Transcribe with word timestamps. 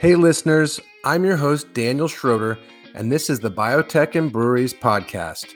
Hey, 0.00 0.14
listeners, 0.14 0.78
I'm 1.04 1.24
your 1.24 1.36
host, 1.36 1.74
Daniel 1.74 2.06
Schroeder, 2.06 2.56
and 2.94 3.10
this 3.10 3.28
is 3.28 3.40
the 3.40 3.50
Biotech 3.50 4.14
and 4.14 4.30
Breweries 4.30 4.72
podcast. 4.72 5.52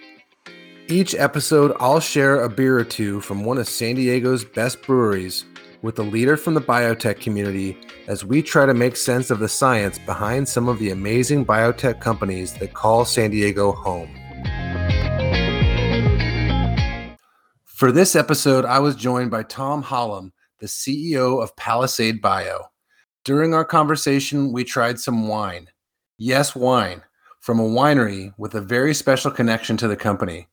Each 0.88 1.14
episode, 1.14 1.76
I'll 1.78 2.00
share 2.00 2.40
a 2.40 2.48
beer 2.48 2.76
or 2.76 2.82
two 2.82 3.20
from 3.20 3.44
one 3.44 3.56
of 3.56 3.68
San 3.68 3.94
Diego's 3.94 4.44
best 4.44 4.82
breweries 4.82 5.44
with 5.82 5.96
a 6.00 6.02
leader 6.02 6.36
from 6.36 6.54
the 6.54 6.60
biotech 6.60 7.20
community 7.20 7.78
as 8.08 8.24
we 8.24 8.42
try 8.42 8.66
to 8.66 8.74
make 8.74 8.96
sense 8.96 9.30
of 9.30 9.38
the 9.38 9.48
science 9.48 10.00
behind 10.00 10.48
some 10.48 10.66
of 10.66 10.80
the 10.80 10.90
amazing 10.90 11.46
biotech 11.46 12.00
companies 12.00 12.52
that 12.54 12.74
call 12.74 13.04
San 13.04 13.30
Diego 13.30 13.70
home. 13.70 14.10
For 17.62 17.92
this 17.92 18.16
episode, 18.16 18.64
I 18.64 18.80
was 18.80 18.96
joined 18.96 19.30
by 19.30 19.44
Tom 19.44 19.82
Hallam, 19.82 20.32
the 20.58 20.66
CEO 20.66 21.40
of 21.40 21.54
Palisade 21.54 22.20
Bio. 22.20 22.71
During 23.24 23.54
our 23.54 23.64
conversation, 23.64 24.52
we 24.52 24.64
tried 24.64 24.98
some 24.98 25.28
wine. 25.28 25.68
Yes, 26.18 26.56
wine 26.56 27.02
from 27.38 27.60
a 27.60 27.64
winery 27.64 28.32
with 28.36 28.54
a 28.54 28.60
very 28.60 28.94
special 28.94 29.30
connection 29.30 29.76
to 29.76 29.88
the 29.88 29.96
company. 29.96 30.48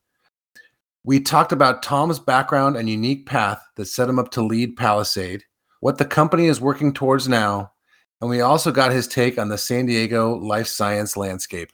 We 1.04 1.20
talked 1.20 1.50
about 1.50 1.82
Tom's 1.82 2.18
background 2.18 2.76
and 2.76 2.88
unique 2.88 3.26
path 3.26 3.62
that 3.76 3.86
set 3.86 4.08
him 4.08 4.18
up 4.18 4.30
to 4.32 4.42
lead 4.42 4.76
Palisade, 4.76 5.44
what 5.80 5.98
the 5.98 6.04
company 6.04 6.46
is 6.46 6.60
working 6.60 6.92
towards 6.92 7.28
now, 7.28 7.72
and 8.20 8.28
we 8.28 8.40
also 8.40 8.70
got 8.70 8.92
his 8.92 9.08
take 9.08 9.38
on 9.38 9.48
the 9.48 9.56
San 9.56 9.86
Diego 9.86 10.36
life 10.36 10.66
science 10.66 11.16
landscape. 11.16 11.72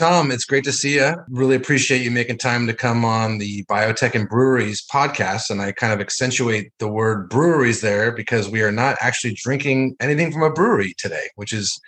Tom, 0.00 0.30
it's 0.30 0.46
great 0.46 0.64
to 0.64 0.72
see 0.72 0.94
you. 0.94 1.14
Really 1.28 1.56
appreciate 1.56 2.00
you 2.00 2.10
making 2.10 2.38
time 2.38 2.66
to 2.66 2.72
come 2.72 3.04
on 3.04 3.36
the 3.36 3.64
Biotech 3.64 4.14
and 4.14 4.26
Breweries 4.26 4.82
podcast. 4.90 5.50
And 5.50 5.60
I 5.60 5.72
kind 5.72 5.92
of 5.92 6.00
accentuate 6.00 6.72
the 6.78 6.88
word 6.88 7.28
breweries 7.28 7.82
there 7.82 8.10
because 8.10 8.48
we 8.48 8.62
are 8.62 8.72
not 8.72 8.96
actually 9.02 9.34
drinking 9.34 9.96
anything 10.00 10.32
from 10.32 10.42
a 10.42 10.50
brewery 10.50 10.94
today, 10.96 11.24
which 11.34 11.52
is 11.52 11.78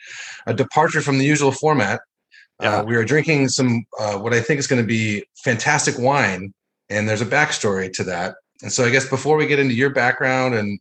a 0.46 0.52
departure 0.52 1.00
from 1.00 1.16
the 1.16 1.24
usual 1.24 1.52
format. 1.52 2.00
Uh, 2.62 2.64
yeah. 2.64 2.76
Uh, 2.76 2.84
we 2.84 2.96
are 2.96 3.04
drinking 3.06 3.48
some, 3.48 3.82
uh, 3.98 4.18
what 4.18 4.34
I 4.34 4.42
think 4.42 4.60
is 4.60 4.66
going 4.66 4.82
to 4.82 4.86
be 4.86 5.24
fantastic 5.42 5.98
wine. 5.98 6.52
And 6.90 7.08
there's 7.08 7.22
a 7.22 7.26
backstory 7.26 7.90
to 7.94 8.04
that. 8.04 8.34
And 8.62 8.70
so 8.70 8.84
I 8.84 8.90
guess 8.90 9.08
before 9.08 9.38
we 9.38 9.46
get 9.46 9.58
into 9.58 9.74
your 9.74 9.88
background 9.88 10.54
and 10.54 10.78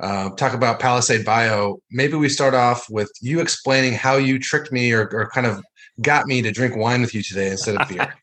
uh, 0.00 0.28
talk 0.36 0.52
about 0.52 0.80
Palisade 0.80 1.24
Bio, 1.24 1.80
maybe 1.90 2.18
we 2.18 2.28
start 2.28 2.52
off 2.52 2.90
with 2.90 3.10
you 3.22 3.40
explaining 3.40 3.94
how 3.94 4.16
you 4.16 4.38
tricked 4.38 4.70
me 4.70 4.92
or, 4.92 5.08
or 5.14 5.30
kind 5.30 5.46
of 5.46 5.64
got 6.00 6.26
me 6.26 6.42
to 6.42 6.50
drink 6.50 6.76
wine 6.76 7.00
with 7.00 7.14
you 7.14 7.22
today 7.22 7.50
instead 7.50 7.76
of 7.76 7.88
beer. 7.88 8.14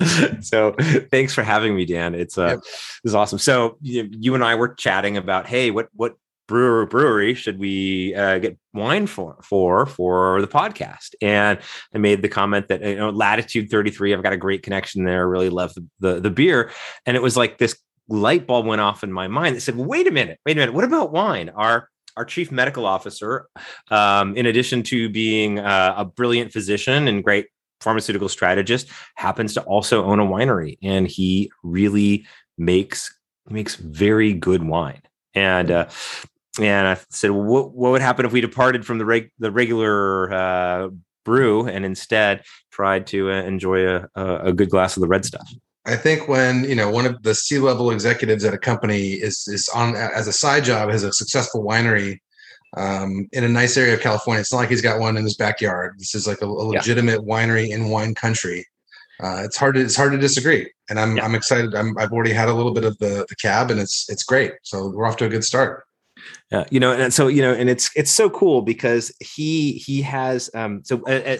so 0.40 0.72
thanks 1.10 1.34
for 1.34 1.42
having 1.42 1.74
me, 1.74 1.84
Dan. 1.84 2.14
It's 2.14 2.38
uh, 2.38 2.46
yep. 2.46 2.60
this 2.62 3.00
is 3.04 3.14
awesome. 3.14 3.38
So 3.38 3.78
you, 3.82 4.08
you, 4.12 4.34
and 4.34 4.44
I 4.44 4.54
were 4.54 4.74
chatting 4.74 5.16
about, 5.16 5.46
hey, 5.46 5.70
what 5.70 5.88
what 5.94 6.14
brewer 6.46 6.86
brewery 6.86 7.34
should 7.34 7.58
we 7.58 8.14
uh, 8.14 8.38
get 8.38 8.56
wine 8.72 9.06
for 9.06 9.36
for 9.42 9.86
for 9.86 10.40
the 10.40 10.48
podcast? 10.48 11.14
And 11.20 11.58
I 11.94 11.98
made 11.98 12.22
the 12.22 12.28
comment 12.28 12.68
that 12.68 12.82
you 12.82 12.96
know 12.96 13.10
Latitude 13.10 13.70
Thirty 13.70 13.90
Three. 13.90 14.14
I've 14.14 14.22
got 14.22 14.32
a 14.32 14.38
great 14.38 14.62
connection 14.62 15.04
there. 15.04 15.28
Really 15.28 15.50
love 15.50 15.74
the, 15.74 15.86
the 16.00 16.20
the 16.20 16.30
beer, 16.30 16.70
and 17.04 17.16
it 17.16 17.22
was 17.22 17.36
like 17.36 17.58
this 17.58 17.76
light 18.08 18.46
bulb 18.46 18.66
went 18.66 18.80
off 18.80 19.04
in 19.04 19.12
my 19.12 19.28
mind 19.28 19.54
that 19.54 19.60
said, 19.60 19.76
wait 19.76 20.08
a 20.08 20.10
minute, 20.10 20.40
wait 20.46 20.56
a 20.56 20.60
minute, 20.60 20.74
what 20.74 20.84
about 20.84 21.12
wine? 21.12 21.50
Our 21.50 21.88
our 22.18 22.24
chief 22.24 22.50
medical 22.50 22.84
officer, 22.84 23.48
um, 23.90 24.36
in 24.36 24.44
addition 24.46 24.82
to 24.82 25.08
being 25.08 25.60
uh, 25.60 25.94
a 25.96 26.04
brilliant 26.04 26.52
physician 26.52 27.06
and 27.06 27.22
great 27.22 27.46
pharmaceutical 27.80 28.28
strategist, 28.28 28.88
happens 29.14 29.54
to 29.54 29.62
also 29.62 30.04
own 30.04 30.18
a 30.18 30.26
winery, 30.26 30.76
and 30.82 31.06
he 31.06 31.50
really 31.62 32.26
makes 32.58 33.14
makes 33.48 33.76
very 33.76 34.34
good 34.34 34.64
wine. 34.64 35.00
And 35.34 35.70
uh, 35.70 35.88
and 36.60 36.88
I 36.88 36.98
said, 37.10 37.30
well, 37.30 37.44
what, 37.44 37.70
what 37.72 37.92
would 37.92 38.02
happen 38.02 38.26
if 38.26 38.32
we 38.32 38.40
departed 38.40 38.84
from 38.84 38.98
the 38.98 39.04
reg- 39.04 39.30
the 39.38 39.52
regular 39.52 40.32
uh, 40.32 40.88
brew 41.24 41.68
and 41.68 41.84
instead 41.84 42.42
tried 42.72 43.06
to 43.08 43.30
uh, 43.30 43.42
enjoy 43.42 43.86
a, 43.86 44.08
a 44.16 44.52
good 44.52 44.70
glass 44.70 44.96
of 44.96 45.02
the 45.02 45.08
red 45.08 45.24
stuff? 45.24 45.48
I 45.86 45.96
think 45.96 46.28
when 46.28 46.64
you 46.64 46.74
know 46.74 46.90
one 46.90 47.06
of 47.06 47.22
the 47.22 47.34
C-level 47.34 47.90
executives 47.90 48.44
at 48.44 48.54
a 48.54 48.58
company 48.58 49.12
is 49.12 49.48
is 49.48 49.68
on 49.70 49.96
as 49.96 50.26
a 50.28 50.32
side 50.32 50.64
job 50.64 50.90
has 50.90 51.02
a 51.02 51.12
successful 51.12 51.64
winery 51.64 52.18
um, 52.76 53.28
in 53.32 53.44
a 53.44 53.48
nice 53.48 53.76
area 53.76 53.94
of 53.94 54.00
California. 54.00 54.40
It's 54.40 54.52
not 54.52 54.58
like 54.58 54.68
he's 54.68 54.82
got 54.82 55.00
one 55.00 55.16
in 55.16 55.24
his 55.24 55.36
backyard. 55.36 55.94
This 55.98 56.14
is 56.14 56.26
like 56.26 56.42
a, 56.42 56.46
a 56.46 56.46
legitimate 56.46 57.22
yeah. 57.24 57.34
winery 57.34 57.70
in 57.70 57.88
wine 57.88 58.14
country. 58.14 58.66
Uh, 59.20 59.42
it's 59.44 59.56
hard 59.56 59.74
to 59.74 59.80
it's 59.80 59.96
hard 59.96 60.12
to 60.12 60.18
disagree, 60.18 60.70
and 60.90 61.00
I'm 61.00 61.16
yeah. 61.16 61.24
I'm 61.24 61.34
excited. 61.34 61.74
I'm, 61.74 61.96
I've 61.98 62.12
already 62.12 62.32
had 62.32 62.48
a 62.48 62.54
little 62.54 62.72
bit 62.72 62.84
of 62.84 62.96
the 62.98 63.26
the 63.28 63.36
cab, 63.36 63.70
and 63.70 63.80
it's 63.80 64.08
it's 64.08 64.22
great. 64.22 64.52
So 64.62 64.90
we're 64.90 65.06
off 65.06 65.16
to 65.16 65.24
a 65.24 65.28
good 65.28 65.44
start. 65.44 65.84
Yeah, 66.52 66.64
you 66.70 66.78
know, 66.78 66.92
and 66.92 67.12
so 67.12 67.26
you 67.26 67.42
know, 67.42 67.52
and 67.52 67.68
it's 67.68 67.90
it's 67.96 68.12
so 68.12 68.30
cool 68.30 68.62
because 68.62 69.12
he 69.20 69.72
he 69.72 70.02
has 70.02 70.50
um 70.54 70.82
so 70.84 71.02
uh, 71.06 71.36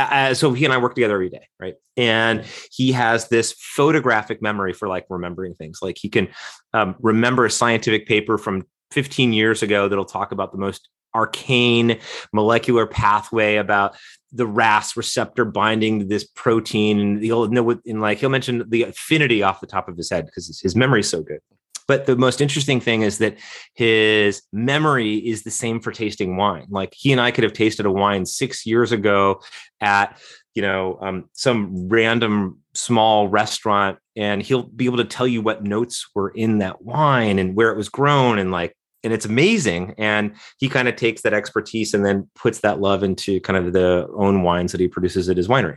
uh 0.00 0.34
so 0.34 0.52
he 0.52 0.64
and 0.64 0.72
I 0.72 0.78
work 0.78 0.94
together 0.94 1.14
every 1.14 1.30
day, 1.30 1.48
right? 1.60 1.74
And 1.96 2.44
he 2.70 2.92
has 2.92 3.28
this 3.28 3.52
photographic 3.52 4.40
memory 4.40 4.72
for 4.72 4.88
like 4.88 5.06
remembering 5.08 5.54
things. 5.54 5.80
Like 5.82 5.98
he 5.98 6.08
can 6.08 6.28
um, 6.72 6.94
remember 7.00 7.44
a 7.44 7.50
scientific 7.50 8.06
paper 8.06 8.38
from 8.38 8.64
15 8.92 9.32
years 9.32 9.62
ago 9.62 9.88
that'll 9.88 10.04
talk 10.04 10.32
about 10.32 10.52
the 10.52 10.58
most 10.58 10.88
arcane 11.14 11.98
molecular 12.32 12.86
pathway 12.86 13.56
about 13.56 13.96
the 14.32 14.46
RAS 14.46 14.96
receptor 14.96 15.44
binding 15.44 16.00
to 16.00 16.04
this 16.04 16.24
protein, 16.24 17.00
and 17.00 17.22
he'll 17.22 17.48
know 17.48 17.62
what 17.62 17.80
in 17.84 18.00
like 18.00 18.18
he'll 18.18 18.28
mention 18.28 18.64
the 18.68 18.82
affinity 18.82 19.42
off 19.42 19.60
the 19.60 19.66
top 19.66 19.88
of 19.88 19.96
his 19.96 20.10
head 20.10 20.26
because 20.26 20.60
his 20.60 20.76
memory's 20.76 21.08
so 21.08 21.22
good. 21.22 21.40
But 21.88 22.04
the 22.04 22.16
most 22.16 22.42
interesting 22.42 22.80
thing 22.80 23.00
is 23.00 23.16
that 23.18 23.38
his 23.74 24.42
memory 24.52 25.16
is 25.16 25.42
the 25.42 25.50
same 25.50 25.80
for 25.80 25.90
tasting 25.90 26.36
wine. 26.36 26.66
Like 26.68 26.92
he 26.94 27.10
and 27.12 27.20
I 27.20 27.30
could 27.30 27.44
have 27.44 27.54
tasted 27.54 27.86
a 27.86 27.90
wine 27.90 28.26
six 28.26 28.66
years 28.66 28.92
ago 28.92 29.40
at, 29.80 30.20
you 30.54 30.60
know, 30.60 30.98
um, 31.00 31.30
some 31.32 31.88
random 31.88 32.58
small 32.74 33.28
restaurant, 33.28 33.98
and 34.14 34.42
he'll 34.42 34.64
be 34.64 34.84
able 34.84 34.98
to 34.98 35.04
tell 35.04 35.26
you 35.26 35.40
what 35.40 35.64
notes 35.64 36.06
were 36.14 36.28
in 36.28 36.58
that 36.58 36.82
wine 36.82 37.38
and 37.38 37.56
where 37.56 37.72
it 37.72 37.76
was 37.76 37.88
grown 37.88 38.38
and 38.38 38.52
like 38.52 38.76
and 39.04 39.12
it's 39.12 39.24
amazing. 39.24 39.94
And 39.96 40.34
he 40.58 40.68
kind 40.68 40.88
of 40.88 40.96
takes 40.96 41.22
that 41.22 41.32
expertise 41.32 41.94
and 41.94 42.04
then 42.04 42.28
puts 42.34 42.60
that 42.60 42.80
love 42.80 43.02
into 43.02 43.40
kind 43.40 43.56
of 43.56 43.72
the 43.72 44.08
own 44.14 44.42
wines 44.42 44.72
that 44.72 44.80
he 44.80 44.88
produces 44.88 45.28
at 45.28 45.36
his 45.36 45.48
winery. 45.48 45.76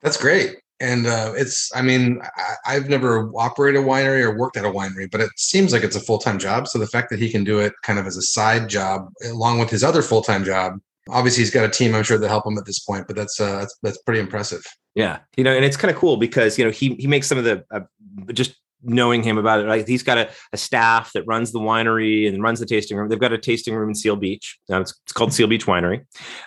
That's 0.00 0.16
great 0.16 0.61
and 0.82 1.06
uh, 1.06 1.32
it's 1.36 1.70
i 1.74 1.80
mean 1.80 2.20
I, 2.66 2.74
have 2.74 2.88
never 2.88 3.30
operated 3.36 3.80
a 3.80 3.84
winery 3.84 4.22
or 4.22 4.36
worked 4.36 4.56
at 4.56 4.64
a 4.64 4.70
winery 4.70 5.10
but 5.10 5.20
it 5.20 5.30
seems 5.36 5.72
like 5.72 5.84
it's 5.84 5.96
a 5.96 6.00
full-time 6.00 6.38
job. 6.38 6.66
So 6.68 6.78
the 6.78 6.86
fact 6.86 7.08
that 7.10 7.18
he 7.18 7.30
can 7.30 7.44
do 7.44 7.60
it 7.60 7.72
kind 7.82 7.98
of 7.98 8.06
as 8.06 8.16
a 8.16 8.22
side 8.22 8.68
job 8.68 9.08
along 9.24 9.60
with 9.60 9.70
his 9.70 9.84
other 9.84 10.02
full-time 10.02 10.44
job 10.44 10.78
obviously 11.08 11.42
he's 11.42 11.50
got 11.50 11.64
a 11.64 11.70
team 11.70 11.94
i'm 11.94 12.02
sure 12.02 12.18
that 12.18 12.28
help 12.28 12.46
him 12.46 12.58
at 12.58 12.66
this 12.66 12.80
point 12.80 13.06
but 13.06 13.16
that's 13.16 13.40
uh 13.40 13.60
that's, 13.60 13.78
that's 13.82 13.98
pretty 13.98 14.20
impressive. 14.20 14.64
Yeah. 14.94 15.20
You 15.36 15.44
know 15.44 15.54
and 15.54 15.64
it's 15.64 15.76
kind 15.76 15.90
of 15.90 15.96
cool 15.96 16.16
because 16.16 16.58
you 16.58 16.64
know 16.64 16.70
he 16.70 16.94
he 16.96 17.06
makes 17.06 17.28
some 17.28 17.38
of 17.38 17.44
the 17.44 17.64
uh, 17.70 17.80
just 18.32 18.56
knowing 18.82 19.22
him 19.22 19.38
about 19.38 19.60
it. 19.60 19.66
Like 19.66 19.86
he's 19.86 20.02
got 20.02 20.18
a, 20.18 20.30
a, 20.52 20.56
staff 20.56 21.12
that 21.12 21.24
runs 21.26 21.52
the 21.52 21.60
winery 21.60 22.28
and 22.28 22.42
runs 22.42 22.60
the 22.60 22.66
tasting 22.66 22.96
room. 22.96 23.08
They've 23.08 23.18
got 23.18 23.32
a 23.32 23.38
tasting 23.38 23.74
room 23.74 23.90
in 23.90 23.94
Seal 23.94 24.16
Beach. 24.16 24.58
Uh, 24.70 24.80
it's, 24.80 24.94
it's, 25.04 25.12
called 25.12 25.32
Seal 25.32 25.46
Beach 25.46 25.66
Winery. 25.66 26.04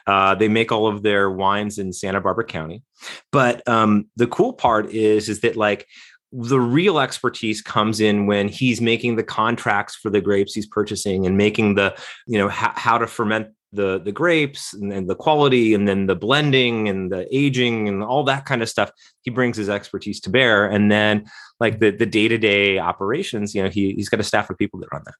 Uh, 0.07 0.35
they 0.35 0.47
make 0.47 0.71
all 0.71 0.87
of 0.87 1.03
their 1.03 1.31
wines 1.31 1.77
in 1.77 1.93
Santa 1.93 2.21
Barbara 2.21 2.45
County. 2.45 2.83
But 3.31 3.67
um, 3.67 4.07
the 4.15 4.27
cool 4.27 4.53
part 4.53 4.91
is, 4.91 5.29
is 5.29 5.41
that 5.41 5.55
like 5.55 5.87
the 6.31 6.59
real 6.59 6.99
expertise 6.99 7.61
comes 7.61 7.99
in 7.99 8.25
when 8.25 8.49
he's 8.49 8.81
making 8.81 9.15
the 9.15 9.23
contracts 9.23 9.95
for 9.95 10.09
the 10.09 10.21
grapes 10.21 10.53
he's 10.53 10.67
purchasing 10.67 11.25
and 11.25 11.37
making 11.37 11.75
the, 11.75 11.95
you 12.27 12.37
know, 12.37 12.49
how 12.49 12.97
to 12.97 13.07
ferment 13.07 13.49
the 13.75 13.99
the 13.99 14.11
grapes 14.11 14.73
and, 14.73 14.91
and, 14.91 15.09
the 15.09 15.15
quality 15.15 15.73
and 15.73 15.87
then 15.87 16.05
the 16.07 16.15
blending 16.15 16.89
and 16.89 17.11
the 17.11 17.27
aging 17.35 17.87
and 17.87 18.03
all 18.03 18.23
that 18.23 18.45
kind 18.45 18.61
of 18.61 18.69
stuff 18.69 18.91
he 19.21 19.31
brings 19.31 19.57
his 19.57 19.69
expertise 19.69 20.19
to 20.21 20.29
bear. 20.29 20.65
And 20.65 20.91
then 20.91 21.25
like 21.59 21.79
the 21.79 21.91
the 21.91 22.05
day-to-day 22.05 22.79
operations 22.79 23.53
you 23.53 23.63
know 23.63 23.69
he, 23.69 23.93
he's 23.93 24.09
got 24.09 24.19
a 24.19 24.23
staff 24.23 24.49
of 24.49 24.57
people 24.57 24.79
that 24.79 24.89
run 24.91 25.03
that. 25.05 25.15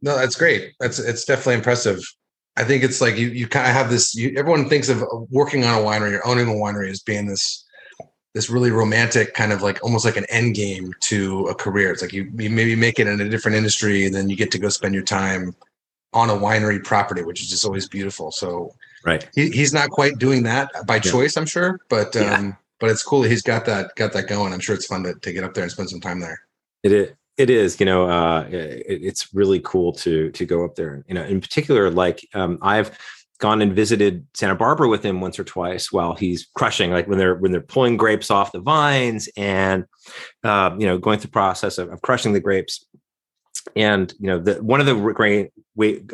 No 0.00 0.16
that's 0.16 0.36
great. 0.36 0.74
That's 0.80 0.98
it's 0.98 1.24
definitely 1.24 1.54
impressive. 1.54 2.00
I 2.56 2.64
think 2.64 2.84
it's 2.84 3.00
like 3.00 3.16
you 3.16 3.28
you 3.28 3.48
kind 3.48 3.66
of 3.66 3.74
have 3.74 3.90
this 3.90 4.14
you, 4.14 4.34
everyone 4.36 4.68
thinks 4.68 4.88
of 4.88 5.02
working 5.30 5.64
on 5.64 5.80
a 5.80 5.84
winery 5.84 6.18
or 6.18 6.26
owning 6.26 6.48
a 6.48 6.52
winery 6.52 6.90
as 6.90 7.00
being 7.00 7.26
this 7.26 7.64
this 8.34 8.48
really 8.48 8.70
romantic 8.70 9.34
kind 9.34 9.52
of 9.52 9.62
like 9.62 9.82
almost 9.82 10.04
like 10.04 10.16
an 10.16 10.24
end 10.30 10.54
game 10.54 10.92
to 11.00 11.46
a 11.48 11.54
career. 11.54 11.92
It's 11.92 12.00
like 12.00 12.12
you, 12.12 12.30
you 12.36 12.48
maybe 12.48 12.74
make 12.74 12.98
it 12.98 13.06
in 13.06 13.20
a 13.20 13.28
different 13.28 13.56
industry 13.56 14.06
and 14.06 14.14
then 14.14 14.30
you 14.30 14.36
get 14.36 14.50
to 14.52 14.58
go 14.58 14.68
spend 14.68 14.94
your 14.94 15.04
time 15.04 15.54
on 16.12 16.30
a 16.30 16.34
winery 16.34 16.82
property, 16.82 17.22
which 17.22 17.42
is 17.42 17.48
just 17.48 17.64
always 17.64 17.88
beautiful. 17.88 18.30
So 18.30 18.74
right, 19.04 19.28
he, 19.34 19.50
he's 19.50 19.72
not 19.72 19.90
quite 19.90 20.18
doing 20.18 20.42
that 20.44 20.70
by 20.86 20.96
yeah. 20.96 21.00
choice, 21.00 21.36
I'm 21.36 21.46
sure, 21.46 21.80
but 21.88 22.14
um, 22.16 22.22
yeah. 22.22 22.52
but 22.80 22.90
it's 22.90 23.02
cool. 23.02 23.22
He's 23.22 23.42
got 23.42 23.64
that 23.66 23.94
got 23.96 24.12
that 24.12 24.28
going. 24.28 24.52
I'm 24.52 24.60
sure 24.60 24.74
it's 24.74 24.86
fun 24.86 25.02
to, 25.04 25.14
to 25.14 25.32
get 25.32 25.44
up 25.44 25.54
there 25.54 25.64
and 25.64 25.72
spend 25.72 25.90
some 25.90 26.00
time 26.00 26.20
there. 26.20 26.40
It 26.82 26.92
is. 26.92 27.10
It 27.38 27.48
is, 27.48 27.80
you 27.80 27.86
know, 27.86 28.06
uh, 28.06 28.46
it, 28.50 28.84
it's 29.02 29.32
really 29.32 29.60
cool 29.60 29.92
to 29.94 30.30
to 30.30 30.44
go 30.44 30.64
up 30.64 30.74
there. 30.74 31.02
You 31.08 31.14
know, 31.14 31.24
in 31.24 31.40
particular, 31.40 31.90
like 31.90 32.26
um, 32.34 32.58
I've 32.60 32.96
gone 33.42 33.60
and 33.60 33.74
visited 33.74 34.24
Santa 34.34 34.54
Barbara 34.54 34.88
with 34.88 35.04
him 35.04 35.20
once 35.20 35.36
or 35.36 35.42
twice 35.42 35.90
while 35.90 36.14
he's 36.14 36.46
crushing, 36.54 36.92
like 36.92 37.08
when 37.08 37.18
they're 37.18 37.34
when 37.34 37.50
they're 37.50 37.60
pulling 37.60 37.96
grapes 37.96 38.30
off 38.30 38.52
the 38.52 38.60
vines 38.60 39.28
and 39.36 39.84
uh, 40.44 40.76
you 40.78 40.86
know 40.86 40.96
going 40.96 41.18
through 41.18 41.28
the 41.28 41.32
process 41.32 41.78
of, 41.78 41.90
of 41.90 42.00
crushing 42.02 42.34
the 42.34 42.40
grapes 42.40 42.86
and 43.76 44.12
you 44.18 44.26
know 44.26 44.38
the 44.38 44.62
one 44.62 44.80
of 44.80 44.86
the 44.86 44.94
great 44.94 45.50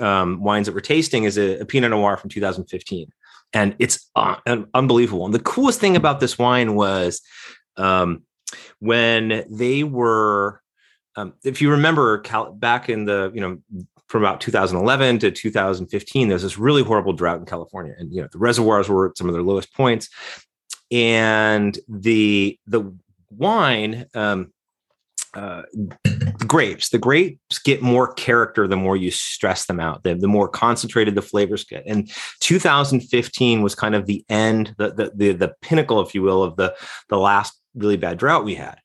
um, 0.00 0.40
wines 0.40 0.66
that 0.66 0.74
we're 0.74 0.80
tasting 0.80 1.24
is 1.24 1.38
a, 1.38 1.60
a, 1.60 1.64
Pinot 1.64 1.90
Noir 1.90 2.16
from 2.16 2.30
2015, 2.30 3.10
and 3.52 3.76
it's 3.78 4.10
unbelievable. 4.74 5.24
And 5.24 5.34
the 5.34 5.40
coolest 5.40 5.80
thing 5.80 5.96
about 5.96 6.20
this 6.20 6.38
wine 6.38 6.74
was 6.74 7.20
um, 7.76 8.22
when 8.80 9.44
they 9.50 9.84
were, 9.84 10.62
um, 11.16 11.34
if 11.44 11.60
you 11.60 11.70
remember, 11.70 12.18
Cal- 12.18 12.52
back 12.52 12.88
in 12.88 13.04
the 13.04 13.30
you 13.34 13.40
know 13.40 13.58
from 14.08 14.22
about 14.22 14.40
2011 14.40 15.18
to 15.18 15.30
2015, 15.30 16.28
there's 16.28 16.42
this 16.42 16.58
really 16.58 16.82
horrible 16.82 17.12
drought 17.12 17.38
in 17.38 17.46
California, 17.46 17.94
and 17.98 18.12
you 18.12 18.20
know 18.20 18.28
the 18.30 18.38
reservoirs 18.38 18.88
were 18.88 19.08
at 19.08 19.18
some 19.18 19.28
of 19.28 19.34
their 19.34 19.42
lowest 19.42 19.72
points, 19.74 20.08
and 20.90 21.78
the 21.88 22.58
the 22.66 22.94
wine 23.30 24.06
um, 24.14 24.52
uh, 25.34 25.62
grapes. 26.46 26.88
The 26.90 26.98
grapes 26.98 27.58
get 27.58 27.82
more 27.82 28.12
character 28.14 28.66
the 28.66 28.76
more 28.76 28.96
you 28.96 29.10
stress 29.10 29.66
them 29.66 29.80
out. 29.80 30.02
The, 30.02 30.14
the 30.14 30.28
more 30.28 30.48
concentrated 30.48 31.14
the 31.14 31.22
flavors 31.22 31.64
get. 31.64 31.84
And 31.86 32.10
2015 32.40 33.62
was 33.62 33.74
kind 33.74 33.94
of 33.94 34.06
the 34.06 34.24
end, 34.28 34.74
the, 34.78 34.92
the 34.92 35.12
the 35.14 35.32
the 35.32 35.54
pinnacle, 35.62 36.00
if 36.00 36.14
you 36.14 36.22
will, 36.22 36.42
of 36.42 36.56
the 36.56 36.74
the 37.08 37.18
last 37.18 37.58
really 37.74 37.96
bad 37.96 38.18
drought 38.18 38.44
we 38.44 38.54
had. 38.54 38.78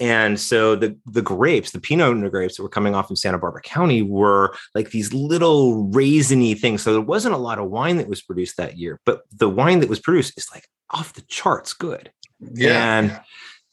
And 0.00 0.38
so 0.38 0.76
the 0.76 0.96
the 1.06 1.22
grapes, 1.22 1.72
the 1.72 1.80
Pinot 1.80 2.16
Noir 2.16 2.30
grapes 2.30 2.56
that 2.56 2.62
were 2.62 2.68
coming 2.68 2.94
off 2.94 3.10
in 3.10 3.16
Santa 3.16 3.38
Barbara 3.38 3.62
County 3.62 4.02
were 4.02 4.54
like 4.74 4.90
these 4.90 5.12
little 5.12 5.90
raisiny 5.90 6.58
things. 6.58 6.82
So 6.82 6.92
there 6.92 7.00
wasn't 7.00 7.34
a 7.34 7.38
lot 7.38 7.58
of 7.58 7.70
wine 7.70 7.96
that 7.96 8.08
was 8.08 8.22
produced 8.22 8.56
that 8.58 8.78
year, 8.78 9.00
but 9.04 9.22
the 9.32 9.48
wine 9.48 9.80
that 9.80 9.88
was 9.88 9.98
produced 9.98 10.38
is 10.38 10.48
like 10.54 10.68
off 10.90 11.14
the 11.14 11.22
charts 11.22 11.72
good. 11.72 12.12
Yeah. 12.40 12.98
And 12.98 13.20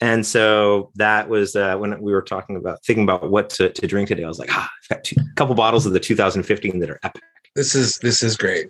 and 0.05 0.23
so 0.23 0.91
that 0.95 1.27
was 1.27 1.55
uh, 1.55 1.75
when 1.77 1.99
we 1.99 2.13
were 2.13 2.21
talking 2.21 2.57
about 2.57 2.83
thinking 2.85 3.03
about 3.03 3.31
what 3.31 3.49
to, 3.49 3.69
to 3.69 3.87
drink 3.87 4.07
today. 4.07 4.23
I 4.23 4.27
was 4.27 4.37
like, 4.37 4.55
ah, 4.55 4.69
I've 4.83 4.89
got 4.89 5.03
two, 5.03 5.15
a 5.19 5.33
couple 5.33 5.55
bottles 5.55 5.87
of 5.87 5.93
the 5.93 5.99
2015 5.99 6.77
that 6.77 6.91
are 6.91 6.99
epic. 7.01 7.23
This 7.55 7.73
is 7.73 7.97
this 8.03 8.21
is 8.21 8.37
great. 8.37 8.69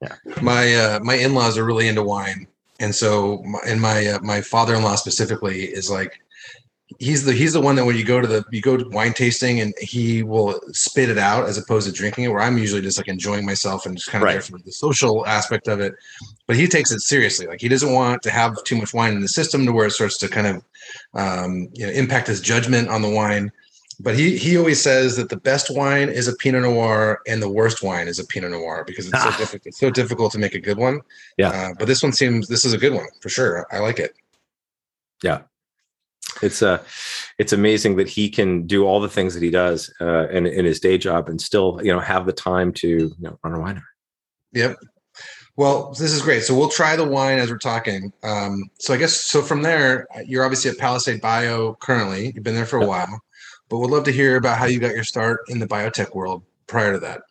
Yeah, 0.00 0.16
my 0.40 0.74
uh, 0.74 1.00
my 1.00 1.16
in 1.16 1.34
laws 1.34 1.58
are 1.58 1.64
really 1.64 1.88
into 1.88 2.02
wine, 2.02 2.46
and 2.80 2.94
so 2.94 3.42
my, 3.42 3.58
and 3.66 3.82
my 3.82 4.06
uh, 4.06 4.20
my 4.20 4.40
father 4.40 4.74
in 4.74 4.82
law 4.82 4.94
specifically 4.94 5.64
is 5.64 5.90
like 5.90 6.18
he's 7.02 7.24
the 7.24 7.32
he's 7.32 7.52
the 7.52 7.60
one 7.60 7.74
that 7.74 7.84
when 7.84 7.96
you 7.96 8.04
go 8.04 8.20
to 8.20 8.28
the 8.28 8.44
you 8.50 8.60
go 8.60 8.76
to 8.76 8.88
wine 8.90 9.12
tasting 9.12 9.60
and 9.60 9.74
he 9.80 10.22
will 10.22 10.60
spit 10.72 11.08
it 11.08 11.18
out 11.18 11.48
as 11.48 11.58
opposed 11.58 11.86
to 11.86 11.92
drinking 11.92 12.24
it 12.24 12.28
where 12.28 12.40
i'm 12.40 12.56
usually 12.56 12.80
just 12.80 12.96
like 12.96 13.08
enjoying 13.08 13.44
myself 13.44 13.86
and 13.86 13.96
just 13.96 14.10
kind 14.10 14.22
of 14.22 14.26
right. 14.26 14.32
there 14.34 14.42
for 14.42 14.58
the 14.58 14.72
social 14.72 15.26
aspect 15.26 15.68
of 15.68 15.80
it. 15.80 15.94
But 16.46 16.56
he 16.56 16.66
takes 16.66 16.90
it 16.90 17.00
seriously. 17.00 17.46
Like 17.46 17.60
he 17.60 17.68
doesn't 17.68 17.92
want 17.92 18.22
to 18.22 18.30
have 18.30 18.62
too 18.64 18.76
much 18.76 18.92
wine 18.92 19.14
in 19.14 19.20
the 19.20 19.28
system 19.28 19.64
to 19.66 19.72
where 19.72 19.86
it 19.86 19.92
starts 19.92 20.18
to 20.18 20.28
kind 20.28 20.46
of 20.46 20.64
um, 21.14 21.68
you 21.72 21.86
know 21.86 21.92
impact 21.92 22.26
his 22.26 22.40
judgment 22.40 22.88
on 22.88 23.02
the 23.02 23.10
wine. 23.10 23.50
But 24.00 24.18
he 24.18 24.36
he 24.36 24.56
always 24.56 24.80
says 24.80 25.16
that 25.16 25.28
the 25.28 25.36
best 25.36 25.74
wine 25.74 26.08
is 26.08 26.26
a 26.28 26.34
pinot 26.36 26.62
noir 26.62 27.20
and 27.26 27.40
the 27.40 27.48
worst 27.48 27.82
wine 27.82 28.08
is 28.08 28.18
a 28.18 28.26
pinot 28.26 28.50
noir 28.50 28.84
because 28.86 29.06
it's 29.06 29.14
ah. 29.14 29.30
so 29.30 29.38
difficult 29.38 29.66
it's 29.66 29.78
so 29.78 29.90
difficult 29.90 30.32
to 30.32 30.38
make 30.38 30.54
a 30.54 30.60
good 30.60 30.78
one. 30.78 31.00
Yeah. 31.36 31.50
Uh, 31.50 31.74
but 31.78 31.86
this 31.86 32.02
one 32.02 32.12
seems 32.12 32.48
this 32.48 32.64
is 32.64 32.72
a 32.72 32.78
good 32.78 32.92
one 32.92 33.06
for 33.20 33.28
sure. 33.28 33.66
I 33.70 33.78
like 33.78 33.98
it. 33.98 34.16
Yeah 35.22 35.42
it's 36.42 36.62
uh 36.62 36.82
it's 37.38 37.52
amazing 37.52 37.96
that 37.96 38.08
he 38.08 38.28
can 38.28 38.66
do 38.66 38.84
all 38.84 39.00
the 39.00 39.08
things 39.08 39.34
that 39.34 39.42
he 39.42 39.50
does 39.50 39.92
uh, 40.00 40.28
in, 40.28 40.46
in 40.46 40.64
his 40.64 40.80
day 40.80 40.98
job 40.98 41.28
and 41.28 41.40
still 41.40 41.80
you 41.82 41.92
know 41.92 42.00
have 42.00 42.26
the 42.26 42.32
time 42.32 42.72
to 42.72 42.88
you 42.88 43.14
know 43.18 43.38
run 43.42 43.54
a 43.54 43.58
winery. 43.58 43.82
Yep. 44.52 44.76
Well 45.56 45.90
this 45.90 46.12
is 46.12 46.22
great. 46.22 46.42
So 46.42 46.56
we'll 46.56 46.68
try 46.68 46.96
the 46.96 47.04
wine 47.04 47.38
as 47.38 47.50
we're 47.50 47.58
talking. 47.58 48.12
Um, 48.22 48.70
so 48.78 48.94
i 48.94 48.96
guess 48.96 49.14
so 49.14 49.42
from 49.42 49.62
there 49.62 50.06
you're 50.24 50.44
obviously 50.44 50.70
at 50.70 50.78
palisade 50.78 51.20
bio 51.20 51.74
currently. 51.80 52.32
You've 52.34 52.44
been 52.44 52.54
there 52.54 52.66
for 52.66 52.78
a 52.78 52.80
yep. 52.80 52.88
while. 52.88 53.20
But 53.68 53.78
we'd 53.78 53.90
love 53.90 54.04
to 54.04 54.12
hear 54.12 54.36
about 54.36 54.58
how 54.58 54.66
you 54.66 54.78
got 54.78 54.94
your 54.94 55.04
start 55.04 55.40
in 55.48 55.58
the 55.58 55.66
biotech 55.66 56.14
world 56.14 56.42
prior 56.66 56.92
to 56.92 56.98
that. 57.00 57.22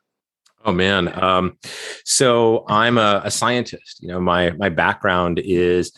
Oh 0.65 0.71
man. 0.71 1.21
Um, 1.21 1.57
so 2.03 2.65
I'm 2.67 2.97
a, 2.97 3.21
a, 3.25 3.31
scientist. 3.31 4.01
You 4.01 4.09
know, 4.09 4.19
my 4.19 4.51
my 4.51 4.69
background 4.69 5.39
is 5.39 5.91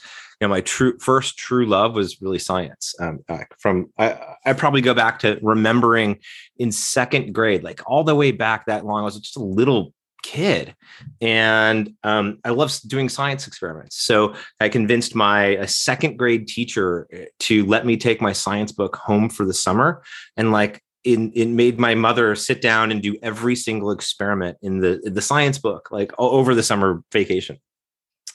know, 0.44 0.50
my 0.50 0.62
true 0.62 0.98
first 1.00 1.38
true 1.38 1.66
love 1.66 1.96
was 1.96 2.22
really 2.22 2.40
science. 2.40 2.94
Um, 3.00 3.20
from 3.60 3.90
I, 3.98 4.18
I 4.46 4.54
probably 4.54 4.82
go 4.82 4.94
back 4.94 5.20
to 5.20 5.40
remembering 5.42 6.20
in 6.58 6.72
second 6.72 7.34
grade, 7.34 7.64
like 7.64 7.82
all 7.86 8.04
the 8.04 8.16
way 8.16 8.32
back 8.32 8.66
that 8.68 8.86
long. 8.86 9.02
I 9.02 9.04
was 9.04 9.20
just 9.20 9.38
a 9.38 9.44
little 9.44 9.94
kid, 10.22 10.76
and 11.22 11.94
um, 12.04 12.40
I 12.44 12.50
love 12.50 12.78
doing 12.88 13.10
science 13.10 13.48
experiments. 13.48 13.98
So 13.98 14.36
I 14.60 14.70
convinced 14.70 15.16
my 15.16 15.66
second 15.66 16.18
grade 16.18 16.48
teacher 16.48 17.08
eh, 17.12 17.26
to 17.40 17.66
let 17.66 17.86
me 17.86 17.98
take 17.98 18.22
my 18.22 18.34
science 18.34 18.72
book 18.72 18.96
home 18.96 19.30
for 19.30 19.46
the 19.46 19.54
summer, 19.54 20.04
and 20.38 20.52
like 20.52 20.82
it, 21.04 21.20
it 21.34 21.48
made 21.50 21.80
my 21.80 21.96
mother 21.96 22.36
sit 22.36 22.62
down 22.62 22.92
and 22.92 23.02
do 23.02 23.18
every 23.22 23.56
single 23.56 23.92
experiment 23.92 24.58
in 24.62 24.80
the 24.80 25.02
the 25.04 25.22
science 25.22 25.58
book 25.58 25.90
like 25.92 26.12
over 26.18 26.56
the 26.56 26.64
summer 26.64 27.04
vacation 27.12 27.60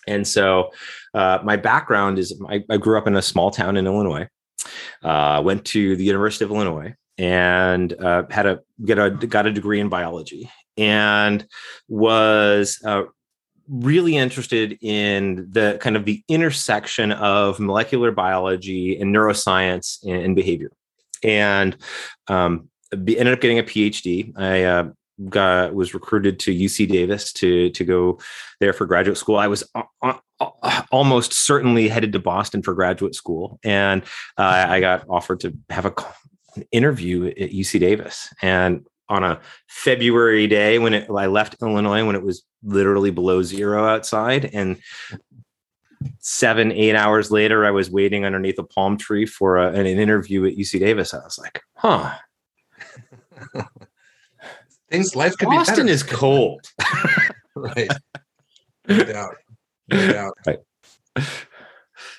and 0.06 0.26
so 0.26 0.70
uh, 1.14 1.38
my 1.44 1.56
background 1.56 2.18
is 2.18 2.40
I, 2.48 2.64
I, 2.70 2.76
grew 2.78 2.98
up 2.98 3.06
in 3.06 3.16
a 3.16 3.22
small 3.22 3.50
town 3.50 3.76
in 3.76 3.86
Illinois, 3.86 4.28
uh, 5.02 5.42
went 5.44 5.64
to 5.66 5.96
the 5.96 6.04
University 6.04 6.44
of 6.44 6.50
Illinois 6.50 6.94
and 7.18 7.92
uh, 8.00 8.24
had 8.30 8.46
a 8.46 8.60
get 8.84 8.98
a 8.98 9.10
got 9.10 9.46
a 9.46 9.52
degree 9.52 9.80
in 9.80 9.88
biology 9.88 10.50
and 10.76 11.46
was 11.88 12.80
uh, 12.84 13.02
really 13.68 14.16
interested 14.16 14.78
in 14.80 15.48
the 15.50 15.78
kind 15.80 15.96
of 15.96 16.04
the 16.04 16.22
intersection 16.28 17.12
of 17.12 17.60
molecular 17.60 18.12
biology 18.12 18.98
and 18.98 19.14
neuroscience 19.14 20.02
and, 20.04 20.22
and 20.22 20.36
behavior. 20.36 20.70
And 21.22 21.76
um, 22.28 22.68
ended 22.92 23.28
up 23.28 23.40
getting 23.40 23.58
a 23.58 23.62
phd 23.62 24.32
i 24.38 24.62
uh, 24.62 24.88
got 25.28 25.74
was 25.74 25.94
recruited 25.94 26.38
to 26.40 26.54
UC 26.54 26.88
Davis 26.88 27.32
to 27.34 27.70
to 27.70 27.84
go 27.84 28.18
there 28.60 28.72
for 28.72 28.86
graduate 28.86 29.18
school. 29.18 29.36
I 29.36 29.48
was 29.48 29.64
uh, 29.74 29.82
uh, 30.40 30.82
almost 30.90 31.32
certainly 31.32 31.88
headed 31.88 32.12
to 32.12 32.18
Boston 32.18 32.62
for 32.62 32.74
graduate 32.74 33.14
school, 33.14 33.58
and 33.64 34.02
uh, 34.36 34.66
I 34.68 34.80
got 34.80 35.04
offered 35.08 35.40
to 35.40 35.56
have 35.70 35.86
a 35.86 35.92
an 36.56 36.64
interview 36.72 37.26
at 37.26 37.50
UC 37.50 37.80
Davis. 37.80 38.32
And 38.42 38.86
on 39.08 39.24
a 39.24 39.40
February 39.68 40.46
day 40.46 40.78
when 40.78 40.94
it, 40.94 41.08
I 41.10 41.26
left 41.26 41.56
Illinois, 41.62 42.04
when 42.04 42.16
it 42.16 42.22
was 42.22 42.42
literally 42.62 43.10
below 43.10 43.42
zero 43.42 43.86
outside, 43.86 44.50
and 44.52 44.78
seven 46.18 46.72
eight 46.72 46.94
hours 46.94 47.30
later, 47.30 47.64
I 47.64 47.70
was 47.70 47.90
waiting 47.90 48.24
underneath 48.24 48.58
a 48.58 48.64
palm 48.64 48.98
tree 48.98 49.26
for 49.26 49.56
a, 49.56 49.72
an 49.72 49.86
interview 49.86 50.44
at 50.46 50.56
UC 50.56 50.80
Davis. 50.80 51.14
I 51.14 51.18
was 51.18 51.38
like, 51.38 51.62
huh. 51.74 52.14
Things 54.90 55.14
life 55.14 55.36
could 55.36 55.50
be. 55.50 55.56
Boston 55.56 55.88
is 55.88 56.02
cold. 56.02 56.60
right. 57.54 57.90
No 58.88 59.04
doubt. 59.04 59.36
No 59.88 60.12
doubt. 60.12 60.34
Right. 60.46 60.58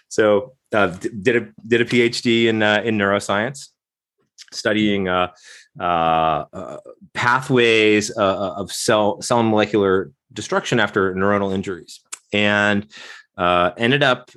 So 0.10 0.54
uh, 0.74 0.88
did 0.88 1.36
a 1.36 1.48
did 1.68 1.82
a 1.82 1.86
PhD 1.86 2.46
in 2.46 2.62
uh, 2.62 2.82
in 2.84 2.98
neuroscience, 2.98 3.70
studying 4.52 5.08
uh, 5.08 5.32
uh, 5.80 5.84
uh 6.52 6.78
pathways 7.14 8.16
uh, 8.18 8.54
of 8.56 8.72
cell 8.72 9.22
cell 9.22 9.42
molecular 9.44 10.12
destruction 10.34 10.80
after 10.80 11.14
neuronal 11.16 11.54
injuries, 11.54 12.02
and 12.34 12.92
ended 13.78 14.04
up 14.04 14.32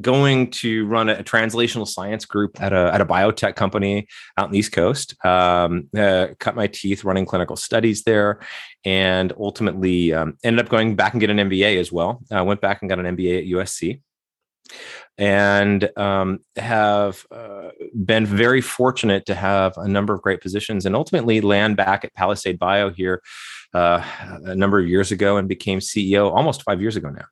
going 0.00 0.50
to 0.50 0.86
run 0.86 1.08
a, 1.08 1.14
a, 1.14 1.24
translational 1.24 1.86
science 1.86 2.24
group 2.24 2.60
at 2.60 2.72
a, 2.72 2.90
at 2.92 3.00
a 3.00 3.06
biotech 3.06 3.56
company 3.56 4.06
out 4.36 4.46
in 4.46 4.52
the 4.52 4.58
East 4.58 4.72
Coast. 4.72 5.14
Um, 5.24 5.88
uh, 5.96 6.28
cut 6.38 6.56
my 6.56 6.66
teeth 6.66 7.04
running 7.04 7.26
clinical 7.26 7.56
studies 7.56 8.02
there, 8.02 8.40
and 8.84 9.32
ultimately 9.38 10.12
um, 10.12 10.36
ended 10.44 10.64
up 10.64 10.70
going 10.70 10.96
back 10.96 11.12
and 11.14 11.20
get 11.20 11.30
an 11.30 11.38
MBA 11.38 11.78
as 11.78 11.92
well. 11.92 12.22
I 12.30 12.42
went 12.42 12.60
back 12.60 12.82
and 12.82 12.88
got 12.88 12.98
an 12.98 13.16
MBA 13.16 13.38
at 13.38 13.44
USC, 13.44 14.00
and 15.18 15.90
um, 15.96 16.40
have 16.56 17.24
uh, 17.30 17.70
been 18.04 18.26
very 18.26 18.60
fortunate 18.60 19.26
to 19.26 19.34
have 19.34 19.76
a 19.76 19.88
number 19.88 20.12
of 20.12 20.22
great 20.22 20.40
positions, 20.40 20.84
and 20.84 20.96
ultimately 20.96 21.40
land 21.40 21.76
back 21.76 22.04
at 22.04 22.14
Palisade 22.14 22.58
Bio 22.58 22.90
here 22.90 23.22
uh, 23.72 24.04
a 24.44 24.54
number 24.54 24.78
of 24.78 24.88
years 24.88 25.12
ago, 25.12 25.36
and 25.36 25.48
became 25.48 25.78
CEO 25.78 26.34
almost 26.34 26.62
five 26.62 26.80
years 26.80 26.96
ago 26.96 27.08
now. 27.10 27.26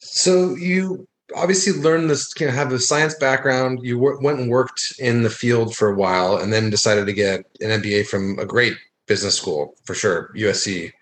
So 0.00 0.54
you 0.54 1.07
obviously 1.34 1.72
learned 1.72 2.10
this, 2.10 2.32
you 2.38 2.46
know, 2.46 2.52
have 2.52 2.72
a 2.72 2.78
science 2.78 3.14
background. 3.14 3.80
You 3.82 3.96
w- 3.96 4.18
went 4.22 4.40
and 4.40 4.50
worked 4.50 4.94
in 4.98 5.22
the 5.22 5.30
field 5.30 5.76
for 5.76 5.88
a 5.88 5.94
while, 5.94 6.36
and 6.36 6.52
then 6.52 6.70
decided 6.70 7.06
to 7.06 7.12
get 7.12 7.40
an 7.60 7.82
MBA 7.82 8.06
from 8.06 8.38
a 8.38 8.46
great 8.46 8.74
business 9.06 9.36
school 9.36 9.74
for 9.84 9.94
sure, 9.94 10.30
USC. 10.34 10.92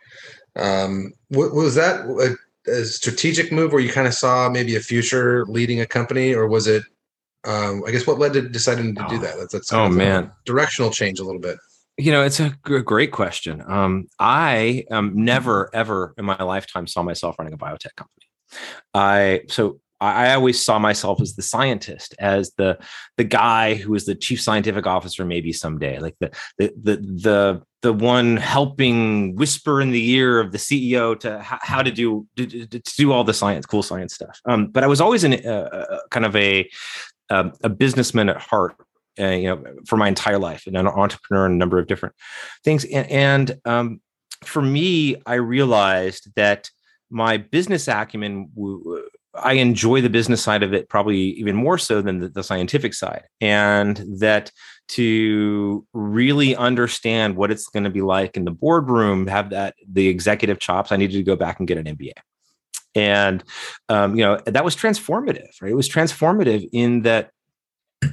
Um, 0.56 1.12
was 1.30 1.74
that 1.74 2.06
a, 2.06 2.70
a, 2.70 2.84
strategic 2.84 3.52
move 3.52 3.72
where 3.72 3.82
you 3.82 3.92
kind 3.92 4.06
of 4.06 4.14
saw 4.14 4.48
maybe 4.48 4.74
a 4.74 4.80
future 4.80 5.44
leading 5.46 5.80
a 5.80 5.86
company, 5.86 6.34
or 6.34 6.48
was 6.48 6.66
it? 6.66 6.82
Um, 7.44 7.84
I 7.86 7.92
guess 7.92 8.06
what 8.06 8.18
led 8.18 8.32
to 8.32 8.48
deciding 8.48 8.94
to 8.94 9.06
do 9.08 9.18
that? 9.18 9.36
That's, 9.38 9.52
that's 9.52 9.72
oh 9.72 9.88
man, 9.88 10.32
directional 10.44 10.90
change 10.90 11.20
a 11.20 11.24
little 11.24 11.40
bit. 11.40 11.58
You 11.98 12.12
know, 12.12 12.22
it's 12.22 12.40
a 12.40 12.50
great 12.62 13.12
question. 13.12 13.62
Um, 13.66 14.08
I 14.18 14.84
um, 14.90 15.12
never, 15.14 15.70
ever 15.72 16.14
in 16.18 16.26
my 16.26 16.42
lifetime 16.42 16.86
saw 16.86 17.02
myself 17.02 17.38
running 17.38 17.54
a 17.54 17.58
biotech 17.58 17.94
company. 17.96 18.26
I 18.92 19.42
so 19.48 19.80
I 20.00 20.34
always 20.34 20.62
saw 20.62 20.78
myself 20.78 21.20
as 21.22 21.34
the 21.34 21.42
scientist, 21.42 22.14
as 22.18 22.52
the 22.58 22.78
the 23.16 23.24
guy 23.24 23.74
who 23.74 23.92
was 23.92 24.04
the 24.04 24.14
chief 24.14 24.40
scientific 24.40 24.86
officer, 24.86 25.24
maybe 25.24 25.52
someday, 25.52 25.98
like 25.98 26.16
the 26.20 26.30
the 26.58 26.72
the 26.82 26.96
the, 26.96 27.62
the 27.82 27.92
one 27.92 28.36
helping 28.36 29.34
whisper 29.36 29.80
in 29.80 29.92
the 29.92 30.10
ear 30.10 30.38
of 30.38 30.52
the 30.52 30.58
CEO 30.58 31.18
to 31.20 31.38
h- 31.38 31.60
how 31.62 31.82
to 31.82 31.90
do 31.90 32.26
to, 32.36 32.66
to, 32.66 32.78
do 32.96 33.12
all 33.12 33.24
the 33.24 33.32
science, 33.32 33.64
cool 33.64 33.82
science 33.82 34.14
stuff. 34.14 34.38
Um, 34.44 34.66
but 34.68 34.84
I 34.84 34.86
was 34.86 35.00
always 35.00 35.24
in 35.24 35.32
a, 35.32 35.38
a 35.62 36.00
kind 36.10 36.26
of 36.26 36.36
a 36.36 36.68
um, 37.30 37.52
a 37.62 37.68
businessman 37.68 38.28
at 38.28 38.40
heart, 38.40 38.76
uh, 39.18 39.28
you 39.28 39.48
know, 39.48 39.64
for 39.86 39.96
my 39.96 40.08
entire 40.08 40.38
life, 40.38 40.66
and 40.66 40.76
an 40.76 40.86
entrepreneur 40.86 41.46
in 41.46 41.52
a 41.52 41.56
number 41.56 41.78
of 41.78 41.86
different 41.86 42.14
things. 42.64 42.84
And, 42.84 43.10
and 43.10 43.60
um, 43.64 44.00
for 44.44 44.62
me, 44.62 45.16
I 45.26 45.34
realized 45.34 46.32
that 46.36 46.70
my 47.10 47.36
business 47.36 47.88
acumen 47.88 48.50
w- 48.54 49.08
I 49.38 49.54
enjoy 49.54 50.00
the 50.00 50.10
business 50.10 50.42
side 50.42 50.62
of 50.62 50.72
it 50.72 50.88
probably 50.88 51.18
even 51.18 51.56
more 51.56 51.78
so 51.78 52.02
than 52.02 52.20
the, 52.20 52.28
the, 52.28 52.42
scientific 52.42 52.94
side. 52.94 53.24
And 53.40 53.96
that 54.20 54.50
to 54.88 55.86
really 55.92 56.54
understand 56.54 57.36
what 57.36 57.50
it's 57.50 57.68
going 57.68 57.84
to 57.84 57.90
be 57.90 58.02
like 58.02 58.36
in 58.36 58.44
the 58.44 58.50
boardroom, 58.50 59.26
have 59.26 59.50
that 59.50 59.74
the 59.90 60.08
executive 60.08 60.58
chops, 60.58 60.92
I 60.92 60.96
needed 60.96 61.16
to 61.16 61.22
go 61.22 61.36
back 61.36 61.58
and 61.58 61.66
get 61.66 61.78
an 61.78 61.84
MBA. 61.86 62.12
And 62.94 63.44
um, 63.88 64.16
you 64.16 64.24
know 64.24 64.40
that 64.46 64.64
was 64.64 64.74
transformative, 64.74 65.48
right? 65.60 65.70
It 65.70 65.76
was 65.76 65.88
transformative 65.88 66.66
in 66.72 67.02
that 67.02 67.30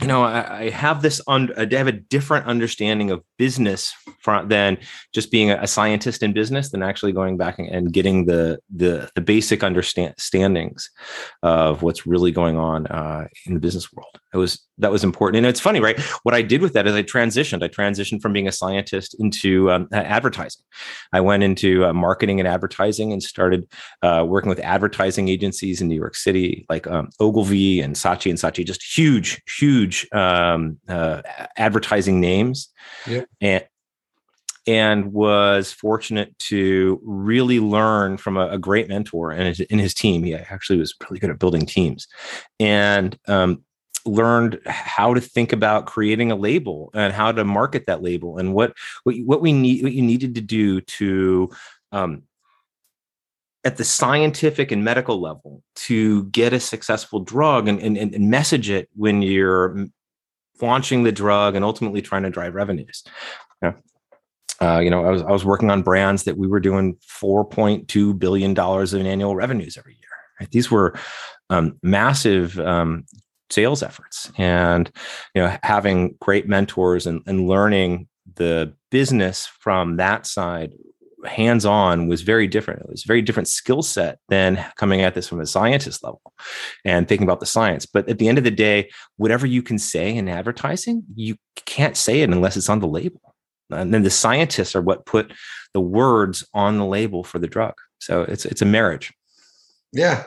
you 0.01 0.07
know 0.07 0.23
I, 0.23 0.63
I 0.63 0.69
have 0.71 1.01
this 1.01 1.21
un- 1.27 1.53
I 1.55 1.67
have 1.73 1.87
a 1.87 1.93
different 1.93 2.47
understanding 2.47 3.09
of 3.09 3.23
business 3.43 3.93
from, 4.19 4.47
than 4.47 4.77
just 5.13 5.29
being 5.29 5.51
a, 5.51 5.67
scientist 5.67 6.23
in 6.23 6.31
business 6.31 6.69
than 6.71 6.81
actually 6.81 7.11
going 7.11 7.35
back 7.35 7.59
and, 7.59 7.91
getting 7.91 8.25
the 8.25 8.57
the 8.73 9.09
the 9.15 9.21
basic 9.21 9.59
understandings 9.63 10.89
of 11.41 11.81
what's 11.83 12.07
really 12.07 12.31
going 12.31 12.57
on 12.57 12.87
uh, 12.87 13.27
in 13.45 13.53
the 13.53 13.59
business 13.59 13.91
world. 13.91 14.15
It 14.33 14.37
was 14.37 14.51
that 14.77 14.91
was 14.91 15.03
important, 15.03 15.37
and 15.37 15.45
it's 15.45 15.59
funny, 15.59 15.81
right? 15.81 15.99
What 16.23 16.33
I 16.33 16.41
did 16.41 16.61
with 16.61 16.73
that 16.73 16.87
is 16.87 16.95
I 16.95 17.03
transitioned. 17.03 17.61
I 17.63 17.67
transitioned 17.67 18.21
from 18.21 18.33
being 18.33 18.47
a 18.47 18.51
scientist 18.51 19.15
into 19.19 19.69
um, 19.71 19.87
advertising. 19.91 20.63
I 21.11 21.19
went 21.19 21.43
into 21.43 21.85
uh, 21.85 21.93
marketing 21.93 22.39
and 22.39 22.47
advertising 22.47 23.11
and 23.11 23.21
started 23.21 23.67
uh, 24.01 24.25
working 24.27 24.49
with 24.49 24.59
advertising 24.59 25.27
agencies 25.27 25.81
in 25.81 25.87
New 25.89 25.99
York 26.03 26.15
City, 26.15 26.65
like 26.69 26.87
um, 26.87 27.09
Ogilvy 27.19 27.81
and 27.81 27.95
Saatchi 27.95 28.29
and 28.29 28.39
Saatchi, 28.39 28.65
just 28.65 28.83
huge, 28.97 29.41
huge 29.59 30.07
um, 30.13 30.77
uh, 30.87 31.21
advertising 31.57 32.19
names. 32.21 32.69
Yep. 33.07 33.29
And 33.41 33.65
and 34.65 35.11
was 35.11 35.73
fortunate 35.73 36.37
to 36.39 37.01
really 37.03 37.59
learn 37.59 38.17
from 38.17 38.37
a, 38.37 38.47
a 38.47 38.57
great 38.57 38.87
mentor 38.87 39.31
and 39.31 39.47
his, 39.47 39.59
in 39.59 39.77
his 39.77 39.93
team. 39.93 40.23
He 40.23 40.33
actually 40.33 40.79
was 40.79 40.95
really 41.01 41.19
good 41.19 41.29
at 41.29 41.39
building 41.39 41.65
teams, 41.65 42.07
and 42.59 43.17
um, 43.27 43.63
learned 44.05 44.59
how 44.65 45.13
to 45.13 45.21
think 45.21 45.53
about 45.53 45.85
creating 45.85 46.31
a 46.31 46.35
label 46.35 46.91
and 46.93 47.13
how 47.13 47.31
to 47.31 47.43
market 47.43 47.85
that 47.87 48.01
label 48.01 48.37
and 48.37 48.53
what 48.53 48.73
what, 49.03 49.15
what 49.25 49.41
we 49.41 49.53
need 49.53 49.83
what 49.83 49.93
you 49.93 50.01
needed 50.01 50.35
to 50.35 50.41
do 50.41 50.81
to 50.81 51.49
um, 51.91 52.23
at 53.63 53.77
the 53.77 53.83
scientific 53.83 54.71
and 54.71 54.83
medical 54.83 55.21
level 55.21 55.63
to 55.75 56.25
get 56.25 56.51
a 56.51 56.59
successful 56.59 57.19
drug 57.21 57.67
and, 57.67 57.79
and, 57.79 57.97
and 57.97 58.29
message 58.29 58.69
it 58.69 58.89
when 58.95 59.21
you're 59.21 59.87
launching 60.61 61.03
the 61.03 61.11
drug 61.11 61.55
and 61.55 61.65
ultimately 61.65 62.01
trying 62.01 62.23
to 62.23 62.29
drive 62.29 62.55
revenues. 62.55 63.03
Yeah. 63.61 63.73
Uh, 64.61 64.79
you 64.79 64.89
know, 64.89 65.05
I 65.05 65.11
was 65.11 65.21
I 65.23 65.31
was 65.31 65.43
working 65.43 65.69
on 65.69 65.81
brands 65.81 66.23
that 66.23 66.37
we 66.37 66.47
were 66.47 66.59
doing 66.59 66.97
4.2 67.21 68.17
billion 68.17 68.53
dollars 68.53 68.93
in 68.93 69.05
annual 69.05 69.35
revenues 69.35 69.77
every 69.77 69.93
year. 69.93 70.09
Right? 70.39 70.51
These 70.51 70.71
were 70.71 70.97
um, 71.49 71.77
massive 71.83 72.59
um, 72.59 73.05
sales 73.49 73.83
efforts, 73.83 74.31
and 74.37 74.91
you 75.35 75.41
know, 75.41 75.57
having 75.63 76.15
great 76.19 76.47
mentors 76.47 77.07
and, 77.07 77.21
and 77.25 77.47
learning 77.47 78.07
the 78.35 78.73
business 78.89 79.47
from 79.47 79.97
that 79.97 80.25
side 80.25 80.73
hands 81.25 81.65
on 81.65 82.07
was 82.07 82.21
very 82.21 82.47
different. 82.47 82.81
It 82.81 82.89
was 82.89 83.03
a 83.03 83.07
very 83.07 83.21
different 83.21 83.47
skill 83.47 83.81
set 83.81 84.19
than 84.29 84.63
coming 84.77 85.01
at 85.01 85.15
this 85.15 85.27
from 85.27 85.39
a 85.39 85.45
scientist 85.45 86.03
level 86.03 86.21
and 86.85 87.07
thinking 87.07 87.25
about 87.25 87.39
the 87.39 87.45
science. 87.45 87.85
But 87.85 88.09
at 88.09 88.19
the 88.19 88.27
end 88.27 88.37
of 88.37 88.43
the 88.43 88.51
day, 88.51 88.89
whatever 89.17 89.45
you 89.47 89.61
can 89.61 89.77
say 89.77 90.15
in 90.15 90.27
advertising, 90.27 91.03
you 91.15 91.37
can't 91.65 91.97
say 91.97 92.21
it 92.21 92.29
unless 92.29 92.57
it's 92.57 92.69
on 92.69 92.79
the 92.79 92.87
label. 92.87 93.21
And 93.69 93.93
then 93.93 94.03
the 94.03 94.09
scientists 94.09 94.75
are 94.75 94.81
what 94.81 95.05
put 95.05 95.33
the 95.73 95.81
words 95.81 96.45
on 96.53 96.77
the 96.77 96.85
label 96.85 97.23
for 97.23 97.39
the 97.39 97.47
drug. 97.47 97.73
So 97.99 98.23
it's 98.23 98.45
it's 98.45 98.61
a 98.61 98.65
marriage. 98.65 99.13
Yeah. 99.91 100.23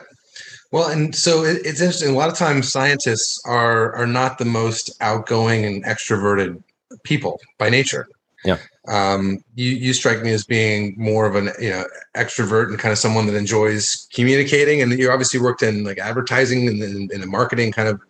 Well, 0.71 0.89
and 0.89 1.15
so 1.15 1.43
it, 1.43 1.61
it's 1.63 1.79
interesting. 1.79 2.13
A 2.13 2.17
lot 2.17 2.29
of 2.29 2.37
times, 2.37 2.71
scientists 2.71 3.41
are 3.45 3.95
are 3.95 4.07
not 4.07 4.37
the 4.37 4.45
most 4.45 4.91
outgoing 5.01 5.65
and 5.65 5.85
extroverted 5.85 6.61
people 7.03 7.39
by 7.57 7.69
nature. 7.69 8.07
Yeah. 8.43 8.57
Um, 8.87 9.43
you 9.55 9.71
you 9.71 9.93
strike 9.93 10.21
me 10.21 10.31
as 10.31 10.45
being 10.45 10.95
more 10.97 11.25
of 11.25 11.35
an 11.35 11.49
you 11.59 11.69
know 11.69 11.83
extrovert 12.15 12.69
and 12.69 12.79
kind 12.79 12.91
of 12.91 12.97
someone 12.97 13.27
that 13.27 13.35
enjoys 13.35 14.07
communicating. 14.13 14.81
And 14.81 14.97
you 14.97 15.11
obviously 15.11 15.39
worked 15.39 15.61
in 15.61 15.83
like 15.83 15.99
advertising 15.99 16.67
and 16.67 16.81
in, 16.81 17.09
in 17.11 17.21
a 17.21 17.27
marketing 17.27 17.71
kind 17.71 17.89
of 17.89 18.01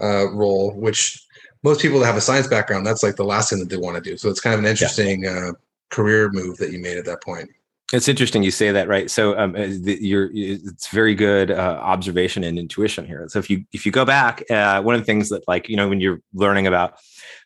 uh, 0.00 0.30
role, 0.30 0.72
which 0.74 1.24
most 1.62 1.80
people 1.80 1.98
that 2.00 2.06
have 2.06 2.16
a 2.16 2.20
science 2.20 2.46
background, 2.46 2.86
that's 2.86 3.02
like 3.02 3.16
the 3.16 3.24
last 3.24 3.50
thing 3.50 3.58
that 3.60 3.68
they 3.68 3.76
want 3.76 4.02
to 4.02 4.10
do. 4.10 4.16
So 4.16 4.28
it's 4.28 4.40
kind 4.40 4.54
of 4.54 4.60
an 4.60 4.66
interesting 4.66 5.24
yeah. 5.24 5.50
uh, 5.50 5.52
career 5.90 6.30
move 6.30 6.56
that 6.58 6.72
you 6.72 6.80
made 6.80 6.98
at 6.98 7.04
that 7.04 7.22
point. 7.22 7.50
It's 7.92 8.08
interesting 8.08 8.42
you 8.42 8.50
say 8.50 8.72
that, 8.72 8.88
right? 8.88 9.10
So 9.10 9.38
um, 9.38 9.54
uh, 9.54 9.64
you're 9.64 10.30
it's 10.32 10.88
very 10.88 11.14
good 11.14 11.50
uh, 11.50 11.78
observation 11.82 12.42
and 12.42 12.58
intuition 12.58 13.06
here. 13.06 13.28
So 13.28 13.38
if 13.38 13.50
you 13.50 13.66
if 13.72 13.84
you 13.84 13.92
go 13.92 14.06
back, 14.06 14.50
uh, 14.50 14.80
one 14.80 14.94
of 14.94 15.02
the 15.02 15.04
things 15.04 15.28
that 15.28 15.46
like 15.46 15.68
you 15.68 15.76
know 15.76 15.88
when 15.88 16.00
you're 16.00 16.22
learning 16.32 16.66
about 16.66 16.94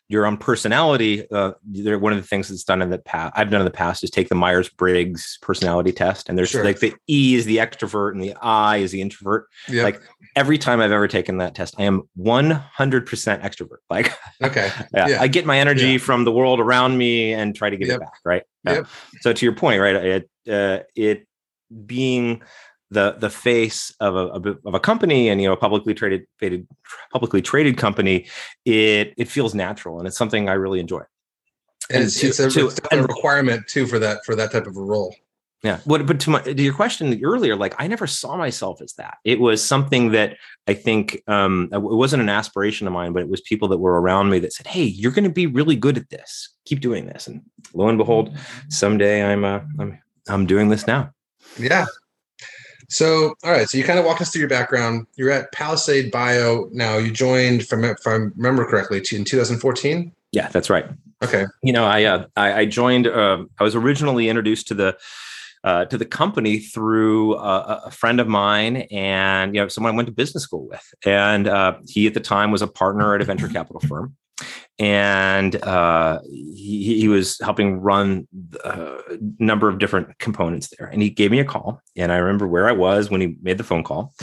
your 0.09 0.25
own 0.25 0.37
personality, 0.37 1.29
uh, 1.31 1.51
one 1.73 2.13
of 2.13 2.21
the 2.21 2.27
things 2.27 2.47
that's 2.47 2.63
done 2.63 2.81
in 2.81 2.89
the 2.89 2.97
past, 2.97 3.33
I've 3.35 3.49
done 3.49 3.59
in 3.59 3.65
the 3.65 3.71
past 3.71 4.03
is 4.03 4.09
take 4.09 4.29
the 4.29 4.35
Myers 4.35 4.69
Briggs 4.69 5.37
personality 5.41 5.91
test. 5.91 6.29
And 6.29 6.37
there's 6.37 6.49
sure. 6.49 6.63
like 6.63 6.79
the 6.79 6.93
E 7.09 7.35
is 7.35 7.45
the 7.45 7.57
extrovert 7.57 8.11
and 8.11 8.23
the 8.23 8.33
I 8.41 8.77
is 8.77 8.91
the 8.91 9.01
introvert. 9.01 9.47
Yep. 9.67 9.83
Like 9.83 10.01
every 10.35 10.57
time 10.57 10.79
I've 10.79 10.93
ever 10.93 11.09
taken 11.09 11.37
that 11.39 11.55
test, 11.55 11.75
I 11.77 11.83
am 11.83 12.03
100% 12.17 12.61
extrovert. 13.41 13.77
Like, 13.89 14.13
okay. 14.43 14.69
yeah, 14.93 15.07
yeah, 15.07 15.21
I 15.21 15.27
get 15.27 15.45
my 15.45 15.57
energy 15.57 15.93
yeah. 15.93 15.97
from 15.97 16.23
the 16.23 16.31
world 16.31 16.59
around 16.59 16.97
me 16.97 17.33
and 17.33 17.55
try 17.55 17.69
to 17.69 17.77
give 17.77 17.87
yep. 17.87 17.97
it 17.97 18.01
back. 18.01 18.19
Right. 18.23 18.43
Yep. 18.65 18.87
So 19.21 19.33
to 19.33 19.45
your 19.45 19.55
point, 19.55 19.81
right. 19.81 19.95
It, 19.95 20.29
uh, 20.47 20.83
it 20.95 21.27
being, 21.85 22.43
the 22.89 23.15
the 23.19 23.29
face 23.29 23.93
of 23.99 24.15
a, 24.15 24.55
of 24.65 24.73
a 24.73 24.79
company 24.79 25.29
and 25.29 25.41
you 25.41 25.47
know 25.47 25.53
a 25.53 25.57
publicly 25.57 25.93
traded, 25.93 26.25
traded 26.39 26.67
publicly 27.11 27.41
traded 27.41 27.77
company 27.77 28.25
it 28.65 29.13
it 29.17 29.27
feels 29.27 29.53
natural 29.53 29.99
and 29.99 30.07
it's 30.07 30.17
something 30.17 30.49
i 30.49 30.53
really 30.53 30.79
enjoy. 30.79 31.01
And, 31.89 31.97
and 31.97 32.05
it's, 32.05 32.21
it's, 32.21 32.39
a, 32.39 32.49
to, 32.49 32.67
it's 32.67 32.79
a 32.91 33.01
requirement 33.01 33.67
too 33.67 33.87
for 33.87 33.99
that 33.99 34.25
for 34.25 34.35
that 34.35 34.51
type 34.51 34.67
of 34.67 34.75
a 34.75 34.81
role. 34.81 35.15
Yeah 35.63 35.79
but 35.85 36.05
but 36.05 36.19
to 36.21 36.29
my 36.29 36.41
to 36.41 36.61
your 36.61 36.73
question 36.73 37.19
earlier 37.23 37.55
like 37.55 37.75
i 37.77 37.87
never 37.87 38.07
saw 38.07 38.37
myself 38.37 38.81
as 38.81 38.93
that. 38.93 39.17
It 39.25 39.39
was 39.39 39.63
something 39.63 40.11
that 40.11 40.37
i 40.67 40.73
think 40.73 41.23
um 41.27 41.69
it 41.73 41.81
wasn't 41.81 42.23
an 42.23 42.29
aspiration 42.29 42.87
of 42.87 42.93
mine 42.93 43.11
but 43.11 43.21
it 43.21 43.29
was 43.29 43.41
people 43.41 43.67
that 43.69 43.79
were 43.79 43.99
around 43.99 44.29
me 44.29 44.39
that 44.39 44.53
said 44.53 44.67
hey 44.67 44.83
you're 44.83 45.11
going 45.11 45.25
to 45.25 45.29
be 45.29 45.47
really 45.47 45.75
good 45.75 45.97
at 45.97 46.09
this. 46.09 46.49
Keep 46.65 46.79
doing 46.79 47.05
this. 47.05 47.27
And 47.27 47.41
lo 47.73 47.89
and 47.89 47.97
behold 47.97 48.37
someday 48.69 49.23
i'm 49.23 49.43
uh 49.43 49.59
i'm 49.77 49.99
i'm 50.29 50.45
doing 50.45 50.69
this 50.69 50.87
now. 50.87 51.11
Yeah 51.57 51.85
so, 52.89 53.33
all 53.43 53.51
right. 53.51 53.67
So 53.67 53.77
you 53.77 53.83
kind 53.83 53.99
of 53.99 54.05
walk 54.05 54.21
us 54.21 54.31
through 54.31 54.39
your 54.39 54.49
background. 54.49 55.07
You're 55.15 55.31
at 55.31 55.51
Palisade 55.51 56.11
Bio 56.11 56.69
now. 56.71 56.97
You 56.97 57.11
joined, 57.11 57.67
from 57.67 57.83
if 57.83 58.05
I 58.05 58.11
remember 58.11 58.65
correctly, 58.65 59.03
in 59.11 59.25
2014. 59.25 60.11
Yeah, 60.31 60.47
that's 60.49 60.69
right. 60.69 60.85
Okay. 61.23 61.45
You 61.63 61.73
know, 61.73 61.85
I 61.85 62.03
uh, 62.03 62.25
I, 62.35 62.53
I 62.59 62.65
joined. 62.65 63.07
Uh, 63.07 63.45
I 63.59 63.63
was 63.63 63.75
originally 63.75 64.29
introduced 64.29 64.67
to 64.67 64.73
the 64.73 64.97
uh, 65.63 65.85
to 65.85 65.97
the 65.97 66.05
company 66.05 66.59
through 66.59 67.35
a, 67.35 67.83
a, 67.85 67.91
friend 67.91 68.19
of 68.19 68.27
mine 68.27 68.77
and 68.91 69.55
you 69.55 69.61
know 69.61 69.67
someone 69.67 69.93
I 69.93 69.95
went 69.95 70.05
to 70.07 70.13
business 70.13 70.43
school 70.43 70.67
with, 70.67 70.93
and 71.05 71.47
uh, 71.47 71.77
he 71.87 72.07
at 72.07 72.13
the 72.13 72.19
time 72.19 72.51
was 72.51 72.61
a 72.61 72.67
partner 72.67 73.15
at 73.15 73.21
a 73.21 73.25
venture 73.25 73.47
capital 73.47 73.81
firm, 73.81 74.15
and 74.79 75.55
uh, 75.63 76.19
he, 76.25 76.99
he, 76.99 77.07
was 77.07 77.39
helping 77.39 77.79
run 77.81 78.27
a 78.63 78.97
number 79.39 79.67
of 79.67 79.79
different 79.79 80.19
components 80.19 80.71
there. 80.77 80.87
And 80.87 81.01
he 81.01 81.09
gave 81.09 81.31
me 81.31 81.39
a 81.39 81.45
call, 81.45 81.81
and 81.95 82.11
I 82.11 82.17
remember 82.17 82.47
where 82.47 82.69
I 82.69 82.73
was 82.73 83.09
when 83.09 83.21
he 83.21 83.35
made 83.41 83.57
the 83.57 83.63
phone 83.63 83.83
call, 83.83 84.13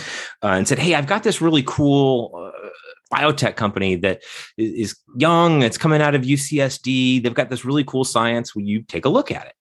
uh, 0.42 0.48
and 0.48 0.68
said, 0.68 0.78
"Hey, 0.78 0.94
I've 0.94 1.06
got 1.06 1.22
this 1.22 1.40
really 1.40 1.62
cool." 1.66 2.32
Uh, 2.34 2.68
biotech 3.12 3.54
company 3.54 3.94
that 3.94 4.22
is 4.56 4.96
young 5.14 5.62
it's 5.62 5.78
coming 5.78 6.00
out 6.00 6.14
of 6.14 6.22
ucsd 6.22 7.22
they've 7.22 7.34
got 7.34 7.48
this 7.48 7.64
really 7.64 7.84
cool 7.84 8.02
science 8.02 8.56
will 8.56 8.62
you 8.62 8.82
take 8.82 9.04
a 9.04 9.08
look 9.08 9.30
at 9.30 9.46
it 9.46 9.54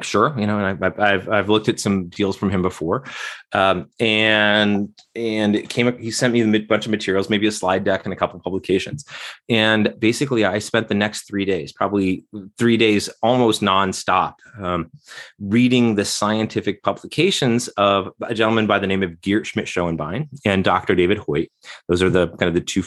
Sure, 0.00 0.34
you 0.38 0.46
know, 0.46 0.58
and 0.58 0.82
I, 0.98 1.10
have 1.10 1.28
I've 1.28 1.48
looked 1.50 1.68
at 1.68 1.78
some 1.78 2.08
deals 2.08 2.34
from 2.34 2.48
him 2.48 2.62
before, 2.62 3.04
um, 3.52 3.90
and 4.00 4.88
and 5.14 5.54
it 5.54 5.68
came. 5.68 5.98
He 5.98 6.10
sent 6.10 6.32
me 6.32 6.40
a 6.40 6.60
bunch 6.60 6.86
of 6.86 6.90
materials, 6.90 7.28
maybe 7.28 7.46
a 7.46 7.52
slide 7.52 7.84
deck 7.84 8.04
and 8.04 8.12
a 8.12 8.16
couple 8.16 8.40
publications, 8.40 9.04
and 9.50 9.94
basically 9.98 10.46
I 10.46 10.60
spent 10.60 10.88
the 10.88 10.94
next 10.94 11.28
three 11.28 11.44
days, 11.44 11.74
probably 11.74 12.24
three 12.56 12.78
days, 12.78 13.10
almost 13.22 13.60
nonstop, 13.60 14.36
um, 14.58 14.90
reading 15.38 15.96
the 15.96 16.06
scientific 16.06 16.82
publications 16.82 17.68
of 17.76 18.08
a 18.22 18.32
gentleman 18.32 18.66
by 18.66 18.78
the 18.78 18.86
name 18.86 19.02
of 19.02 19.20
Geert 19.20 19.44
Schmid-Schönbein 19.44 20.26
and 20.46 20.64
Dr. 20.64 20.94
David 20.94 21.18
Hoyt. 21.18 21.50
Those 21.88 22.02
are 22.02 22.10
the 22.10 22.28
kind 22.28 22.48
of 22.48 22.54
the 22.54 22.62
two 22.62 22.82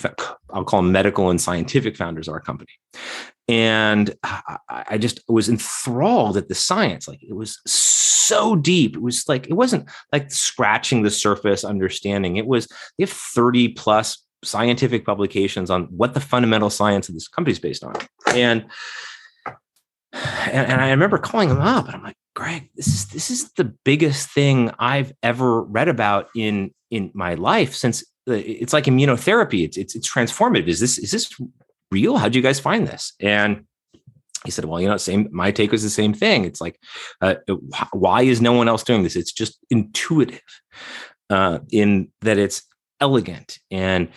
I'll 0.49 0.63
call 0.63 0.81
them 0.81 0.91
medical 0.91 1.29
and 1.29 1.39
scientific 1.39 1.97
founders 1.97 2.27
of 2.27 2.33
our 2.33 2.41
company, 2.41 2.71
and 3.47 4.15
I 4.69 4.97
just 4.97 5.19
was 5.27 5.49
enthralled 5.49 6.37
at 6.37 6.47
the 6.47 6.55
science. 6.55 7.07
Like 7.07 7.21
it 7.21 7.35
was 7.35 7.61
so 7.65 8.55
deep. 8.55 8.95
It 8.95 9.01
was 9.01 9.27
like 9.27 9.47
it 9.47 9.53
wasn't 9.53 9.89
like 10.11 10.31
scratching 10.31 11.03
the 11.03 11.11
surface 11.11 11.63
understanding. 11.63 12.37
It 12.37 12.47
was 12.47 12.67
they 12.97 13.03
have 13.03 13.11
30 13.11 13.69
plus 13.69 14.23
scientific 14.43 15.05
publications 15.05 15.69
on 15.69 15.83
what 15.85 16.13
the 16.13 16.19
fundamental 16.19 16.69
science 16.69 17.07
of 17.07 17.15
this 17.15 17.27
company 17.27 17.51
is 17.51 17.59
based 17.59 17.83
on. 17.83 17.95
And 18.33 18.65
and, 20.13 20.71
and 20.71 20.81
I 20.81 20.91
remember 20.91 21.17
calling 21.17 21.49
him 21.49 21.59
up 21.59 21.85
and 21.85 21.95
I'm 21.95 22.03
like, 22.03 22.17
Greg, 22.35 22.69
this 22.75 22.87
is 22.87 23.07
this 23.07 23.29
is 23.29 23.51
the 23.53 23.65
biggest 23.65 24.29
thing 24.29 24.71
I've 24.79 25.13
ever 25.21 25.61
read 25.61 25.87
about 25.87 26.29
in 26.35 26.73
in 26.89 27.11
my 27.13 27.35
life 27.35 27.75
since 27.75 28.03
uh, 28.27 28.33
it's 28.33 28.73
like 28.73 28.85
immunotherapy. 28.85 29.63
It's 29.63 29.77
it's 29.77 29.95
it's 29.95 30.11
transformative. 30.11 30.67
Is 30.67 30.79
this 30.79 30.97
is 30.97 31.11
this 31.11 31.31
real? 31.91 32.17
How'd 32.17 32.35
you 32.35 32.41
guys 32.41 32.59
find 32.59 32.87
this? 32.87 33.13
And 33.19 33.65
he 34.43 34.51
said, 34.51 34.65
well, 34.65 34.79
you 34.79 34.87
know, 34.87 34.97
same, 34.97 35.27
my 35.31 35.51
take 35.51 35.71
was 35.71 35.83
the 35.83 35.89
same 35.89 36.13
thing. 36.13 36.45
It's 36.45 36.61
like, 36.61 36.79
uh, 37.21 37.35
why 37.93 38.21
is 38.21 38.41
no 38.41 38.53
one 38.53 38.67
else 38.67 38.83
doing 38.83 39.03
this? 39.03 39.15
It's 39.15 39.31
just 39.31 39.57
intuitive 39.69 40.41
uh, 41.29 41.59
in 41.71 42.09
that 42.21 42.37
it's 42.37 42.63
elegant 43.01 43.59
and 43.71 44.09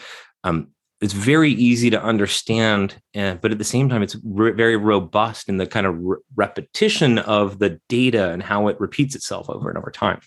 um, 0.45 0.69
it's 1.01 1.13
very 1.13 1.53
easy 1.53 1.91
to 1.91 2.03
understand, 2.03 3.01
and, 3.15 3.41
but 3.41 3.53
at 3.53 3.59
the 3.59 3.65
same 3.65 3.89
time, 3.89 4.03
it's 4.03 4.17
re- 4.25 4.51
very 4.51 4.77
robust 4.77 5.49
in 5.49 5.57
the 5.57 5.67
kind 5.67 5.87
of 5.87 5.97
re- 6.01 6.19
repetition 6.35 7.19
of 7.19 7.61
the 7.61 7.81
data 7.89 8.31
and 8.31 8.43
how 8.43 8.67
it 8.67 8.81
repeats 8.81 9.15
itself 9.15 9.49
over 9.49 9.69
and 9.69 9.79
over 9.79 9.93
time. 9.93 10.21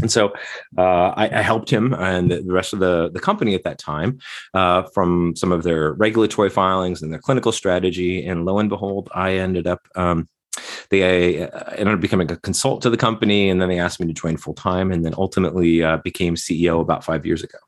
And 0.00 0.10
so 0.10 0.32
uh, 0.78 1.12
I, 1.16 1.38
I, 1.38 1.42
helped 1.42 1.70
him 1.70 1.94
and 1.94 2.30
the 2.30 2.52
rest 2.52 2.72
of 2.72 2.80
the, 2.80 3.10
the 3.12 3.20
company 3.20 3.54
at 3.54 3.64
that 3.64 3.78
time 3.78 4.18
uh, 4.54 4.82
from 4.94 5.34
some 5.36 5.52
of 5.52 5.62
their 5.62 5.92
regulatory 5.94 6.50
filings 6.50 7.02
and 7.02 7.12
their 7.12 7.20
clinical 7.20 7.52
strategy. 7.52 8.26
And 8.26 8.44
lo 8.44 8.58
and 8.58 8.68
behold, 8.68 9.08
I 9.14 9.34
ended 9.34 9.66
up, 9.66 9.86
um, 9.96 10.28
they 10.90 11.42
uh, 11.42 11.60
ended 11.76 11.94
up 11.94 12.00
becoming 12.00 12.30
a 12.30 12.36
consultant 12.36 12.82
to 12.82 12.90
the 12.90 12.96
company. 12.96 13.50
And 13.50 13.60
then 13.60 13.68
they 13.68 13.78
asked 13.78 14.00
me 14.00 14.06
to 14.06 14.12
join 14.12 14.36
full 14.36 14.54
time 14.54 14.92
and 14.92 15.04
then 15.04 15.14
ultimately 15.16 15.82
uh, 15.82 15.98
became 15.98 16.34
CEO 16.34 16.80
about 16.80 17.04
five 17.04 17.24
years 17.24 17.42
ago. 17.42 17.58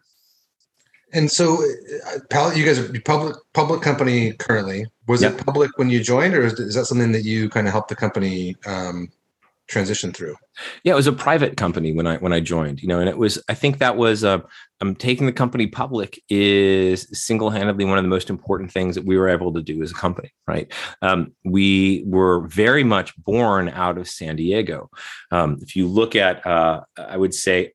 And 1.15 1.31
so, 1.31 1.63
uh, 2.07 2.53
you 2.55 2.65
guys 2.65 2.79
are 2.79 3.01
public 3.01 3.37
public 3.53 3.83
company 3.83 4.33
currently. 4.33 4.87
Was 5.09 5.21
yep. 5.21 5.35
it 5.35 5.45
public 5.45 5.77
when 5.77 5.91
you 5.91 6.03
joined, 6.03 6.33
or 6.33 6.45
is, 6.45 6.75
that 6.75 6.87
something 6.87 7.13
that 7.13 7.25
you 7.25 7.51
kind 7.51 7.67
of 7.67 7.73
helped 7.73 7.91
the 7.91 7.97
company 7.97 8.57
um, 8.65 9.11
transition 9.73 10.13
through? 10.13 10.37
Yeah, 10.85 10.93
it 10.93 10.97
was 10.97 11.07
a 11.07 11.13
private 11.13 11.57
company 11.57 11.93
when 11.93 12.07
I 12.07 12.19
when 12.19 12.33
I 12.33 12.41
joined, 12.41 12.83
you 12.83 12.89
know, 12.89 13.01
and 13.01 13.09
it 13.09 13.19
was 13.19 13.43
I 13.49 13.55
think 13.55 13.79
that 13.79 13.97
was 13.97 14.23
uh, 14.23 14.41
um, 14.81 14.95
taking 14.95 15.27
the 15.27 15.33
company 15.33 15.67
public 15.67 16.21
is 16.29 17.09
single 17.13 17.51
handedly 17.51 17.85
one 17.85 17.99
of 17.99 18.05
the 18.05 18.11
most 18.11 18.31
important 18.31 18.71
things 18.71 18.95
that 18.95 19.05
we 19.05 19.17
were 19.17 19.29
able 19.29 19.53
to 19.55 19.63
do 19.63 19.83
as 19.83 19.91
a 19.91 19.95
company, 19.95 20.31
right? 20.47 20.73
Um, 21.01 21.33
we 21.45 22.05
were 22.07 22.47
very 22.47 22.85
much 22.85 23.17
born 23.17 23.69
out 23.69 23.99
of 23.99 24.09
San 24.09 24.37
Diego. 24.37 24.91
Um, 25.31 25.59
if 25.63 25.75
you 25.75 25.89
look 25.89 26.15
at, 26.15 26.47
uh, 26.47 26.83
I 26.97 27.17
would 27.17 27.35
say 27.35 27.73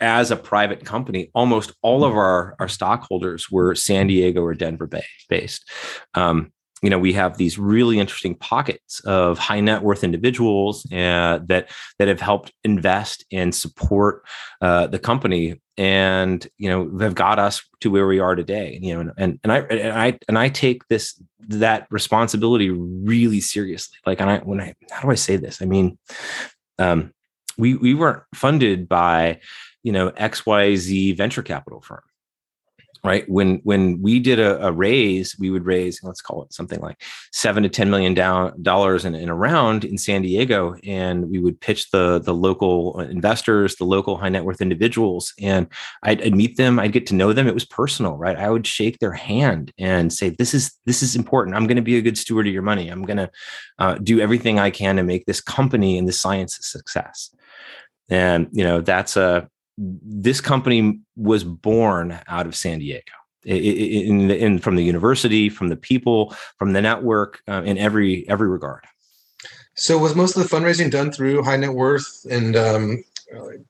as 0.00 0.30
a 0.30 0.36
private 0.36 0.84
company, 0.84 1.30
almost 1.34 1.72
all 1.82 2.04
of 2.04 2.14
our, 2.14 2.56
our 2.58 2.68
stockholders 2.68 3.50
were 3.50 3.74
San 3.74 4.06
Diego 4.06 4.42
or 4.42 4.54
Denver 4.54 4.86
Bay 4.86 5.04
based. 5.28 5.68
Um, 6.14 6.52
you 6.82 6.90
know 6.90 6.98
we 6.98 7.12
have 7.12 7.36
these 7.36 7.58
really 7.58 7.98
interesting 7.98 8.34
pockets 8.34 9.00
of 9.00 9.38
high 9.38 9.60
net 9.60 9.82
worth 9.82 10.02
individuals 10.02 10.86
uh, 10.92 11.38
that 11.46 11.70
that 11.98 12.08
have 12.08 12.20
helped 12.20 12.52
invest 12.64 13.24
and 13.30 13.54
support 13.54 14.24
uh, 14.60 14.86
the 14.86 14.98
company. 14.98 15.60
And 15.76 16.46
you 16.58 16.68
know 16.68 16.98
have 16.98 17.14
got 17.14 17.38
us 17.38 17.62
to 17.80 17.90
where 17.90 18.06
we 18.06 18.18
are 18.18 18.34
today 18.34 18.78
you 18.82 18.92
know 18.92 19.12
and, 19.16 19.40
and, 19.42 19.50
i 19.50 19.60
and 19.60 19.98
i 19.98 20.18
and 20.28 20.38
i 20.38 20.50
take 20.50 20.86
this 20.88 21.18
that 21.38 21.86
responsibility 21.90 22.68
really 22.68 23.40
seriously. 23.40 23.96
Like 24.04 24.20
and 24.20 24.28
i 24.28 24.38
when 24.40 24.60
i 24.60 24.74
how 24.90 25.00
do 25.00 25.10
i 25.10 25.14
say 25.14 25.36
this? 25.36 25.62
I 25.62 25.64
mean 25.64 25.98
um 26.78 27.14
we 27.56 27.74
we 27.74 27.94
weren't 27.94 28.22
funded 28.34 28.88
by 28.88 29.40
you 29.82 29.92
know 29.92 30.10
xyz 30.10 31.16
venture 31.16 31.42
capital 31.42 31.80
firm 31.80 32.02
right? 33.02 33.28
When 33.28 33.60
when 33.64 34.00
we 34.02 34.18
did 34.18 34.38
a, 34.38 34.66
a, 34.66 34.72
raise 34.72 35.36
we 35.38 35.50
would 35.50 35.66
raise 35.66 36.02
let's 36.02 36.22
call 36.22 36.42
it 36.44 36.52
something 36.52 36.80
like 36.80 37.02
seven 37.32 37.62
to 37.62 37.68
ten 37.68 37.90
million 37.90 38.14
down, 38.14 38.62
dollars 38.62 39.04
in, 39.04 39.14
in 39.14 39.28
a 39.28 39.34
round 39.34 39.84
in 39.84 39.98
san 39.98 40.22
diego 40.22 40.76
and 40.84 41.28
we 41.28 41.38
would 41.38 41.60
pitch 41.60 41.90
the 41.90 42.20
the 42.20 42.32
local 42.32 43.00
investors 43.00 43.76
the 43.76 43.84
local 43.84 44.16
high 44.16 44.28
net 44.28 44.44
worth 44.44 44.60
individuals 44.60 45.34
and 45.40 45.66
I'd, 46.02 46.22
I'd, 46.22 46.34
meet 46.34 46.56
them 46.56 46.78
i'd 46.78 46.92
get 46.92 47.06
to 47.08 47.14
know 47.14 47.32
them. 47.32 47.46
It 47.46 47.54
was 47.54 47.64
personal 47.64 48.16
right? 48.16 48.36
I 48.36 48.50
would 48.50 48.66
shake 48.66 48.98
their 48.98 49.12
hand 49.12 49.72
and 49.78 50.12
say 50.12 50.30
this 50.30 50.54
is 50.54 50.72
this 50.86 51.02
is 51.02 51.16
important. 51.16 51.56
I'm 51.56 51.66
going 51.66 51.76
to 51.76 51.82
be 51.82 51.96
a 51.96 52.02
good 52.02 52.18
steward 52.18 52.46
of 52.46 52.52
your 52.52 52.62
money. 52.62 52.88
I'm 52.88 53.04
going 53.04 53.16
to 53.16 53.30
uh, 53.78 53.94
do 53.94 54.20
everything 54.20 54.58
i 54.58 54.70
can 54.70 54.96
to 54.96 55.02
make 55.02 55.26
this 55.26 55.40
company 55.40 55.98
and 55.98 56.06
this 56.06 56.20
science 56.20 56.58
a 56.58 56.62
success. 56.62 57.34
And 58.08 58.48
you 58.52 58.64
know 58.64 58.80
that's 58.80 59.16
a 59.16 59.48
this 59.80 60.40
company 60.40 61.00
was 61.16 61.42
born 61.42 62.20
out 62.28 62.46
of 62.46 62.54
San 62.54 62.78
Diego. 62.80 63.12
In, 63.46 64.30
in, 64.30 64.58
from 64.58 64.76
the 64.76 64.82
university, 64.82 65.48
from 65.48 65.68
the 65.68 65.76
people, 65.76 66.36
from 66.58 66.74
the 66.74 66.82
network, 66.82 67.40
uh, 67.48 67.62
in 67.64 67.78
every 67.78 68.28
every 68.28 68.48
regard. 68.48 68.84
So, 69.74 69.96
was 69.96 70.14
most 70.14 70.36
of 70.36 70.42
the 70.42 70.54
fundraising 70.54 70.90
done 70.90 71.10
through 71.10 71.42
high 71.42 71.56
net 71.56 71.72
worth 71.72 72.26
and 72.30 72.54
um, 72.54 73.02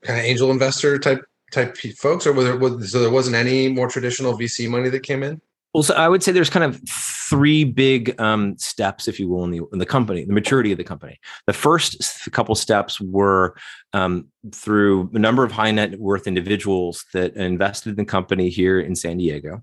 kind 0.03 0.19
of 0.19 0.25
angel 0.25 0.51
investor 0.51 0.99
type 0.99 1.25
type 1.53 1.77
folks, 1.77 2.27
or 2.27 2.33
was 2.33 2.47
there 2.47 2.57
was, 2.57 2.91
so 2.91 2.99
there 2.99 3.11
wasn't 3.11 3.37
any 3.37 3.69
more 3.69 3.89
traditional 3.89 4.37
VC 4.37 4.69
money 4.69 4.89
that 4.89 5.05
came 5.05 5.23
in? 5.23 5.41
Well, 5.73 5.85
so 5.85 5.95
I 5.95 6.09
would 6.09 6.23
say 6.23 6.33
there's 6.33 6.51
kind 6.51 6.65
of 6.65 6.81
three 6.89 7.63
big 7.63 8.21
um, 8.21 8.59
steps, 8.59 9.07
if 9.07 9.21
you 9.21 9.29
will, 9.29 9.45
in 9.45 9.53
the 9.53 9.61
in 9.73 9.79
the 9.79 9.87
company, 9.87 10.25
the 10.25 10.33
maturity 10.33 10.73
of 10.73 10.79
the 10.79 10.85
company. 10.85 11.21
The 11.47 11.53
first 11.53 12.29
couple 12.33 12.57
steps 12.57 13.01
were 13.01 13.55
um, 13.93 14.27
through 14.53 15.11
a 15.15 15.19
number 15.19 15.45
of 15.45 15.53
high 15.53 15.71
net 15.71 15.99
worth 16.01 16.27
individuals 16.27 17.05
that 17.13 17.37
invested 17.37 17.91
in 17.91 17.97
the 17.97 18.05
company 18.05 18.49
here 18.49 18.81
in 18.81 18.97
San 18.97 19.19
Diego, 19.19 19.63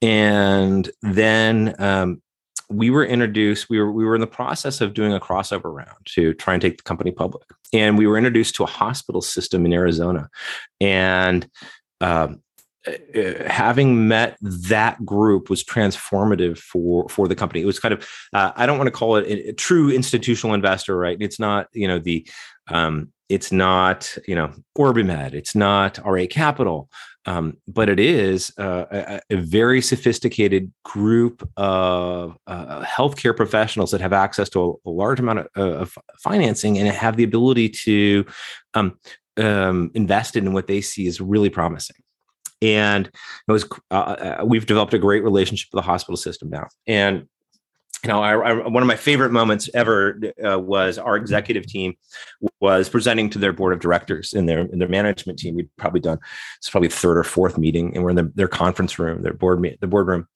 and 0.00 0.90
then 1.02 1.74
um, 1.78 2.22
we 2.70 2.88
were 2.88 3.04
introduced. 3.04 3.68
We 3.68 3.78
were 3.78 3.92
we 3.92 4.06
were 4.06 4.14
in 4.14 4.22
the 4.22 4.26
process 4.26 4.80
of 4.80 4.94
doing 4.94 5.12
a 5.12 5.20
crossover 5.20 5.74
round 5.74 6.06
to 6.14 6.32
try 6.34 6.54
and 6.54 6.62
take 6.62 6.78
the 6.78 6.84
company 6.84 7.10
public, 7.10 7.46
and 7.74 7.98
we 7.98 8.06
were 8.06 8.16
introduced 8.16 8.54
to 8.54 8.64
a 8.64 8.68
hospital 8.68 9.20
system 9.20 9.66
in 9.66 9.74
Arizona, 9.74 10.30
and 10.80 11.46
um, 12.00 12.42
having 13.46 14.08
met 14.08 14.36
that 14.40 15.04
group 15.04 15.48
was 15.48 15.64
transformative 15.64 16.58
for 16.58 17.08
for 17.08 17.28
the 17.28 17.34
company. 17.34 17.62
It 17.62 17.66
was 17.66 17.80
kind 17.80 17.94
of 17.94 18.06
uh, 18.32 18.52
I 18.56 18.66
don't 18.66 18.78
want 18.78 18.88
to 18.88 18.92
call 18.92 19.16
it 19.16 19.26
a, 19.26 19.50
a, 19.50 19.52
true 19.52 19.90
institutional 19.90 20.54
investor, 20.54 20.96
right? 20.96 21.16
It's 21.20 21.40
not 21.40 21.68
you 21.72 21.88
know 21.88 21.98
the 21.98 22.26
um, 22.68 23.12
it's 23.28 23.50
not 23.50 24.16
you 24.26 24.34
know 24.34 24.52
Orbimed, 24.78 25.32
it's 25.32 25.54
not 25.54 25.98
RA 26.04 26.26
Capital, 26.30 26.90
um, 27.26 27.56
but 27.66 27.88
it 27.88 27.98
is 27.98 28.52
uh, 28.58 28.84
a, 28.90 29.20
a, 29.30 29.36
very 29.36 29.80
sophisticated 29.80 30.70
group 30.84 31.48
of 31.56 32.36
uh, 32.46 32.84
healthcare 32.84 33.34
professionals 33.34 33.90
that 33.92 34.02
have 34.02 34.12
access 34.12 34.50
to 34.50 34.60
a, 34.60 34.88
a 34.88 34.90
large 34.90 35.20
amount 35.20 35.38
of, 35.38 35.48
of, 35.56 35.98
financing 36.18 36.78
and 36.78 36.88
have 36.88 37.16
the 37.16 37.24
ability 37.24 37.70
to 37.70 38.26
um, 38.74 38.98
um, 39.38 39.90
invest 39.94 40.36
in 40.36 40.52
what 40.52 40.66
they 40.66 40.82
see 40.82 41.06
as 41.06 41.20
really 41.20 41.50
promising 41.50 41.96
and 42.62 43.06
it 43.06 43.52
was 43.52 43.66
uh, 43.90 43.94
uh, 43.94 44.44
we've 44.44 44.66
developed 44.66 44.94
a 44.94 44.98
great 44.98 45.22
relationship 45.22 45.68
with 45.72 45.82
the 45.82 45.86
hospital 45.86 46.16
system 46.16 46.50
now. 46.50 46.68
And 46.86 47.28
you 48.04 48.08
know, 48.08 48.22
I, 48.22 48.34
I, 48.34 48.68
one 48.68 48.82
of 48.82 48.86
my 48.86 48.96
favorite 48.96 49.32
moments 49.32 49.70
ever 49.72 50.20
uh, 50.46 50.58
was 50.58 50.98
our 50.98 51.16
executive 51.16 51.66
team 51.66 51.94
was 52.60 52.88
presenting 52.88 53.30
to 53.30 53.38
their 53.38 53.52
board 53.52 53.72
of 53.72 53.80
directors 53.80 54.34
in 54.34 54.44
their 54.46 54.60
in 54.60 54.78
their 54.78 54.88
management 54.88 55.38
team. 55.38 55.54
We'd 55.54 55.74
probably 55.78 56.00
done 56.00 56.18
it's 56.58 56.68
probably 56.68 56.90
third 56.90 57.16
or 57.16 57.24
fourth 57.24 57.56
meeting, 57.56 57.94
and 57.94 58.04
we're 58.04 58.10
in 58.10 58.16
the, 58.16 58.30
their 58.34 58.48
conference 58.48 58.98
room, 58.98 59.22
their 59.22 59.32
board 59.32 59.62
the 59.80 59.86
boardroom, 59.86 60.28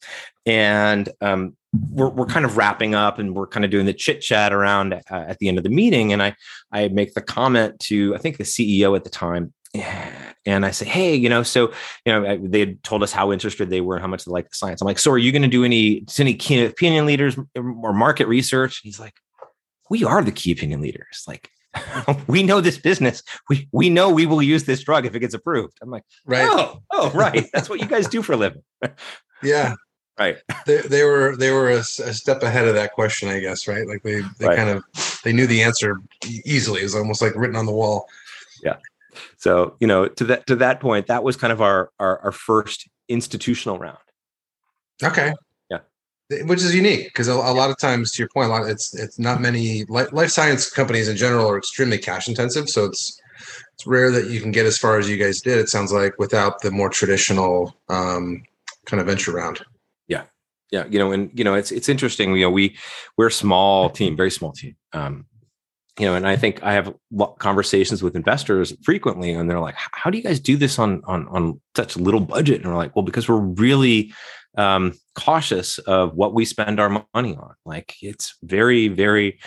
and 0.46 1.10
um, 1.20 1.56
we're 1.90 2.08
we're 2.08 2.26
kind 2.26 2.46
of 2.46 2.56
wrapping 2.56 2.94
up, 2.94 3.18
and 3.18 3.34
we're 3.34 3.46
kind 3.46 3.64
of 3.64 3.70
doing 3.70 3.84
the 3.84 3.92
chit 3.92 4.22
chat 4.22 4.52
around 4.52 4.94
uh, 4.94 5.00
at 5.10 5.38
the 5.38 5.48
end 5.48 5.58
of 5.58 5.64
the 5.64 5.70
meeting, 5.70 6.12
and 6.12 6.22
I 6.22 6.34
I 6.72 6.88
make 6.88 7.12
the 7.12 7.20
comment 7.20 7.78
to 7.80 8.14
I 8.14 8.18
think 8.18 8.38
the 8.38 8.44
CEO 8.44 8.96
at 8.96 9.04
the 9.04 9.10
time, 9.10 9.52
and 9.74 10.64
I 10.64 10.70
say, 10.70 10.86
hey, 10.86 11.14
you 11.14 11.28
know, 11.28 11.42
so 11.42 11.72
you 12.04 12.12
know, 12.12 12.38
they 12.42 12.60
had 12.60 12.82
told 12.82 13.02
us 13.02 13.12
how 13.12 13.32
interested 13.32 13.70
they 13.70 13.80
were 13.80 13.96
and 13.96 14.02
how 14.02 14.08
much 14.08 14.24
they 14.24 14.32
like 14.32 14.48
the 14.48 14.54
science. 14.54 14.80
I'm 14.80 14.86
like, 14.86 14.98
so 14.98 15.10
are 15.10 15.18
you 15.18 15.32
going 15.32 15.42
to 15.42 15.48
do 15.48 15.64
any 15.64 16.04
any 16.18 16.34
key 16.34 16.64
opinion 16.64 17.06
leaders 17.06 17.36
or 17.54 17.92
market 17.92 18.26
research? 18.28 18.80
he's 18.82 18.98
like, 18.98 19.14
we 19.90 20.04
are 20.04 20.22
the 20.22 20.32
key 20.32 20.52
opinion 20.52 20.80
leaders. 20.80 21.24
Like 21.26 21.50
we 22.26 22.42
know 22.42 22.60
this 22.60 22.78
business. 22.78 23.22
We 23.48 23.68
we 23.72 23.90
know 23.90 24.10
we 24.10 24.26
will 24.26 24.42
use 24.42 24.64
this 24.64 24.82
drug 24.82 25.06
if 25.06 25.14
it 25.14 25.20
gets 25.20 25.34
approved. 25.34 25.78
I'm 25.82 25.90
like, 25.90 26.04
right. 26.24 26.48
Oh, 26.48 26.82
oh, 26.92 27.10
right. 27.10 27.46
That's 27.52 27.68
what 27.68 27.80
you 27.80 27.86
guys 27.86 28.08
do 28.08 28.22
for 28.22 28.32
a 28.32 28.36
living. 28.36 28.62
yeah. 29.42 29.74
Right. 30.18 30.38
They, 30.66 30.78
they 30.78 31.04
were 31.04 31.36
they 31.36 31.52
were 31.52 31.70
a, 31.70 31.78
a, 31.78 32.12
step 32.12 32.42
ahead 32.42 32.66
of 32.66 32.74
that 32.74 32.92
question, 32.92 33.28
I 33.28 33.38
guess. 33.38 33.68
Right. 33.68 33.86
Like 33.86 34.02
they 34.02 34.20
they 34.40 34.48
right. 34.48 34.56
kind 34.56 34.68
of 34.68 34.82
they 35.22 35.32
knew 35.32 35.46
the 35.46 35.62
answer 35.62 36.00
easily. 36.44 36.80
It 36.80 36.86
was 36.86 36.96
almost 36.96 37.22
like 37.22 37.36
written 37.36 37.54
on 37.54 37.66
the 37.66 37.72
wall. 37.72 38.08
Yeah. 38.64 38.78
So 39.36 39.76
you 39.80 39.86
know 39.86 40.08
to 40.08 40.24
that 40.24 40.46
to 40.46 40.56
that 40.56 40.80
point, 40.80 41.06
that 41.06 41.24
was 41.24 41.36
kind 41.36 41.52
of 41.52 41.60
our 41.60 41.90
our, 41.98 42.18
our 42.20 42.32
first 42.32 42.88
institutional 43.08 43.78
round. 43.78 43.98
Okay. 45.02 45.32
Yeah. 45.70 45.78
which 46.44 46.62
is 46.62 46.74
unique 46.74 47.06
because 47.06 47.28
a, 47.28 47.32
a, 47.32 47.54
lot 47.54 47.70
of 47.70 47.78
times 47.78 48.12
to 48.12 48.22
your 48.22 48.28
point 48.28 48.50
a 48.50 48.52
lot 48.52 48.68
it's 48.68 48.94
it's 48.94 49.18
not 49.18 49.40
many 49.40 49.84
life, 49.84 50.12
life 50.12 50.30
science 50.30 50.70
companies 50.70 51.08
in 51.08 51.16
general 51.16 51.48
are 51.48 51.56
extremely 51.56 51.98
cash 51.98 52.28
intensive 52.28 52.68
so 52.68 52.84
it's 52.84 53.20
it's 53.74 53.86
rare 53.86 54.10
that 54.10 54.28
you 54.28 54.40
can 54.40 54.50
get 54.50 54.66
as 54.66 54.76
far 54.76 54.98
as 54.98 55.08
you 55.08 55.16
guys 55.16 55.40
did 55.40 55.58
it 55.58 55.68
sounds 55.68 55.92
like 55.92 56.18
without 56.18 56.60
the 56.60 56.70
more 56.70 56.90
traditional 56.90 57.76
um, 57.88 58.42
kind 58.86 59.00
of 59.00 59.06
venture 59.06 59.32
round. 59.32 59.64
Yeah. 60.08 60.24
Yeah 60.70 60.84
you 60.90 60.98
know 60.98 61.12
and 61.12 61.30
you 61.32 61.44
know 61.44 61.54
it's 61.54 61.70
it's 61.70 61.88
interesting 61.88 62.34
you 62.34 62.42
know 62.42 62.50
we 62.50 62.76
we're 63.16 63.28
a 63.28 63.32
small 63.32 63.88
team 63.88 64.16
very 64.16 64.30
small 64.30 64.52
team. 64.52 64.76
Um, 64.92 65.26
you 65.98 66.06
know 66.06 66.14
and 66.14 66.26
i 66.26 66.36
think 66.36 66.62
i 66.62 66.72
have 66.72 66.94
conversations 67.38 68.02
with 68.02 68.14
investors 68.14 68.74
frequently 68.82 69.32
and 69.32 69.50
they're 69.50 69.60
like 69.60 69.74
how 69.76 70.10
do 70.10 70.16
you 70.16 70.24
guys 70.24 70.40
do 70.40 70.56
this 70.56 70.78
on 70.78 71.02
on 71.04 71.26
on 71.28 71.60
such 71.76 71.96
little 71.96 72.20
budget 72.20 72.62
and 72.62 72.70
we're 72.70 72.76
like 72.76 72.94
well 72.94 73.04
because 73.04 73.28
we're 73.28 73.36
really 73.36 74.12
um, 74.58 74.92
cautious 75.14 75.78
of 75.78 76.14
what 76.14 76.34
we 76.34 76.44
spend 76.44 76.80
our 76.80 77.04
money 77.14 77.36
on. 77.36 77.54
Like 77.64 77.94
it's 78.02 78.36
very, 78.42 78.88
very 78.88 79.38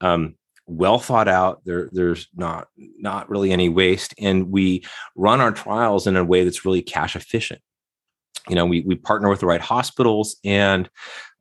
um, 0.00 0.36
well 0.66 0.98
thought 0.98 1.28
out. 1.28 1.62
There, 1.64 1.90
there's 1.92 2.28
not 2.34 2.68
not 2.76 3.28
really 3.28 3.52
any 3.52 3.68
waste, 3.68 4.14
and 4.18 4.50
we 4.50 4.84
run 5.16 5.40
our 5.40 5.52
trials 5.52 6.06
in 6.06 6.16
a 6.16 6.24
way 6.24 6.44
that's 6.44 6.64
really 6.64 6.82
cash 6.82 7.16
efficient. 7.16 7.60
You 8.48 8.54
know, 8.54 8.66
we 8.66 8.80
we 8.80 8.94
partner 8.94 9.28
with 9.28 9.40
the 9.40 9.46
right 9.46 9.60
hospitals, 9.60 10.36
and 10.44 10.88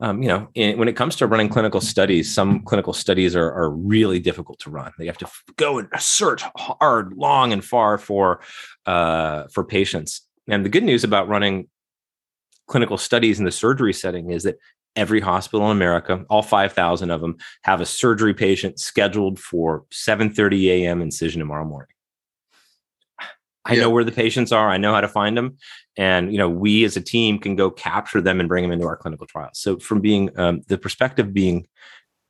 um, 0.01 0.21
you 0.21 0.27
know, 0.27 0.49
in, 0.53 0.77
when 0.77 0.87
it 0.87 0.95
comes 0.95 1.15
to 1.17 1.27
running 1.27 1.49
clinical 1.49 1.81
studies, 1.81 2.33
some 2.33 2.61
clinical 2.63 2.93
studies 2.93 3.35
are, 3.35 3.51
are 3.51 3.71
really 3.71 4.19
difficult 4.19 4.59
to 4.59 4.69
run. 4.69 4.91
They 4.97 5.05
have 5.07 5.17
to 5.19 5.29
go 5.55 5.79
and 5.79 5.87
search 5.97 6.43
hard, 6.55 7.13
long, 7.13 7.53
and 7.53 7.63
far 7.63 7.97
for 7.97 8.41
uh, 8.85 9.45
for 9.47 9.63
patients. 9.63 10.21
And 10.47 10.65
the 10.65 10.69
good 10.69 10.83
news 10.83 11.03
about 11.03 11.29
running 11.29 11.67
clinical 12.67 12.97
studies 12.97 13.39
in 13.39 13.45
the 13.45 13.51
surgery 13.51 13.93
setting 13.93 14.31
is 14.31 14.43
that 14.43 14.57
every 14.95 15.19
hospital 15.19 15.65
in 15.67 15.77
America, 15.77 16.25
all 16.29 16.41
5,000 16.41 17.09
of 17.09 17.21
them, 17.21 17.37
have 17.63 17.81
a 17.81 17.85
surgery 17.85 18.33
patient 18.33 18.79
scheduled 18.79 19.39
for 19.39 19.85
7:30 19.91 20.67
a.m. 20.67 21.01
incision 21.01 21.39
tomorrow 21.39 21.65
morning. 21.65 21.95
I 23.65 23.73
yeah. 23.73 23.81
know 23.81 23.89
where 23.89 24.03
the 24.03 24.11
patients 24.11 24.51
are. 24.51 24.69
I 24.69 24.77
know 24.77 24.93
how 24.93 25.01
to 25.01 25.07
find 25.07 25.37
them, 25.37 25.57
and 25.97 26.31
you 26.31 26.37
know 26.37 26.49
we 26.49 26.83
as 26.85 26.95
a 26.95 27.01
team 27.01 27.39
can 27.39 27.55
go 27.55 27.69
capture 27.69 28.21
them 28.21 28.39
and 28.39 28.47
bring 28.47 28.63
them 28.63 28.71
into 28.71 28.87
our 28.87 28.97
clinical 28.97 29.27
trials. 29.27 29.59
So, 29.59 29.77
from 29.77 29.99
being 30.01 30.29
um, 30.39 30.61
the 30.67 30.77
perspective 30.77 31.33
being 31.33 31.67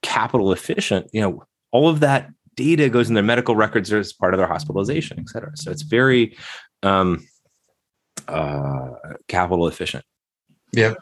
capital 0.02 0.52
efficient, 0.52 1.08
you 1.14 1.22
know 1.22 1.44
all 1.72 1.88
of 1.88 2.00
that 2.00 2.30
data 2.56 2.90
goes 2.90 3.08
in 3.08 3.14
their 3.14 3.24
medical 3.24 3.56
records 3.56 3.92
as 3.94 4.12
part 4.12 4.34
of 4.34 4.38
their 4.38 4.48
hospitalization, 4.48 5.18
et 5.18 5.30
cetera. 5.30 5.52
So 5.56 5.72
it's 5.72 5.84
very 5.84 6.36
um, 6.84 7.26
uh, 8.28 8.90
capital 9.30 9.68
efficient. 9.68 10.04
Yep. 10.74 10.98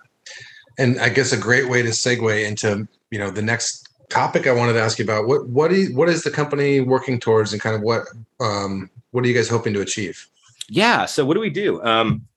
And 0.78 1.00
I 1.00 1.10
guess 1.10 1.32
a 1.32 1.38
great 1.38 1.68
way 1.68 1.82
to 1.82 1.90
segue 1.90 2.48
into, 2.48 2.88
you 3.10 3.18
know, 3.18 3.32
the 3.32 3.42
next 3.42 3.90
topic 4.10 4.46
I 4.46 4.52
wanted 4.52 4.74
to 4.74 4.82
ask 4.82 5.00
you 5.00 5.06
about. 5.06 5.28
What 5.28 5.50
what 5.50 5.72
is 5.72 5.92
what 5.94 6.10
is 6.10 6.24
the 6.24 6.30
company 6.30 6.80
working 6.80 7.20
towards 7.20 7.54
and 7.54 7.62
kind 7.62 7.76
of 7.76 7.82
what 7.82 8.04
um 8.40 8.90
what 9.12 9.24
are 9.24 9.28
you 9.28 9.34
guys 9.34 9.50
hoping 9.50 9.74
to 9.74 9.82
achieve? 9.82 10.28
Yeah. 10.70 11.06
So 11.06 11.26
what 11.26 11.36
do 11.36 11.39
we 11.39 11.50
do? 11.50 11.82
Um 11.84 12.28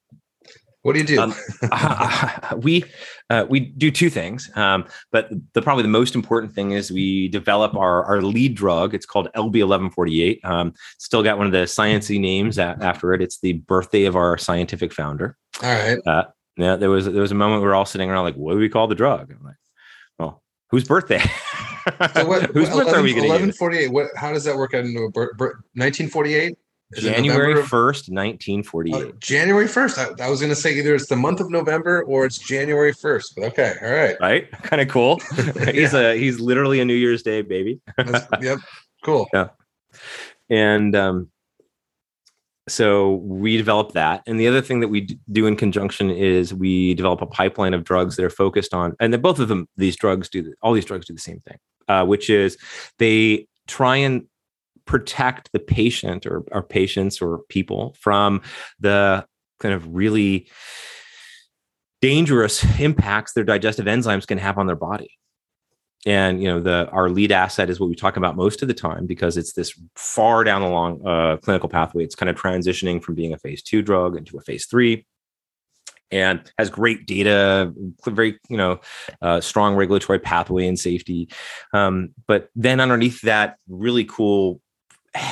what 0.82 0.94
do 0.94 1.00
you 1.00 1.06
do? 1.06 1.20
Um, 1.20 1.34
uh, 1.70 2.56
we 2.62 2.84
uh, 3.28 3.44
we 3.48 3.60
do 3.60 3.90
two 3.90 4.08
things, 4.08 4.50
um, 4.56 4.86
but 5.12 5.28
the 5.52 5.60
probably 5.60 5.82
the 5.82 5.88
most 5.88 6.14
important 6.14 6.54
thing 6.54 6.70
is 6.70 6.90
we 6.90 7.28
develop 7.28 7.76
our 7.76 8.02
our 8.04 8.22
lead 8.22 8.54
drug. 8.54 8.94
It's 8.94 9.04
called 9.04 9.28
LB 9.36 9.56
eleven 9.56 9.90
forty 9.90 10.22
eight. 10.22 10.40
Um, 10.42 10.72
still 10.98 11.22
got 11.22 11.36
one 11.36 11.46
of 11.46 11.52
the 11.52 11.64
sciency 11.64 12.18
names 12.18 12.58
after 12.58 13.12
it. 13.12 13.20
It's 13.20 13.40
the 13.40 13.54
birthday 13.54 14.04
of 14.04 14.16
our 14.16 14.38
scientific 14.38 14.94
founder. 14.94 15.36
All 15.62 15.70
right. 15.70 15.98
Uh, 16.06 16.24
yeah, 16.56 16.76
there 16.76 16.90
was 16.90 17.04
there 17.04 17.22
was 17.22 17.32
a 17.32 17.36
moment 17.36 17.60
we 17.60 17.68
were 17.68 17.74
all 17.74 17.86
sitting 17.86 18.10
around 18.10 18.24
like, 18.24 18.36
what 18.36 18.54
do 18.54 18.58
we 18.58 18.68
call 18.70 18.86
the 18.86 18.94
drug? 18.94 19.30
I'm 19.30 19.44
like, 19.44 19.56
well, 20.18 20.42
whose 20.70 20.84
birthday? 20.84 21.22
so 22.14 22.26
what, 22.26 22.42
whose 22.54 22.68
are 22.68 23.02
we 23.02 23.12
going 23.12 23.24
to 23.24 23.28
1148. 23.28 23.92
What? 23.92 24.08
How 24.16 24.32
does 24.32 24.44
that 24.44 24.56
work 24.56 24.74
out 24.74 24.84
into 24.84 25.00
a 25.00 25.10
1948? 25.10 26.56
January 26.94 27.54
1st, 27.54 28.10
1948. 28.10 28.94
Uh, 28.94 29.12
January 29.20 29.66
1st. 29.66 30.20
I, 30.20 30.26
I 30.26 30.30
was 30.30 30.40
going 30.40 30.50
to 30.50 30.56
say 30.56 30.76
either 30.76 30.94
it's 30.94 31.06
the 31.06 31.16
month 31.16 31.40
of 31.40 31.50
November 31.50 32.02
or 32.02 32.26
it's 32.26 32.38
January 32.38 32.92
1st. 32.92 33.24
But 33.36 33.44
okay, 33.44 33.74
all 33.80 33.90
right. 33.90 34.16
Right? 34.20 34.50
Kind 34.62 34.82
of 34.82 34.88
cool. 34.88 35.18
he's 35.72 35.92
yeah. 35.92 36.10
a 36.10 36.16
he's 36.16 36.40
literally 36.40 36.80
a 36.80 36.84
New 36.84 36.94
Year's 36.94 37.22
Day 37.22 37.42
baby. 37.42 37.80
yep. 38.40 38.58
Cool. 39.04 39.28
Yeah. 39.32 39.48
And 40.48 40.96
um 40.96 41.30
so 42.68 43.14
we 43.14 43.56
develop 43.56 43.92
that 43.92 44.22
and 44.26 44.38
the 44.38 44.46
other 44.46 44.60
thing 44.60 44.78
that 44.80 44.88
we 44.88 45.18
do 45.32 45.46
in 45.46 45.56
conjunction 45.56 46.08
is 46.08 46.54
we 46.54 46.94
develop 46.94 47.20
a 47.20 47.26
pipeline 47.26 47.74
of 47.74 47.82
drugs 47.82 48.14
that 48.14 48.24
are 48.24 48.30
focused 48.30 48.72
on 48.74 48.94
and 49.00 49.12
then 49.12 49.20
both 49.20 49.40
of 49.40 49.48
them 49.48 49.66
these 49.76 49.96
drugs 49.96 50.28
do 50.28 50.54
all 50.62 50.72
these 50.72 50.84
drugs 50.84 51.06
do 51.06 51.12
the 51.12 51.20
same 51.20 51.40
thing 51.40 51.56
uh, 51.88 52.04
which 52.04 52.30
is 52.30 52.56
they 52.98 53.46
try 53.66 53.96
and 53.96 54.26
protect 54.84 55.52
the 55.52 55.60
patient 55.60 56.26
or, 56.26 56.42
or 56.50 56.62
patients 56.62 57.22
or 57.22 57.38
people 57.48 57.94
from 58.00 58.42
the 58.80 59.24
kind 59.60 59.74
of 59.74 59.94
really 59.94 60.48
dangerous 62.00 62.64
impacts 62.80 63.32
their 63.32 63.44
digestive 63.44 63.86
enzymes 63.86 64.26
can 64.26 64.38
have 64.38 64.58
on 64.58 64.66
their 64.66 64.76
body. 64.76 65.10
And 66.06 66.42
you 66.42 66.48
know 66.48 66.60
the 66.60 66.88
our 66.90 67.10
lead 67.10 67.30
asset 67.30 67.68
is 67.68 67.78
what 67.78 67.90
we 67.90 67.94
talk 67.94 68.16
about 68.16 68.34
most 68.34 68.62
of 68.62 68.68
the 68.68 68.74
time 68.74 69.06
because 69.06 69.36
it's 69.36 69.52
this 69.52 69.78
far 69.96 70.44
down 70.44 70.62
the 70.62 70.68
long 70.68 71.06
uh, 71.06 71.36
clinical 71.36 71.68
pathway. 71.68 72.04
It's 72.04 72.14
kind 72.14 72.30
of 72.30 72.36
transitioning 72.36 73.02
from 73.02 73.16
being 73.16 73.34
a 73.34 73.38
phase 73.38 73.62
two 73.62 73.82
drug 73.82 74.16
into 74.16 74.38
a 74.38 74.40
phase 74.40 74.64
three 74.64 75.04
and 76.10 76.50
has 76.58 76.70
great 76.70 77.06
data 77.06 77.72
very 78.06 78.38
you 78.48 78.56
know 78.56 78.80
uh, 79.22 79.40
strong 79.40 79.74
regulatory 79.74 80.18
pathway 80.18 80.66
and 80.66 80.78
safety 80.78 81.28
um, 81.72 82.10
but 82.26 82.48
then 82.54 82.80
underneath 82.80 83.20
that 83.22 83.56
really 83.68 84.04
cool 84.04 84.60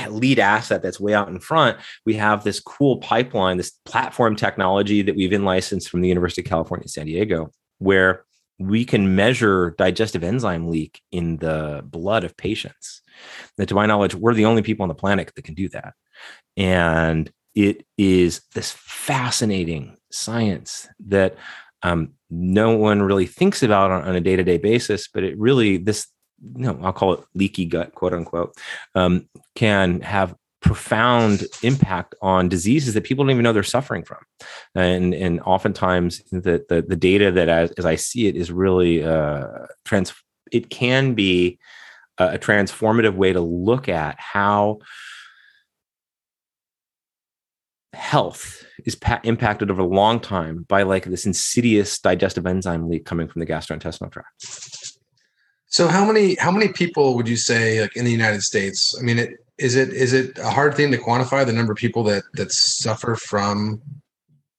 lead 0.09 0.39
asset 0.41 0.83
that's 0.83 0.99
way 0.99 1.15
out 1.15 1.29
in 1.29 1.39
front 1.39 1.79
we 2.05 2.15
have 2.15 2.43
this 2.43 2.59
cool 2.61 2.97
pipeline 2.99 3.57
this 3.57 3.73
platform 3.85 4.35
technology 4.35 5.03
that 5.03 5.15
we've 5.15 5.33
in 5.33 5.45
licensed 5.45 5.89
from 5.89 6.01
the 6.01 6.09
university 6.09 6.43
of 6.43 6.47
california 6.49 6.89
san 6.89 7.07
diego 7.07 7.51
where 7.79 8.25
we 8.59 8.85
can 8.85 9.15
measure 9.15 9.75
digestive 9.79 10.25
enzyme 10.25 10.69
leak 10.69 11.01
in 11.13 11.37
the 11.37 11.83
blood 11.85 12.25
of 12.25 12.37
patients. 12.37 13.03
That, 13.57 13.69
to 13.69 13.75
my 13.75 13.87
knowledge, 13.87 14.15
we're 14.15 14.35
the 14.35 14.47
only 14.47 14.63
people 14.63 14.83
on 14.83 14.89
the 14.89 14.95
planet 14.95 15.33
that 15.35 15.43
can 15.43 15.55
do 15.55 15.69
that. 15.71 15.95
And 16.57 17.31
it 17.55 17.87
is 17.97 18.43
this 18.55 18.73
fascinating 18.73 19.97
science 20.11 20.89
that 21.07 21.37
um, 21.83 22.13
no 22.31 22.77
one 22.77 23.03
really 23.03 23.27
thinks 23.27 23.63
about 23.63 23.91
on, 23.91 24.03
on 24.03 24.17
a 24.17 24.21
day 24.21 24.37
to 24.37 24.45
day 24.45 24.59
basis, 24.59 25.09
but 25.09 25.25
it 25.25 25.39
really, 25.39 25.77
this, 25.77 26.07
you 26.57 26.63
know, 26.63 26.79
I'll 26.83 26.93
call 26.93 27.15
it 27.15 27.25
leaky 27.35 27.65
gut, 27.65 27.95
quote 27.95 28.13
unquote, 28.13 28.57
um, 28.95 29.29
can 29.55 30.01
have 30.01 30.35
profound 30.61 31.45
impact 31.63 32.15
on 32.21 32.49
diseases 32.49 32.95
that 32.95 33.05
people 33.05 33.25
don't 33.25 33.31
even 33.31 33.45
know 33.45 33.53
they're 33.53 33.63
suffering 33.63 34.03
from. 34.03 34.19
And 34.75 35.15
and 35.15 35.41
oftentimes 35.41 36.23
the 36.33 36.65
the, 36.69 36.85
the 36.87 36.97
data 36.97 37.31
that 37.31 37.49
as, 37.49 37.71
as 37.73 37.87
i 37.87 37.95
see 37.95 38.27
it 38.27 38.35
is 38.35 38.51
really 38.51 39.05
uh 39.05 39.47
trans 39.85 40.13
it 40.51 40.69
can 40.69 41.15
be 41.15 41.59
a 42.19 42.39
transformative 42.39 43.15
way 43.15 43.33
to 43.33 43.41
look 43.41 43.89
at 43.89 44.19
how 44.19 44.81
health 47.99 48.65
is 48.87 48.95
pa- 48.95 49.21
impacted 49.25 49.71
over 49.71 49.83
a 49.83 49.87
long 49.87 50.21
time 50.21 50.65
by 50.69 50.83
like 50.83 51.05
this 51.05 51.27
insidious 51.27 51.99
digestive 51.99 52.47
enzyme 52.47 52.89
leak 52.89 53.05
coming 53.05 53.29
from 53.29 53.41
the 53.41 53.47
gastrointestinal 53.47 54.11
tract. 54.11 54.31
So 55.67 55.89
how 55.89 56.05
many 56.05 56.37
how 56.37 56.51
many 56.51 56.69
people 56.69 57.17
would 57.17 57.29
you 57.29 57.37
say 57.37 57.81
like 57.83 57.95
in 57.97 58.05
the 58.07 58.11
united 58.11 58.43
states 58.43 58.97
i 58.99 59.03
mean 59.03 59.19
it 59.19 59.31
is 59.59 59.77
it 59.77 59.91
is 59.91 60.15
it 60.15 60.39
a 60.39 60.49
hard 60.49 60.75
thing 60.75 60.91
to 60.91 60.97
quantify 60.97 61.45
the 61.45 61.53
number 61.53 61.73
of 61.73 61.79
people 61.79 62.03
that 62.05 62.23
that 62.35 62.53
suffer 62.53 63.15
from 63.17 63.83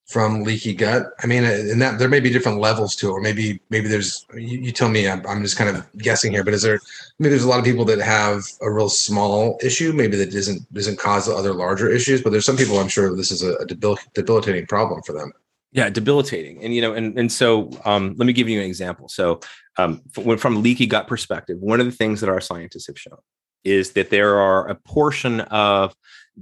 from 0.10 0.43
leaky 0.43 0.74
gut. 0.74 1.13
I 1.24 1.28
mean 1.28 1.43
and 1.43 1.82
that 1.82 2.00
there 2.00 2.10
may 2.10 2.19
be 2.19 2.32
different 2.32 2.60
levels 2.60 2.95
to 2.98 3.10
it 3.10 3.12
or 3.12 3.22
maybe 3.22 3.62
maybe 3.69 3.88
there's 3.88 4.26
you, 4.34 4.60
you 4.60 4.72
tell 4.72 4.89
me 4.89 5.08
I'm, 5.08 5.26
I'm, 5.28 5.43
just 5.43 5.56
kind 5.56 5.69
of 5.69 5.86
guessing 5.98 6.32
here 6.32 6.43
but 6.43 6.54
is 6.54 6.63
there 6.63 6.80
maybe 7.19 7.30
there's 7.30 7.43
a 7.43 7.48
lot 7.48 7.60
of 7.60 7.65
people 7.65 7.86
that 7.86 8.00
have 8.00 8.43
a 8.62 8.72
real 8.72 8.89
small 8.89 9.60
issue 9.62 9.93
maybe 9.93 10.17
that 10.17 10.32
doesn't 10.32 10.72
doesn't 10.74 10.98
cause 10.98 11.30
other 11.30 11.54
larger 11.54 11.89
issues 11.89 12.24
but 12.24 12.32
there's 12.32 12.45
some 12.45 12.58
people 12.58 12.80
i'm 12.80 12.88
sure 12.88 13.15
this 13.15 13.32
is 13.32 13.43
a, 13.43 13.54
a 13.56 13.65
debil- 13.65 14.00
debilitating 14.13 14.65
problem 14.65 15.02
for 15.04 15.13
them. 15.13 15.32
Yeah 15.72 15.89
debilitating. 15.89 16.63
And 16.63 16.74
you 16.74 16.82
know 16.82 16.93
and 16.93 17.17
and 17.17 17.32
so 17.32 17.69
um, 17.86 18.15
let 18.17 18.26
me 18.26 18.34
give 18.34 18.50
you 18.50 18.60
an 18.60 18.65
example. 18.65 19.08
So 19.08 19.39
um, 19.78 20.02
from, 20.12 20.38
from 20.38 20.63
leaky 20.63 20.88
gut 20.88 21.08
perspective, 21.08 21.60
one 21.60 21.80
of 21.80 21.86
the 21.86 21.91
things 21.91 22.22
that 22.22 22.30
our 22.30 22.41
scientists 22.41 22.88
have 22.88 23.00
shown 23.00 23.19
is 23.63 23.91
that 23.91 24.10
there 24.10 24.39
are 24.39 24.67
a 24.67 24.76
portion 24.76 25.41
of 25.41 25.95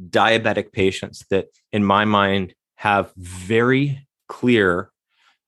diabetic 0.10 0.71
patients 0.71 1.25
that, 1.30 1.47
in 1.71 1.84
my 1.84 2.06
mind, 2.06 2.53
have 2.78 3.12
very 3.18 4.08
clear 4.28 4.92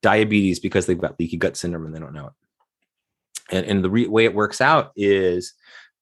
diabetes 0.01 0.59
because 0.59 0.85
they've 0.85 0.99
got 0.99 1.19
leaky 1.19 1.37
gut 1.37 1.55
syndrome 1.55 1.85
and 1.85 1.95
they 1.95 1.99
don't 1.99 2.13
know 2.13 2.27
it. 2.27 2.33
And, 3.51 3.65
and 3.65 3.83
the 3.83 3.89
re- 3.89 4.07
way 4.07 4.25
it 4.25 4.35
works 4.35 4.61
out 4.61 4.91
is, 4.95 5.53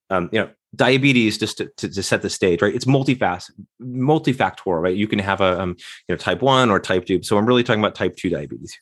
um, 0.09 0.29
you 0.31 0.39
know, 0.39 0.49
diabetes 0.75 1.37
just 1.37 1.57
to, 1.57 1.69
to, 1.77 1.89
to, 1.89 2.03
set 2.03 2.21
the 2.21 2.29
stage, 2.29 2.61
right? 2.61 2.75
It's 2.75 2.85
multifaceted, 2.85 3.51
multifactorial, 3.81 4.81
right? 4.81 4.95
You 4.95 5.07
can 5.07 5.19
have 5.19 5.41
a, 5.41 5.59
um, 5.59 5.75
you 6.07 6.13
know, 6.13 6.17
type 6.17 6.41
one 6.41 6.69
or 6.69 6.79
type 6.79 7.05
two. 7.05 7.23
So 7.23 7.37
I'm 7.37 7.45
really 7.45 7.63
talking 7.63 7.81
about 7.81 7.95
type 7.95 8.15
two 8.15 8.29
diabetes. 8.29 8.77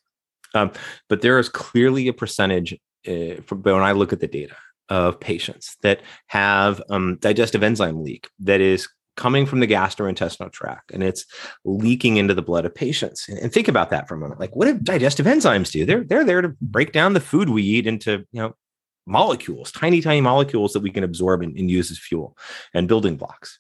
Um, 0.54 0.72
but 1.10 1.22
there 1.22 1.38
is 1.40 1.50
clearly 1.50 2.08
a 2.08 2.14
percentage, 2.14 2.74
uh, 3.08 3.42
from, 3.46 3.62
when 3.62 3.76
I 3.76 3.92
look 3.92 4.14
at 4.14 4.20
the 4.20 4.28
data 4.28 4.56
of 4.90 5.20
patients 5.20 5.78
that 5.82 6.02
have 6.28 6.82
um, 6.90 7.18
digestive 7.22 7.64
enzyme 7.64 8.04
leak 8.04 8.30
that 8.40 8.62
is 8.62 8.88
coming 9.16 9.46
from 9.46 9.60
the 9.60 9.68
gastrointestinal 9.68 10.52
tract 10.52 10.92
and 10.92 11.04
it's 11.04 11.26
leaking 11.64 12.18
into 12.18 12.34
the 12.34 12.42
blood 12.42 12.66
of 12.66 12.76
patients. 12.76 13.28
And, 13.30 13.40
and, 13.40 13.54
think 13.54 13.68
about 13.68 13.90
that 13.90 14.08
for 14.08 14.16
a 14.16 14.18
moment. 14.18 14.40
Like, 14.40 14.56
what 14.56 14.66
do 14.66 14.78
digestive 14.78 15.26
enzymes 15.26 15.72
do? 15.72 15.86
They're 15.86 16.04
they're 16.04 16.26
there 16.26 16.42
to 16.42 16.56
break 16.62 16.92
down 16.92 17.14
the 17.14 17.20
food 17.20 17.50
we 17.50 17.64
eat 17.64 17.88
into 17.88 18.26
you 18.32 18.42
know 18.42 18.56
molecules, 19.06 19.72
tiny 19.72 20.02
tiny 20.02 20.22
molecules 20.22 20.74
that 20.74 20.82
we 20.82 20.92
can 20.92 21.04
absorb 21.04 21.42
and, 21.42 21.58
and 21.58 21.70
use 21.70 21.92
as 21.92 22.00
fuel 22.00 22.38
and 22.74 22.88
building 22.88 23.18
blocks. 23.18 23.60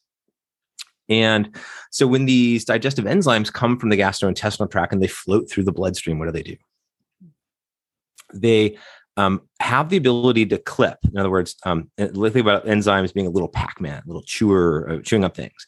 And 1.07 1.55
so 1.91 2.07
when 2.07 2.25
these 2.25 2.65
digestive 2.65 3.05
enzymes 3.05 3.53
come 3.53 3.77
from 3.79 3.89
the 3.89 3.97
gastrointestinal 3.97 4.71
tract 4.71 4.91
and 4.91 5.01
they 5.01 5.07
float 5.07 5.49
through 5.49 5.63
the 5.63 5.71
bloodstream, 5.71 6.17
what 6.17 6.25
do 6.25 6.31
they 6.31 6.41
do? 6.41 6.55
They 8.33 8.77
um, 9.17 9.41
have 9.59 9.89
the 9.89 9.97
ability 9.97 10.45
to 10.47 10.57
clip. 10.57 10.97
In 11.03 11.17
other 11.17 11.29
words, 11.29 11.55
um, 11.65 11.89
think 11.97 12.35
about 12.35 12.65
enzymes 12.65 13.13
being 13.13 13.27
a 13.27 13.31
little 13.31 13.47
Pac-Man, 13.47 14.03
little 14.05 14.23
chewer, 14.23 14.89
uh, 14.89 15.01
chewing 15.01 15.23
up 15.23 15.35
things, 15.35 15.65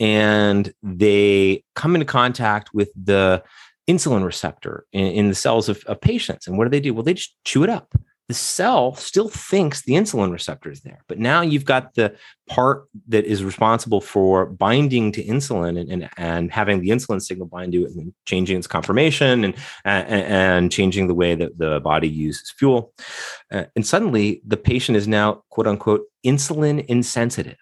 and 0.00 0.72
they 0.82 1.64
come 1.74 1.94
into 1.94 2.06
contact 2.06 2.72
with 2.72 2.90
the 2.94 3.42
insulin 3.88 4.24
receptor 4.24 4.86
in, 4.92 5.06
in 5.06 5.28
the 5.28 5.34
cells 5.34 5.68
of, 5.68 5.82
of, 5.84 6.00
patients. 6.00 6.46
And 6.46 6.56
what 6.56 6.64
do 6.64 6.70
they 6.70 6.80
do? 6.80 6.94
Well, 6.94 7.02
they 7.02 7.14
just 7.14 7.36
chew 7.44 7.64
it 7.64 7.70
up 7.70 7.94
the 8.28 8.34
cell 8.34 8.94
still 8.94 9.28
thinks 9.28 9.82
the 9.82 9.92
insulin 9.92 10.32
receptor 10.32 10.70
is 10.70 10.80
there. 10.80 11.04
But 11.08 11.18
now 11.18 11.42
you've 11.42 11.66
got 11.66 11.94
the 11.94 12.16
part 12.48 12.88
that 13.08 13.24
is 13.26 13.44
responsible 13.44 14.00
for 14.00 14.46
binding 14.46 15.12
to 15.12 15.24
insulin 15.24 15.78
and, 15.78 15.90
and, 15.90 16.10
and 16.16 16.50
having 16.50 16.80
the 16.80 16.88
insulin 16.88 17.20
signal 17.20 17.48
bind 17.48 17.72
to 17.72 17.84
it 17.84 17.90
and 17.94 18.14
changing 18.24 18.56
its 18.56 18.66
conformation 18.66 19.44
and, 19.44 19.54
and, 19.84 20.08
and 20.08 20.72
changing 20.72 21.06
the 21.06 21.14
way 21.14 21.34
that 21.34 21.58
the 21.58 21.80
body 21.80 22.08
uses 22.08 22.50
fuel. 22.50 22.94
Uh, 23.52 23.64
and 23.76 23.86
suddenly 23.86 24.40
the 24.46 24.56
patient 24.56 24.96
is 24.96 25.06
now, 25.06 25.42
quote 25.50 25.66
unquote, 25.66 26.02
insulin 26.24 26.84
insensitive. 26.86 27.58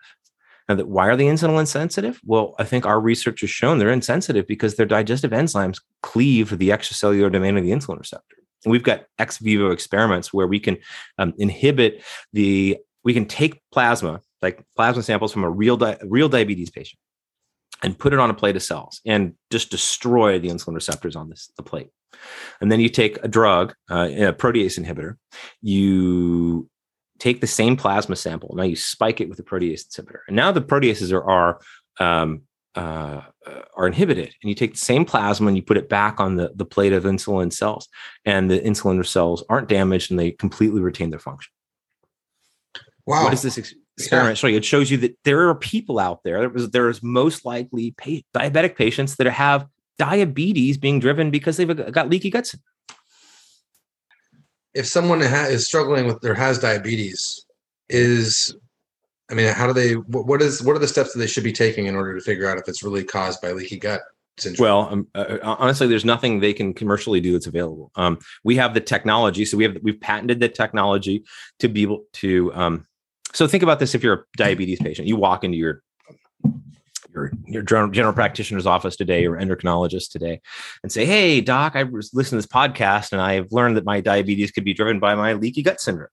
Now, 0.68 0.76
that 0.76 0.86
why 0.86 1.08
are 1.08 1.16
they 1.16 1.24
insulin 1.24 1.58
insensitive? 1.58 2.20
Well, 2.24 2.54
I 2.60 2.64
think 2.64 2.86
our 2.86 3.00
research 3.00 3.40
has 3.40 3.50
shown 3.50 3.78
they're 3.78 3.90
insensitive 3.90 4.46
because 4.46 4.76
their 4.76 4.86
digestive 4.86 5.32
enzymes 5.32 5.80
cleave 6.02 6.56
the 6.56 6.68
extracellular 6.68 7.32
domain 7.32 7.56
of 7.56 7.64
the 7.64 7.72
insulin 7.72 7.98
receptor. 7.98 8.36
We've 8.64 8.82
got 8.82 9.06
ex 9.18 9.38
vivo 9.38 9.70
experiments 9.70 10.32
where 10.32 10.46
we 10.46 10.60
can 10.60 10.78
um, 11.18 11.34
inhibit 11.38 12.02
the, 12.32 12.78
we 13.04 13.14
can 13.14 13.26
take 13.26 13.60
plasma, 13.72 14.20
like 14.40 14.64
plasma 14.76 15.02
samples 15.02 15.32
from 15.32 15.44
a 15.44 15.50
real, 15.50 15.76
di- 15.76 15.98
real 16.04 16.28
diabetes 16.28 16.70
patient, 16.70 16.98
and 17.82 17.98
put 17.98 18.12
it 18.12 18.20
on 18.20 18.30
a 18.30 18.34
plate 18.34 18.56
of 18.56 18.62
cells 18.62 19.00
and 19.04 19.34
just 19.50 19.70
destroy 19.70 20.38
the 20.38 20.48
insulin 20.48 20.74
receptors 20.74 21.16
on 21.16 21.28
this 21.28 21.50
the 21.56 21.62
plate. 21.62 21.88
And 22.60 22.70
then 22.70 22.80
you 22.80 22.88
take 22.88 23.18
a 23.24 23.28
drug, 23.28 23.74
uh, 23.90 24.08
a 24.10 24.32
protease 24.32 24.78
inhibitor, 24.78 25.16
you 25.60 26.68
take 27.18 27.40
the 27.40 27.46
same 27.46 27.76
plasma 27.76 28.16
sample. 28.16 28.54
Now 28.54 28.64
you 28.64 28.76
spike 28.76 29.20
it 29.20 29.28
with 29.28 29.38
a 29.38 29.42
protease 29.42 29.86
inhibitor. 29.88 30.20
And 30.28 30.36
now 30.36 30.52
the 30.52 30.60
proteases 30.60 31.12
are, 31.12 31.24
are 31.28 31.60
um, 32.00 32.42
uh, 32.74 33.20
are 33.76 33.86
inhibited 33.86 34.34
and 34.42 34.48
you 34.48 34.54
take 34.54 34.72
the 34.72 34.78
same 34.78 35.04
plasma 35.04 35.48
and 35.48 35.56
you 35.56 35.62
put 35.62 35.76
it 35.76 35.88
back 35.88 36.20
on 36.20 36.36
the, 36.36 36.52
the 36.54 36.64
plate 36.64 36.92
of 36.92 37.04
insulin 37.04 37.52
cells 37.52 37.88
and 38.24 38.50
the 38.50 38.58
insulin 38.60 39.04
cells 39.04 39.44
aren't 39.48 39.68
damaged 39.68 40.10
and 40.10 40.18
they 40.18 40.30
completely 40.30 40.80
retain 40.80 41.10
their 41.10 41.18
function. 41.18 41.52
Wow. 43.06 43.24
what 43.24 43.32
is 43.32 43.42
this 43.42 43.58
experiment 43.58 44.30
yeah. 44.30 44.34
showing? 44.34 44.54
It 44.54 44.64
shows 44.64 44.90
you 44.90 44.96
that 44.98 45.18
there 45.24 45.48
are 45.48 45.54
people 45.54 45.98
out 45.98 46.22
there 46.22 46.38
there 46.38 46.48
was 46.48 46.70
there 46.70 46.88
is 46.88 47.02
most 47.02 47.44
likely 47.44 47.90
pa- 47.92 48.22
diabetic 48.34 48.76
patients 48.76 49.16
that 49.16 49.26
have 49.26 49.66
diabetes 49.98 50.78
being 50.78 51.00
driven 51.00 51.30
because 51.30 51.56
they've 51.56 51.92
got 51.92 52.08
leaky 52.08 52.30
guts. 52.30 52.56
If 54.74 54.86
someone 54.86 55.20
ha- 55.20 55.48
is 55.50 55.66
struggling 55.66 56.06
with 56.06 56.24
or 56.24 56.34
has 56.34 56.58
diabetes 56.58 57.44
is 57.88 58.56
I 59.32 59.34
mean, 59.34 59.48
how 59.48 59.66
do 59.66 59.72
they? 59.72 59.94
What 59.94 60.42
is? 60.42 60.62
What 60.62 60.76
are 60.76 60.78
the 60.78 60.86
steps 60.86 61.14
that 61.14 61.18
they 61.18 61.26
should 61.26 61.42
be 61.42 61.52
taking 61.52 61.86
in 61.86 61.96
order 61.96 62.14
to 62.14 62.20
figure 62.20 62.48
out 62.48 62.58
if 62.58 62.68
it's 62.68 62.82
really 62.82 63.02
caused 63.02 63.40
by 63.40 63.52
leaky 63.52 63.78
gut? 63.78 64.02
Syndrome? 64.38 64.64
Well, 64.64 64.88
um, 64.90 65.08
uh, 65.14 65.38
uh, 65.42 65.56
honestly, 65.58 65.86
there's 65.86 66.04
nothing 66.04 66.40
they 66.40 66.52
can 66.52 66.74
commercially 66.74 67.20
do 67.20 67.32
that's 67.32 67.46
available. 67.46 67.90
Um, 67.96 68.18
we 68.44 68.56
have 68.56 68.74
the 68.74 68.80
technology, 68.80 69.46
so 69.46 69.56
we 69.56 69.64
have 69.64 69.78
we've 69.82 70.00
patented 70.00 70.40
the 70.40 70.50
technology 70.50 71.24
to 71.60 71.68
be 71.68 71.82
able 71.82 72.04
to. 72.14 72.52
Um, 72.52 72.86
so 73.32 73.46
think 73.46 73.62
about 73.62 73.78
this: 73.78 73.94
if 73.94 74.02
you're 74.02 74.14
a 74.14 74.24
diabetes 74.36 74.80
patient, 74.80 75.08
you 75.08 75.16
walk 75.16 75.44
into 75.44 75.56
your 75.56 75.82
your 77.14 77.32
your 77.46 77.62
general 77.62 78.12
practitioner's 78.12 78.66
office 78.66 78.96
today 78.96 79.26
or 79.26 79.38
endocrinologist 79.38 80.10
today 80.10 80.42
and 80.82 80.92
say, 80.92 81.06
"Hey, 81.06 81.40
doc, 81.40 81.72
I 81.74 81.84
was 81.84 82.12
listening 82.12 82.42
to 82.42 82.46
this 82.46 82.54
podcast 82.54 83.12
and 83.12 83.20
I've 83.22 83.50
learned 83.50 83.78
that 83.78 83.86
my 83.86 84.02
diabetes 84.02 84.50
could 84.50 84.64
be 84.64 84.74
driven 84.74 85.00
by 85.00 85.14
my 85.14 85.32
leaky 85.32 85.62
gut 85.62 85.80
syndrome." 85.80 86.08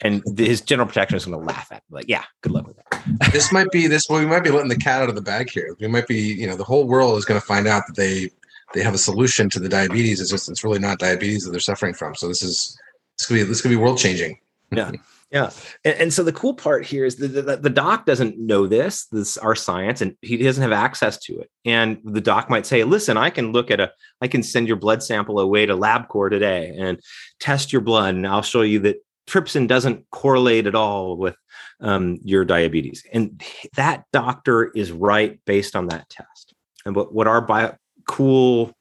And 0.00 0.22
his 0.38 0.60
general 0.60 0.86
protection 0.86 1.16
is 1.16 1.26
going 1.26 1.38
to 1.38 1.44
laugh 1.44 1.68
at 1.70 1.78
him. 1.78 1.82
like 1.90 2.08
yeah 2.08 2.24
good 2.42 2.52
luck 2.52 2.66
with 2.66 2.76
that. 2.76 3.32
This 3.32 3.52
might 3.52 3.70
be 3.70 3.86
this 3.86 4.08
well 4.08 4.20
we 4.20 4.26
might 4.26 4.44
be 4.44 4.50
letting 4.50 4.68
the 4.68 4.76
cat 4.76 5.02
out 5.02 5.08
of 5.08 5.14
the 5.14 5.22
bag 5.22 5.50
here. 5.50 5.76
We 5.80 5.88
might 5.88 6.06
be 6.06 6.16
you 6.16 6.46
know 6.46 6.56
the 6.56 6.64
whole 6.64 6.86
world 6.86 7.16
is 7.18 7.24
going 7.24 7.40
to 7.40 7.46
find 7.46 7.66
out 7.66 7.84
that 7.86 7.96
they 7.96 8.30
they 8.74 8.82
have 8.82 8.94
a 8.94 8.98
solution 8.98 9.48
to 9.50 9.60
the 9.60 9.68
diabetes 9.68 10.20
it's 10.20 10.30
just 10.30 10.48
it's 10.48 10.64
really 10.64 10.78
not 10.78 10.98
diabetes 10.98 11.44
that 11.44 11.50
they're 11.50 11.60
suffering 11.60 11.94
from. 11.94 12.14
So 12.14 12.28
this 12.28 12.42
is 12.42 12.78
this 13.18 13.26
could 13.26 13.34
be 13.34 13.42
this 13.42 13.60
could 13.60 13.70
be 13.70 13.76
world 13.76 13.98
changing. 13.98 14.38
Yeah. 14.70 14.92
Yeah. 15.30 15.50
And, 15.84 15.94
and, 15.94 16.12
so 16.12 16.22
the 16.22 16.32
cool 16.32 16.54
part 16.54 16.86
here 16.86 17.04
is 17.04 17.16
that 17.16 17.28
the, 17.28 17.56
the 17.56 17.68
doc 17.68 18.06
doesn't 18.06 18.38
know 18.38 18.66
this 18.66 19.06
this 19.06 19.36
our 19.36 19.54
science 19.54 20.00
and 20.00 20.16
he 20.22 20.38
doesn't 20.38 20.62
have 20.62 20.72
access 20.72 21.18
to 21.24 21.40
it. 21.40 21.50
And 21.66 21.98
the 22.02 22.22
doc 22.22 22.48
might 22.48 22.64
say 22.64 22.82
listen 22.84 23.18
i 23.18 23.28
can 23.28 23.52
look 23.52 23.70
at 23.70 23.78
a 23.78 23.92
i 24.22 24.28
can 24.28 24.42
send 24.42 24.68
your 24.68 24.78
blood 24.78 25.02
sample 25.02 25.38
away 25.38 25.66
to 25.66 25.76
labcorp 25.76 26.30
today 26.30 26.74
and 26.78 26.98
test 27.40 27.72
your 27.72 27.82
blood 27.82 28.14
and 28.14 28.26
i'll 28.26 28.40
show 28.40 28.62
you 28.62 28.78
that 28.80 28.96
trypsin 29.28 29.68
doesn't 29.68 30.08
correlate 30.10 30.66
at 30.66 30.74
all 30.74 31.16
with 31.16 31.36
um, 31.80 32.18
your 32.22 32.44
diabetes. 32.44 33.04
And 33.12 33.42
that 33.76 34.04
doctor 34.12 34.70
is 34.74 34.90
right 34.90 35.38
based 35.44 35.76
on 35.76 35.86
that 35.88 36.08
test. 36.08 36.54
And 36.84 36.96
what, 36.96 37.12
what 37.12 37.26
our 37.26 37.40
bio, 37.40 37.76
cool 38.06 38.74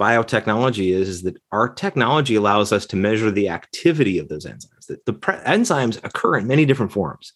biotechnology 0.00 0.92
is, 0.92 1.08
is 1.08 1.22
that 1.22 1.36
our 1.52 1.68
technology 1.68 2.34
allows 2.34 2.72
us 2.72 2.86
to 2.86 2.96
measure 2.96 3.30
the 3.30 3.50
activity 3.50 4.18
of 4.18 4.28
those 4.28 4.46
enzymes. 4.46 4.86
The, 4.88 4.98
the 5.04 5.12
pre- 5.12 5.34
enzymes 5.36 6.02
occur 6.02 6.38
in 6.38 6.46
many 6.46 6.64
different 6.64 6.90
forms, 6.90 7.34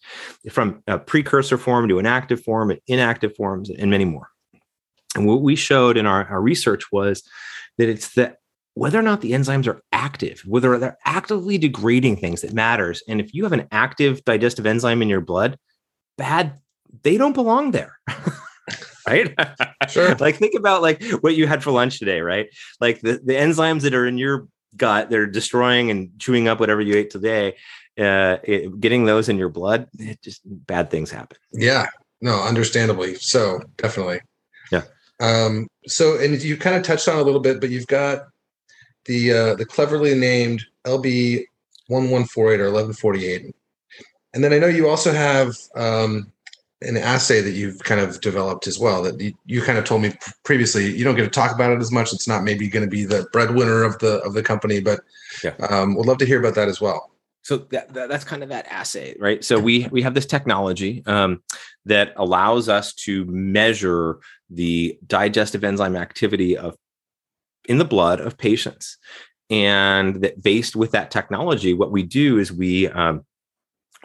from 0.50 0.83
a 0.87 0.98
precursor 0.98 1.59
form 1.59 1.88
to 1.88 1.98
an 1.98 2.07
active 2.07 2.42
form, 2.42 2.72
inactive 2.87 3.37
forms, 3.37 3.68
and 3.68 3.90
many 3.90 4.07
more. 4.07 4.31
And 5.14 5.27
what 5.27 5.42
we 5.42 5.57
showed 5.57 5.96
in 5.96 6.07
our, 6.07 6.27
our 6.27 6.40
research 6.40 6.90
was 6.90 7.22
that 7.77 7.88
it's 7.88 8.14
the 8.14 8.35
whether 8.74 8.98
or 8.98 9.02
not 9.02 9.20
the 9.20 9.32
enzymes 9.32 9.66
are 9.66 9.80
active, 9.92 10.42
whether 10.46 10.76
they're 10.78 10.98
actively 11.04 11.58
degrading 11.58 12.16
things 12.16 12.42
that 12.42 12.52
matters. 12.52 13.02
And 13.08 13.20
if 13.20 13.32
you 13.32 13.44
have 13.44 13.52
an 13.52 13.68
active 13.70 14.24
digestive 14.24 14.66
enzyme 14.66 15.00
in 15.00 15.08
your 15.08 15.20
blood, 15.20 15.56
bad, 16.18 16.58
they 17.02 17.16
don't 17.16 17.32
belong 17.32 17.70
there. 17.70 17.98
right? 19.06 19.34
Sure. 19.88 20.14
like 20.20 20.37
think 20.37 20.54
about 20.54 20.82
like 20.82 21.02
what 21.20 21.37
you 21.37 21.46
had 21.46 21.62
for 21.62 21.70
lunch 21.70 21.98
today, 21.98 22.20
right? 22.20 22.48
Like 22.80 23.00
the, 23.00 23.20
the 23.24 23.34
enzymes 23.34 23.82
that 23.82 23.94
are 23.94 24.06
in 24.06 24.18
your 24.18 24.48
gut, 24.76 25.08
they're 25.08 25.26
destroying 25.26 25.90
and 25.90 26.10
chewing 26.18 26.48
up 26.48 26.58
whatever 26.58 26.80
you 26.80 26.96
ate 26.96 27.10
today. 27.10 27.54
Uh, 27.98 28.38
it, 28.42 28.80
getting 28.80 29.04
those 29.04 29.28
in 29.28 29.38
your 29.38 29.48
blood, 29.48 29.87
it 30.00 30.20
just 30.20 30.40
bad 30.44 30.90
things 30.90 31.12
happen. 31.12 31.37
Yeah. 31.52 31.87
No, 32.20 32.42
understandably. 32.42 33.14
So 33.16 33.60
definitely. 33.76 34.20
Yeah. 34.72 34.82
Um, 35.20 35.68
so 35.87 36.18
and 36.18 36.42
you 36.42 36.56
kind 36.56 36.74
of 36.76 36.82
touched 36.82 37.06
on 37.06 37.18
a 37.18 37.22
little 37.22 37.40
bit, 37.40 37.60
but 37.60 37.70
you've 37.70 37.87
got 37.87 38.24
the 39.05 39.33
uh, 39.33 39.55
the 39.55 39.64
cleverly 39.64 40.14
named 40.14 40.64
LB 40.85 41.45
one 41.88 42.11
one 42.11 42.25
four 42.25 42.53
eight 42.53 42.61
or 42.61 42.67
eleven 42.67 42.93
forty 42.93 43.27
eight, 43.27 43.55
and 44.33 44.43
then 44.43 44.53
I 44.53 44.59
know 44.59 44.67
you 44.67 44.88
also 44.88 45.12
have 45.12 45.57
um, 45.75 46.33
an 46.83 46.97
assay 46.97 47.40
that 47.40 47.53
you've 47.53 47.79
kind 47.81 48.01
of 48.01 48.21
developed 48.21 48.67
as 48.67 48.79
well. 48.79 49.03
That 49.03 49.21
you, 49.21 49.33
you 49.47 49.62
kind 49.62 49.79
of 49.79 49.85
told 49.85 50.03
me 50.03 50.12
previously. 50.45 50.95
You 50.95 51.05
don't 51.05 51.17
get 51.17 51.25
to 51.25 51.31
talk 51.31 51.55
about 51.55 51.73
it 51.73 51.81
as 51.81 51.93
much. 51.93 52.12
It's 52.12 52.29
not 52.29 52.45
maybe 52.45 52.69
going 52.69 52.85
to 52.85 52.90
be 52.90 53.05
the 53.05 53.27
breadwinner 53.33 53.83
of 53.83 53.99
the 53.99 54.21
of 54.23 54.35
the 54.35 54.43
company, 54.43 54.81
but 54.81 55.01
yeah. 55.43 55.55
um, 55.69 55.95
we'd 55.97 56.07
love 56.07 56.19
to 56.19 56.27
hear 56.27 56.40
about 56.40 56.55
that 56.55 56.69
as 56.69 56.81
well 56.81 57.11
so 57.45 57.59
that, 57.59 57.93
that, 57.93 58.09
that's 58.09 58.25
kind 58.25 58.43
of 58.43 58.49
that 58.49 58.67
assay 58.69 59.14
right 59.21 59.45
so 59.45 59.59
we 59.59 59.87
we 59.93 60.03
have 60.03 60.14
this 60.14 60.27
technology 60.27 61.03
um, 61.07 61.43
that 61.85 62.12
allows 62.17 62.69
us 62.69 62.93
to 62.95 63.25
measure 63.27 64.19
the 64.51 64.99
digestive 65.07 65.62
enzyme 65.62 65.95
activity 65.95 66.57
of 66.57 66.75
in 67.68 67.79
the 67.79 67.85
blood 67.85 68.20
of 68.20 68.38
patients 68.38 68.98
and 69.50 70.16
that 70.22 70.42
based 70.42 70.74
with 70.74 70.92
that 70.92 71.11
technology, 71.11 71.74
what 71.74 71.92
we 71.92 72.03
do 72.03 72.38
is 72.38 72.53
we 72.53 72.88
um, 72.88 73.24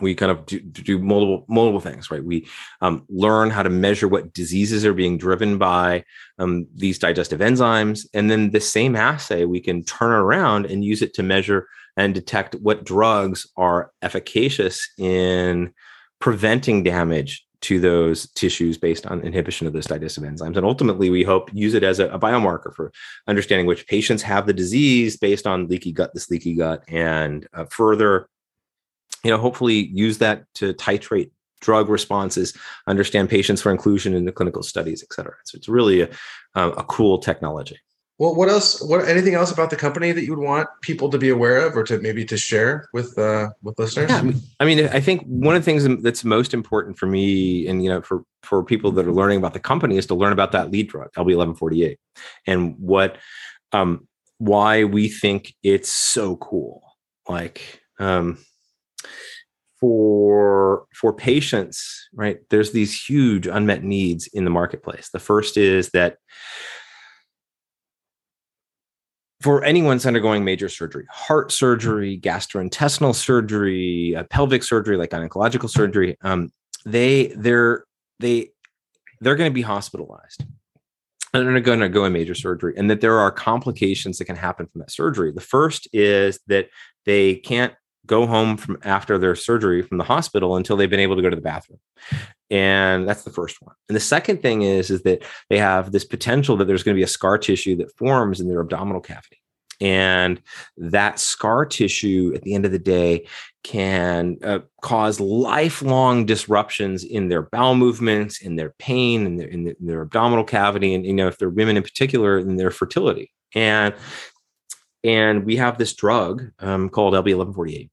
we 0.02 0.16
kind 0.16 0.32
of 0.32 0.46
do, 0.46 0.60
do, 0.60 1.00
multiple 1.00 1.46
multiple 1.48 1.80
things, 1.80 2.12
right? 2.12 2.24
We 2.24 2.48
um, 2.82 3.06
learn 3.10 3.50
how 3.50 3.64
to 3.64 3.70
measure 3.70 4.08
what 4.08 4.34
diseases 4.34 4.86
are 4.86 4.94
being 4.94 5.18
driven 5.18 5.58
by 5.58 6.04
um, 6.38 6.68
these 6.76 7.00
digestive 7.00 7.40
enzymes, 7.40 8.06
and 8.14 8.30
then 8.30 8.52
the 8.52 8.62
same 8.62 8.96
assay 8.96 9.46
we 9.46 9.62
can 9.62 9.84
turn 9.84 10.12
around 10.12 10.66
and 10.66 10.84
use 10.84 11.02
it 11.02 11.14
to 11.16 11.24
measure 11.24 11.68
and 11.98 12.14
detect 12.14 12.56
what 12.56 12.86
drugs 12.86 13.48
are 13.58 13.92
efficacious 14.02 14.88
in 14.98 15.74
preventing 16.20 16.84
damage 16.84 17.46
to 17.62 17.80
those 17.80 18.30
tissues 18.32 18.78
based 18.78 19.06
on 19.06 19.22
inhibition 19.22 19.68
of 19.68 19.74
those 19.74 19.86
digestive 19.86 20.24
enzymes. 20.24 20.56
And 20.56 20.66
ultimately, 20.66 21.10
we 21.10 21.24
hope 21.24 21.50
use 21.54 21.74
it 21.74 21.84
as 21.84 22.00
a, 22.00 22.08
a, 22.10 22.20
biomarker 22.20 22.74
for 22.74 22.92
understanding 23.28 23.66
which 23.66 23.88
patients 23.88 24.22
have 24.24 24.48
the 24.48 24.54
disease 24.54 25.18
based 25.18 25.46
on 25.46 25.68
leaky 25.68 25.92
gut, 25.92 26.12
this 26.14 26.30
leaky 26.30 26.56
gut, 26.56 26.84
and 26.88 27.48
uh, 27.54 27.66
further, 27.66 28.30
you 29.24 29.32
know, 29.32 29.38
hopefully 29.38 29.90
use 29.94 30.20
that 30.20 30.46
to 30.56 30.74
titrate 30.74 31.32
drug 31.60 31.90
responses, 31.90 32.56
understand 32.88 33.30
patients 33.30 33.62
for 33.62 33.72
inclusion 33.72 34.14
in 34.14 34.26
the 34.26 34.32
clinical 34.32 34.64
studies, 34.64 35.04
et 35.04 35.14
cetera. 35.14 35.36
So 35.44 35.58
it's 35.58 35.68
really 35.68 36.02
a, 36.02 36.10
a 36.56 36.84
cool 36.86 37.20
technology. 37.20 37.78
Well, 38.20 38.36
what 38.36 38.50
else? 38.50 38.82
What 38.82 39.08
anything 39.08 39.34
else 39.34 39.50
about 39.50 39.70
the 39.70 39.78
company 39.78 40.12
that 40.12 40.26
you 40.26 40.36
would 40.36 40.46
want 40.46 40.68
people 40.82 41.10
to 41.10 41.18
be 41.18 41.30
aware 41.30 41.66
of, 41.66 41.78
or 41.78 41.84
to 41.86 42.00
maybe 42.00 42.26
to 42.26 42.38
share 42.38 42.90
with 42.92 43.18
uh, 43.18 43.52
with 43.64 43.80
listeners? 43.80 44.10
Yeah, 44.10 44.32
I 44.60 44.66
mean, 44.66 44.88
I 44.90 45.00
think 45.00 45.24
one 45.24 45.56
of 45.56 45.62
the 45.62 45.66
things 45.66 46.04
that's 46.04 46.26
most 46.26 46.54
important 46.54 47.00
for 47.00 47.06
me, 47.06 47.66
and 47.66 47.82
you 47.82 47.90
know, 47.90 48.02
for 48.02 48.26
for 48.44 48.62
people 48.62 48.92
that 48.92 49.08
are 49.08 49.14
learning 49.14 49.38
about 49.38 49.54
the 49.54 49.60
company, 49.62 49.96
is 49.96 50.06
to 50.08 50.16
learn 50.16 50.34
about 50.34 50.52
that 50.52 50.70
lead 50.70 50.90
drug, 50.90 51.14
LB 51.14 51.32
eleven 51.32 51.56
forty 51.56 51.86
eight, 51.86 51.98
and 52.46 52.78
what, 52.78 53.18
um, 53.72 54.06
why 54.38 54.84
we 54.84 55.08
think 55.08 55.56
it's 55.64 55.90
so 55.90 56.36
cool. 56.36 56.84
Like, 57.30 57.82
um, 58.00 58.38
for 59.80 60.88
for 60.94 61.14
patients, 61.14 62.10
right? 62.14 62.40
There's 62.50 62.74
these 62.74 63.02
huge 63.02 63.48
unmet 63.48 63.86
needs 63.86 64.28
in 64.28 64.44
the 64.44 64.52
marketplace. 64.52 65.10
The 65.14 65.20
first 65.20 65.56
is 65.56 65.92
that 65.92 66.18
for 69.42 69.64
anyone 69.64 69.98
that's 69.98 70.06
undergoing 70.06 70.44
major 70.44 70.68
surgery, 70.70 71.06
heart 71.10 71.52
surgery, 71.52 72.20
gastrointestinal 72.20 73.16
surgery, 73.16 74.16
uh, 74.16 74.24
pelvic 74.24 74.64
surgery, 74.64 74.98
like 74.98 75.12
gynecological 75.12 75.70
surgery, 75.70 76.18
um, 76.22 76.52
they 76.86 77.28
they're 77.38 77.86
they 78.20 78.50
they're 79.22 79.36
going 79.36 79.50
to 79.50 79.54
be 79.54 79.62
hospitalized 79.62 80.44
and 81.34 81.48
they're 81.48 81.60
going 81.62 81.80
to 81.80 81.90
go 81.90 82.06
in 82.06 82.14
major 82.14 82.36
surgery, 82.36 82.74
and 82.76 82.90
that 82.90 83.02
there 83.02 83.20
are 83.20 83.32
complications 83.32 84.18
that 84.18 84.26
can 84.26 84.36
happen 84.36 84.66
from 84.68 84.80
that 84.80 84.92
surgery. 84.92 85.32
The 85.32 85.42
first 85.42 85.88
is 85.94 86.40
that 86.48 86.70
they 87.06 87.36
can't 87.36 87.74
go 88.06 88.26
home 88.26 88.58
from 88.58 88.80
after 88.84 89.18
their 89.18 89.36
surgery 89.36 89.84
from 89.84 90.00
the 90.00 90.04
hospital 90.04 90.56
until 90.56 90.76
they've 90.76 90.90
been 90.90 91.00
able 91.00 91.16
to 91.16 91.22
go 91.22 91.30
to 91.30 91.36
the 91.36 91.42
bathroom 91.42 91.80
and 92.50 93.08
that's 93.08 93.24
the 93.24 93.32
first 93.32 93.62
one. 93.62 93.76
And 93.88 93.96
the 93.96 94.02
second 94.02 94.42
thing 94.42 94.64
is 94.64 94.90
is 94.90 95.04
that 95.04 95.24
they 95.50 95.58
have 95.58 95.92
this 95.92 96.06
potential 96.06 96.58
that 96.58 96.66
there's 96.66 96.84
going 96.84 96.96
to 96.96 97.00
be 97.00 97.04
a 97.04 97.08
scar 97.08 97.38
tissue 97.38 97.76
that 97.78 97.96
forms 97.96 98.40
in 98.40 98.48
their 98.48 98.62
abdominal 98.62 99.02
cavity. 99.02 99.42
And 99.82 100.42
that 100.78 101.20
scar 101.20 101.66
tissue 101.66 102.34
at 102.36 102.42
the 102.42 102.54
end 102.54 102.66
of 102.66 102.72
the 102.72 102.80
day 102.80 103.28
can 103.64 104.38
uh, 104.44 104.60
cause 104.82 105.20
lifelong 105.20 106.26
disruptions 106.26 107.04
in 107.04 107.30
their 107.30 107.44
bowel 107.44 107.76
movements 107.76 108.42
in 108.42 108.56
their 108.56 108.72
pain 108.80 109.26
in 109.26 109.38
their, 109.38 109.48
in, 109.48 109.64
the, 109.64 109.76
in 109.80 109.88
their 109.88 110.02
abdominal 110.02 110.44
cavity 110.44 110.94
and 110.94 111.06
you 111.06 111.14
know 111.14 111.28
if 111.28 111.38
they're 111.38 111.50
women 111.50 111.78
in 111.78 111.84
particular 111.84 112.40
in 112.40 112.58
their 112.58 112.72
fertility. 112.72 113.32
And 113.56 113.94
and 115.04 115.46
we 115.46 115.56
have 115.56 115.78
this 115.78 115.94
drug 115.94 116.52
um, 116.60 116.90
called 116.90 117.14
LB1148 117.14 117.90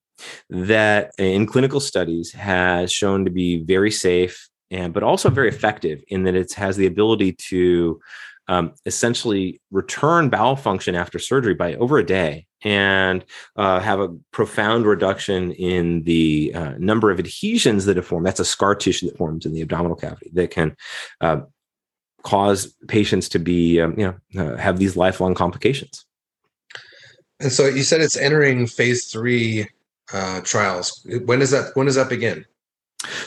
that 0.50 1.12
in 1.18 1.46
clinical 1.46 1.80
studies 1.80 2.32
has 2.32 2.92
shown 2.92 3.24
to 3.24 3.30
be 3.30 3.62
very 3.62 3.90
safe 3.90 4.48
and 4.70 4.92
but 4.92 5.02
also 5.02 5.30
very 5.30 5.48
effective 5.48 6.02
in 6.08 6.24
that 6.24 6.34
it 6.34 6.52
has 6.54 6.76
the 6.76 6.86
ability 6.86 7.32
to 7.32 8.00
um, 8.48 8.74
essentially 8.84 9.60
return 9.70 10.28
bowel 10.28 10.56
function 10.56 10.94
after 10.94 11.18
surgery 11.18 11.54
by 11.54 11.74
over 11.74 11.98
a 11.98 12.06
day 12.06 12.46
and 12.62 13.24
uh, 13.56 13.80
have 13.80 14.00
a 14.00 14.08
profound 14.30 14.86
reduction 14.86 15.52
in 15.52 16.02
the 16.04 16.52
uh, 16.54 16.74
number 16.78 17.10
of 17.10 17.18
adhesions 17.18 17.84
that 17.84 17.96
have 17.96 18.06
formed. 18.06 18.26
That's 18.26 18.40
a 18.40 18.44
scar 18.44 18.74
tissue 18.74 19.06
that 19.06 19.18
forms 19.18 19.46
in 19.46 19.52
the 19.52 19.62
abdominal 19.62 19.96
cavity 19.96 20.30
that 20.34 20.50
can 20.50 20.76
uh, 21.20 21.40
cause 22.22 22.74
patients 22.88 23.28
to 23.30 23.38
be, 23.38 23.80
um, 23.80 23.98
you 23.98 24.16
know, 24.34 24.42
uh, 24.42 24.56
have 24.56 24.78
these 24.78 24.96
lifelong 24.96 25.34
complications. 25.34 26.04
And 27.40 27.52
so 27.52 27.66
you 27.66 27.82
said 27.82 28.00
it's 28.00 28.16
entering 28.16 28.66
phase 28.66 29.06
three 29.06 29.68
uh, 30.12 30.40
trials. 30.42 31.06
When 31.24 31.38
does 31.38 31.50
that 31.50 31.70
when 31.74 31.86
does 31.86 31.96
that 31.96 32.08
begin? 32.08 32.44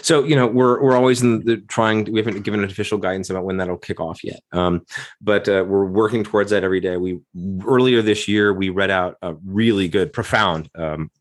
So 0.02 0.24
you 0.24 0.36
know 0.36 0.48
we're 0.48 0.82
we're 0.82 0.96
always 0.96 1.22
in 1.22 1.46
the 1.46 1.58
trying. 1.58 2.06
To, 2.06 2.12
we 2.12 2.20
haven't 2.20 2.42
given 2.42 2.64
an 2.64 2.70
official 2.70 2.98
guidance 2.98 3.30
about 3.30 3.46
when 3.46 3.58
that'll 3.58 3.78
kick 3.78 4.00
off 4.00 4.24
yet, 4.24 4.42
um, 4.52 4.86
but 5.22 5.48
uh, 5.48 5.64
we're 5.68 5.86
working 5.86 6.24
towards 6.24 6.52
that 6.52 6.64
every 6.64 6.80
day. 6.80 6.98
We 6.98 7.20
earlier 7.66 8.02
this 8.02 8.28
year 8.28 8.54
we 8.54 8.70
read 8.70 8.90
out 8.90 9.18
a 9.22 9.36
really 9.46 9.88
good, 9.88 10.12
profound 10.12 10.70
um, 10.76 11.12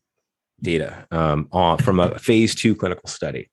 data 0.61 1.07
um, 1.11 1.47
on, 1.51 1.77
from 1.77 1.99
a 1.99 2.17
phase 2.19 2.55
two 2.55 2.75
clinical 2.75 3.07
study. 3.07 3.49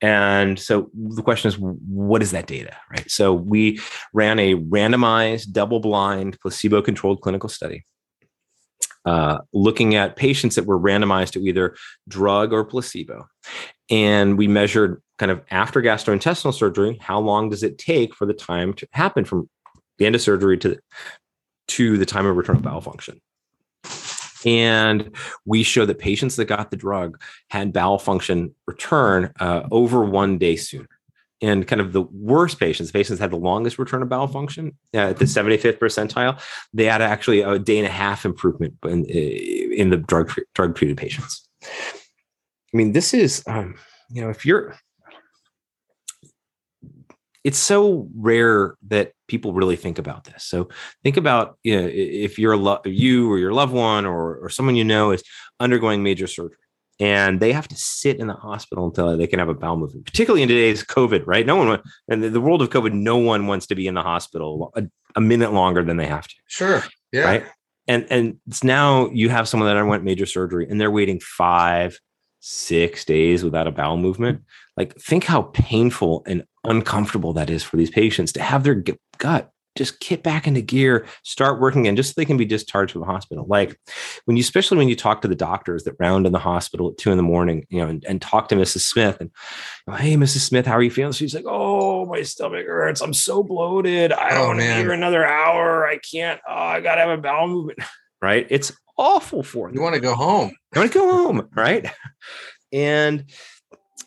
And 0.00 0.58
so 0.58 0.90
the 0.92 1.22
question 1.22 1.48
is, 1.48 1.56
what 1.56 2.20
is 2.20 2.32
that 2.32 2.48
data, 2.48 2.76
right? 2.90 3.08
So 3.08 3.32
we 3.32 3.78
ran 4.12 4.40
a 4.40 4.56
randomized, 4.56 5.52
double-blind, 5.52 6.40
placebo-controlled 6.40 7.20
clinical 7.20 7.48
study 7.48 7.84
uh, 9.04 9.38
looking 9.52 9.94
at 9.94 10.16
patients 10.16 10.54
that 10.54 10.66
were 10.66 10.78
randomized 10.78 11.32
to 11.32 11.44
either 11.44 11.76
drug 12.08 12.52
or 12.52 12.64
placebo. 12.64 13.28
And 13.90 14.38
we 14.38 14.48
measured 14.48 15.02
kind 15.18 15.30
of 15.30 15.42
after 15.50 15.82
gastrointestinal 15.82 16.54
surgery, 16.54 16.98
how 17.00 17.20
long 17.20 17.50
does 17.50 17.62
it 17.62 17.78
take 17.78 18.14
for 18.14 18.26
the 18.26 18.34
time 18.34 18.72
to 18.74 18.88
happen 18.92 19.24
from 19.24 19.48
the 19.98 20.06
end 20.06 20.14
of 20.14 20.22
surgery 20.22 20.58
to, 20.58 20.78
to 21.68 21.98
the 21.98 22.06
time 22.06 22.26
of 22.26 22.36
return 22.36 22.56
of 22.56 22.62
bowel 22.62 22.80
function? 22.80 23.20
And 24.44 25.14
we 25.44 25.62
show 25.62 25.86
that 25.86 25.98
patients 25.98 26.36
that 26.36 26.46
got 26.46 26.70
the 26.70 26.76
drug 26.76 27.22
had 27.50 27.72
bowel 27.72 27.98
function 27.98 28.54
return 28.66 29.32
uh, 29.38 29.68
over 29.70 30.04
one 30.04 30.38
day 30.38 30.56
sooner 30.56 30.88
and 31.42 31.66
kind 31.66 31.80
of 31.80 31.92
the 31.92 32.02
worst 32.02 32.58
patients, 32.58 32.92
patients 32.92 33.18
had 33.18 33.32
the 33.32 33.36
longest 33.36 33.78
return 33.78 34.00
of 34.00 34.08
bowel 34.08 34.28
function 34.28 34.76
uh, 34.94 35.10
at 35.10 35.18
the 35.18 35.24
75th 35.24 35.78
percentile, 35.78 36.40
they 36.72 36.84
had 36.84 37.02
actually 37.02 37.40
a 37.40 37.58
day 37.58 37.78
and 37.78 37.86
a 37.86 37.90
half 37.90 38.24
improvement 38.24 38.74
in, 38.84 39.04
in 39.04 39.90
the 39.90 39.96
drug 39.96 40.32
drug 40.54 40.76
treated 40.76 40.96
patients. 40.96 41.46
I 41.64 42.76
mean, 42.76 42.92
this 42.92 43.12
is, 43.12 43.42
um, 43.46 43.74
you 44.08 44.22
know, 44.22 44.30
if 44.30 44.46
you're, 44.46 44.74
it's 47.44 47.58
so 47.58 48.08
rare 48.14 48.76
that 48.86 49.12
people 49.26 49.52
really 49.52 49.74
think 49.74 49.98
about 49.98 50.24
this. 50.24 50.44
So 50.44 50.68
think 51.02 51.16
about 51.16 51.58
you 51.64 51.80
know, 51.80 51.88
if 51.92 52.38
you're 52.38 52.56
lo- 52.56 52.80
you 52.84 53.30
or 53.30 53.38
your 53.38 53.52
loved 53.52 53.72
one 53.72 54.06
or, 54.06 54.36
or 54.36 54.48
someone 54.48 54.76
you 54.76 54.84
know 54.84 55.10
is 55.10 55.24
undergoing 55.58 56.04
major 56.04 56.28
surgery 56.28 56.56
and 57.00 57.40
they 57.40 57.52
have 57.52 57.68
to 57.68 57.76
sit 57.76 58.18
in 58.18 58.26
the 58.26 58.34
hospital 58.34 58.86
until 58.86 59.16
they 59.16 59.26
can 59.26 59.38
have 59.38 59.48
a 59.48 59.54
bowel 59.54 59.76
movement, 59.76 60.06
particularly 60.06 60.42
in 60.42 60.48
today's 60.48 60.84
COVID, 60.84 61.24
right? 61.26 61.46
No 61.46 61.56
one, 61.56 61.82
and 62.08 62.22
the 62.22 62.40
world 62.40 62.62
of 62.62 62.70
COVID, 62.70 62.92
no 62.92 63.16
one 63.16 63.46
wants 63.46 63.66
to 63.66 63.74
be 63.74 63.86
in 63.86 63.94
the 63.94 64.02
hospital 64.02 64.72
a, 64.76 64.84
a 65.16 65.20
minute 65.20 65.52
longer 65.52 65.82
than 65.82 65.96
they 65.96 66.06
have 66.06 66.28
to. 66.28 66.34
Sure. 66.46 66.82
Yeah. 67.12 67.24
Right. 67.24 67.44
And 67.88 68.06
and 68.10 68.38
it's 68.46 68.62
now 68.62 69.10
you 69.10 69.28
have 69.28 69.48
someone 69.48 69.68
that 69.68 69.76
underwent 69.76 70.04
major 70.04 70.26
surgery 70.26 70.68
and 70.68 70.80
they're 70.80 70.90
waiting 70.90 71.20
five, 71.20 71.98
six 72.40 73.04
days 73.04 73.42
without 73.42 73.66
a 73.66 73.72
bowel 73.72 73.96
movement. 73.96 74.42
Like, 74.76 74.96
think 74.96 75.24
how 75.24 75.42
painful 75.42 76.22
and 76.26 76.44
uncomfortable 76.64 77.32
that 77.34 77.50
is 77.50 77.62
for 77.62 77.76
these 77.76 77.90
patients 77.90 78.32
to 78.32 78.42
have 78.42 78.64
their 78.64 78.82
gut 79.18 79.50
just 79.76 80.00
get 80.00 80.22
back 80.22 80.46
into 80.46 80.60
gear, 80.60 81.06
start 81.22 81.60
working 81.60 81.82
again, 81.82 81.96
just 81.96 82.10
so 82.10 82.14
they 82.16 82.24
can 82.24 82.36
be 82.36 82.44
discharged 82.44 82.92
from 82.92 83.00
the 83.00 83.06
hospital. 83.06 83.46
Like 83.48 83.78
when 84.26 84.36
you, 84.36 84.42
especially 84.42 84.78
when 84.78 84.88
you 84.88 84.96
talk 84.96 85.22
to 85.22 85.28
the 85.28 85.34
doctors 85.34 85.84
that 85.84 85.96
round 85.98 86.26
in 86.26 86.32
the 86.32 86.38
hospital 86.38 86.90
at 86.90 86.98
two 86.98 87.10
in 87.10 87.16
the 87.16 87.22
morning, 87.22 87.66
you 87.70 87.80
know, 87.80 87.88
and, 87.88 88.04
and 88.06 88.20
talk 88.20 88.48
to 88.48 88.54
Mrs. 88.54 88.80
Smith 88.80 89.20
and, 89.20 89.30
hey, 89.98 90.16
Mrs. 90.16 90.40
Smith, 90.40 90.66
how 90.66 90.74
are 90.74 90.82
you 90.82 90.90
feeling? 90.90 91.12
She's 91.12 91.34
like, 91.34 91.46
oh, 91.46 92.06
my 92.06 92.22
stomach 92.22 92.66
hurts. 92.66 93.00
I'm 93.00 93.14
so 93.14 93.42
bloated. 93.42 94.12
I 94.12 94.30
oh, 94.30 94.34
don't 94.34 94.42
oh, 94.42 94.46
want 94.48 94.60
to 94.60 94.66
be 94.66 94.72
here 94.72 94.92
another 94.92 95.26
hour. 95.26 95.86
I 95.86 95.98
can't. 95.98 96.40
Oh, 96.48 96.54
I 96.54 96.80
got 96.80 96.96
to 96.96 97.02
have 97.02 97.18
a 97.18 97.22
bowel 97.22 97.48
movement. 97.48 97.78
Right? 98.24 98.46
It's 98.50 98.70
awful 98.96 99.42
for 99.42 99.66
them. 99.66 99.74
You 99.74 99.82
want 99.82 99.96
to 99.96 100.00
go 100.00 100.14
home. 100.14 100.54
You 100.72 100.80
want 100.80 100.92
to 100.92 100.96
go 100.96 101.10
home, 101.10 101.48
right? 101.56 101.90
And 102.72 103.30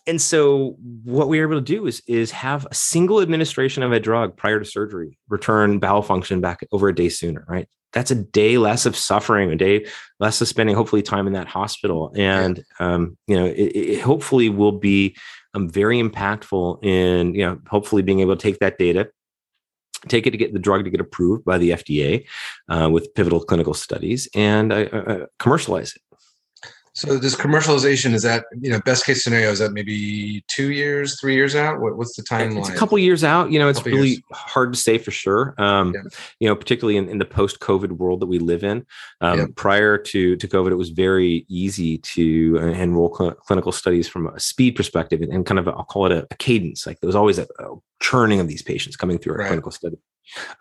and 0.07 0.21
so 0.21 0.75
what 1.03 1.27
we 1.27 1.39
were 1.39 1.47
able 1.47 1.59
to 1.59 1.65
do 1.65 1.87
is 1.87 2.01
is 2.07 2.31
have 2.31 2.67
a 2.69 2.75
single 2.75 3.21
administration 3.21 3.83
of 3.83 3.91
a 3.91 3.99
drug 3.99 4.37
prior 4.37 4.59
to 4.59 4.65
surgery 4.65 5.17
return 5.29 5.79
bowel 5.79 6.01
function 6.01 6.41
back 6.41 6.65
over 6.71 6.89
a 6.89 6.95
day 6.95 7.09
sooner 7.09 7.45
right? 7.47 7.67
That's 7.93 8.11
a 8.11 8.15
day 8.15 8.57
less 8.57 8.85
of 8.85 8.95
suffering 8.95 9.51
a 9.51 9.55
day 9.55 9.85
less 10.19 10.41
of 10.41 10.47
spending 10.47 10.75
hopefully 10.75 11.01
time 11.01 11.27
in 11.27 11.33
that 11.33 11.47
hospital. 11.47 12.11
And 12.15 12.63
um, 12.79 13.17
you 13.27 13.35
know 13.35 13.45
it, 13.45 13.71
it, 13.75 14.01
hopefully 14.01 14.49
will 14.49 14.73
be 14.73 15.15
um, 15.53 15.69
very 15.69 16.01
impactful 16.01 16.83
in 16.83 17.33
you 17.35 17.45
know 17.45 17.59
hopefully 17.67 18.01
being 18.01 18.19
able 18.19 18.35
to 18.35 18.41
take 18.41 18.59
that 18.59 18.77
data 18.77 19.09
take 20.07 20.27
it 20.27 20.31
to 20.31 20.37
get 20.37 20.53
the 20.53 20.59
drug 20.59 20.83
to 20.83 20.89
get 20.89 20.99
approved 20.99 21.45
by 21.45 21.57
the 21.57 21.71
FDA 21.71 22.25
uh, 22.69 22.89
with 22.91 23.13
pivotal 23.15 23.43
clinical 23.43 23.73
studies 23.73 24.27
and 24.35 24.71
uh, 24.71 24.87
uh, 24.91 25.25
commercialize 25.39 25.95
it. 25.95 26.01
So 26.95 27.17
this 27.17 27.35
commercialization 27.35 28.13
is 28.13 28.21
that 28.23 28.45
you 28.57 28.69
know 28.69 28.79
best 28.79 29.05
case 29.05 29.21
scenario 29.21 29.51
is 29.51 29.59
that 29.59 29.73
maybe 29.73 30.45
two 30.47 30.71
years, 30.71 31.19
three 31.19 31.35
years 31.35 31.53
out. 31.53 31.81
What, 31.81 31.97
what's 31.97 32.15
the 32.15 32.23
timeline? 32.23 32.59
It's 32.59 32.69
a 32.69 32.75
couple 32.75 32.97
years 32.97 33.21
out. 33.21 33.51
You 33.51 33.59
know, 33.59 33.67
it's 33.67 33.85
really 33.85 34.07
years. 34.07 34.21
hard 34.31 34.71
to 34.71 34.79
say 34.79 34.97
for 34.97 35.11
sure. 35.11 35.53
Um, 35.57 35.93
yeah. 35.93 36.01
You 36.39 36.47
know, 36.47 36.55
particularly 36.55 36.95
in, 36.95 37.09
in 37.09 37.17
the 37.17 37.25
post-COVID 37.25 37.91
world 37.91 38.21
that 38.21 38.27
we 38.27 38.39
live 38.39 38.63
in. 38.63 38.85
Um, 39.19 39.39
yeah. 39.39 39.45
Prior 39.55 39.97
to 39.97 40.37
to 40.37 40.47
COVID, 40.47 40.71
it 40.71 40.75
was 40.75 40.89
very 40.89 41.45
easy 41.49 41.97
to 41.97 42.59
uh, 42.61 42.67
enroll 42.67 43.13
cl- 43.13 43.33
clinical 43.33 43.73
studies 43.73 44.07
from 44.07 44.27
a 44.27 44.39
speed 44.39 44.77
perspective 44.77 45.21
and, 45.21 45.33
and 45.33 45.45
kind 45.45 45.59
of 45.59 45.67
i 45.67 45.71
I'll 45.71 45.83
call 45.83 46.05
it 46.05 46.13
a, 46.13 46.25
a, 46.31 46.35
cadence. 46.37 46.87
Like 46.87 47.01
there 47.01 47.07
was 47.07 47.15
always 47.15 47.37
a, 47.37 47.47
a, 47.59 47.75
churning 48.01 48.39
of 48.39 48.47
these 48.47 48.61
patients 48.61 48.95
coming 48.95 49.17
through 49.17 49.33
a 49.33 49.37
right. 49.39 49.47
clinical 49.47 49.71
study, 49.71 49.97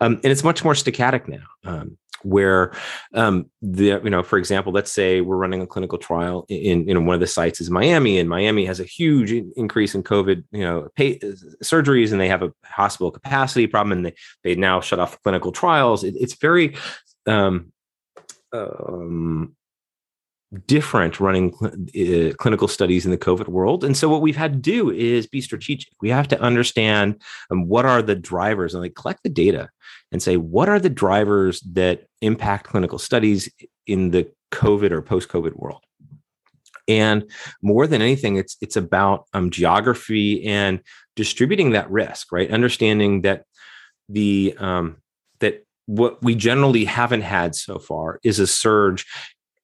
um, 0.01 0.15
and 0.15 0.25
it's 0.25 0.43
much 0.43 0.65
more 0.65 0.75
static 0.75 1.29
now. 1.29 1.43
Um, 1.63 1.97
where 2.23 2.73
um, 3.13 3.49
the 3.61 3.99
you 4.03 4.09
know 4.09 4.23
for 4.23 4.37
example 4.37 4.71
let's 4.71 4.91
say 4.91 5.21
we're 5.21 5.37
running 5.37 5.61
a 5.61 5.67
clinical 5.67 5.97
trial 5.97 6.45
in 6.49 7.05
one 7.05 7.13
of 7.13 7.19
the 7.19 7.27
sites 7.27 7.61
is 7.61 7.69
miami 7.69 8.17
and 8.19 8.29
miami 8.29 8.65
has 8.65 8.79
a 8.79 8.83
huge 8.83 9.31
increase 9.55 9.93
in 9.95 10.03
covid 10.03 10.43
you 10.51 10.63
know 10.63 10.87
pay, 10.95 11.19
surgeries 11.63 12.11
and 12.11 12.19
they 12.19 12.27
have 12.27 12.43
a 12.43 12.51
hospital 12.63 13.11
capacity 13.11 13.67
problem 13.67 13.91
and 13.91 14.05
they 14.05 14.13
they 14.43 14.55
now 14.55 14.81
shut 14.81 14.99
off 14.99 15.21
clinical 15.23 15.51
trials 15.51 16.03
it, 16.03 16.15
it's 16.17 16.35
very 16.35 16.75
um, 17.27 17.71
um, 18.53 19.55
different 20.67 21.19
running 21.19 21.53
cl- 21.53 22.29
uh, 22.29 22.33
clinical 22.35 22.67
studies 22.67 23.05
in 23.05 23.11
the 23.11 23.17
COVID 23.17 23.47
world. 23.47 23.83
And 23.83 23.95
so 23.95 24.09
what 24.09 24.21
we've 24.21 24.35
had 24.35 24.53
to 24.53 24.59
do 24.59 24.91
is 24.91 25.27
be 25.27 25.41
strategic. 25.41 25.91
We 26.01 26.09
have 26.09 26.27
to 26.29 26.39
understand 26.39 27.21
um, 27.51 27.67
what 27.67 27.85
are 27.85 28.01
the 28.01 28.15
drivers 28.15 28.73
and 28.73 28.83
like 28.83 28.95
collect 28.95 29.23
the 29.23 29.29
data 29.29 29.69
and 30.15 30.23
say 30.23 30.37
what 30.37 30.69
are 30.69 30.79
the 30.79 30.89
drivers 30.89 31.59
that 31.73 32.05
impact 32.21 32.67
clinical 32.67 32.97
studies 32.97 33.51
in 33.85 34.11
the 34.11 34.31
COVID 34.53 34.91
or 34.91 35.01
post-COVID 35.01 35.57
world. 35.57 35.83
And 36.87 37.29
more 37.61 37.85
than 37.85 38.01
anything, 38.01 38.37
it's 38.37 38.55
it's 38.61 38.77
about 38.77 39.25
um, 39.33 39.49
geography 39.49 40.45
and 40.45 40.79
distributing 41.17 41.71
that 41.71 41.91
risk, 41.91 42.31
right? 42.31 42.49
Understanding 42.49 43.23
that 43.23 43.43
the 44.07 44.55
um, 44.57 44.97
that 45.39 45.65
what 45.87 46.23
we 46.23 46.33
generally 46.35 46.85
haven't 46.85 47.23
had 47.23 47.55
so 47.55 47.77
far 47.77 48.19
is 48.23 48.39
a 48.39 48.47
surge 48.47 49.05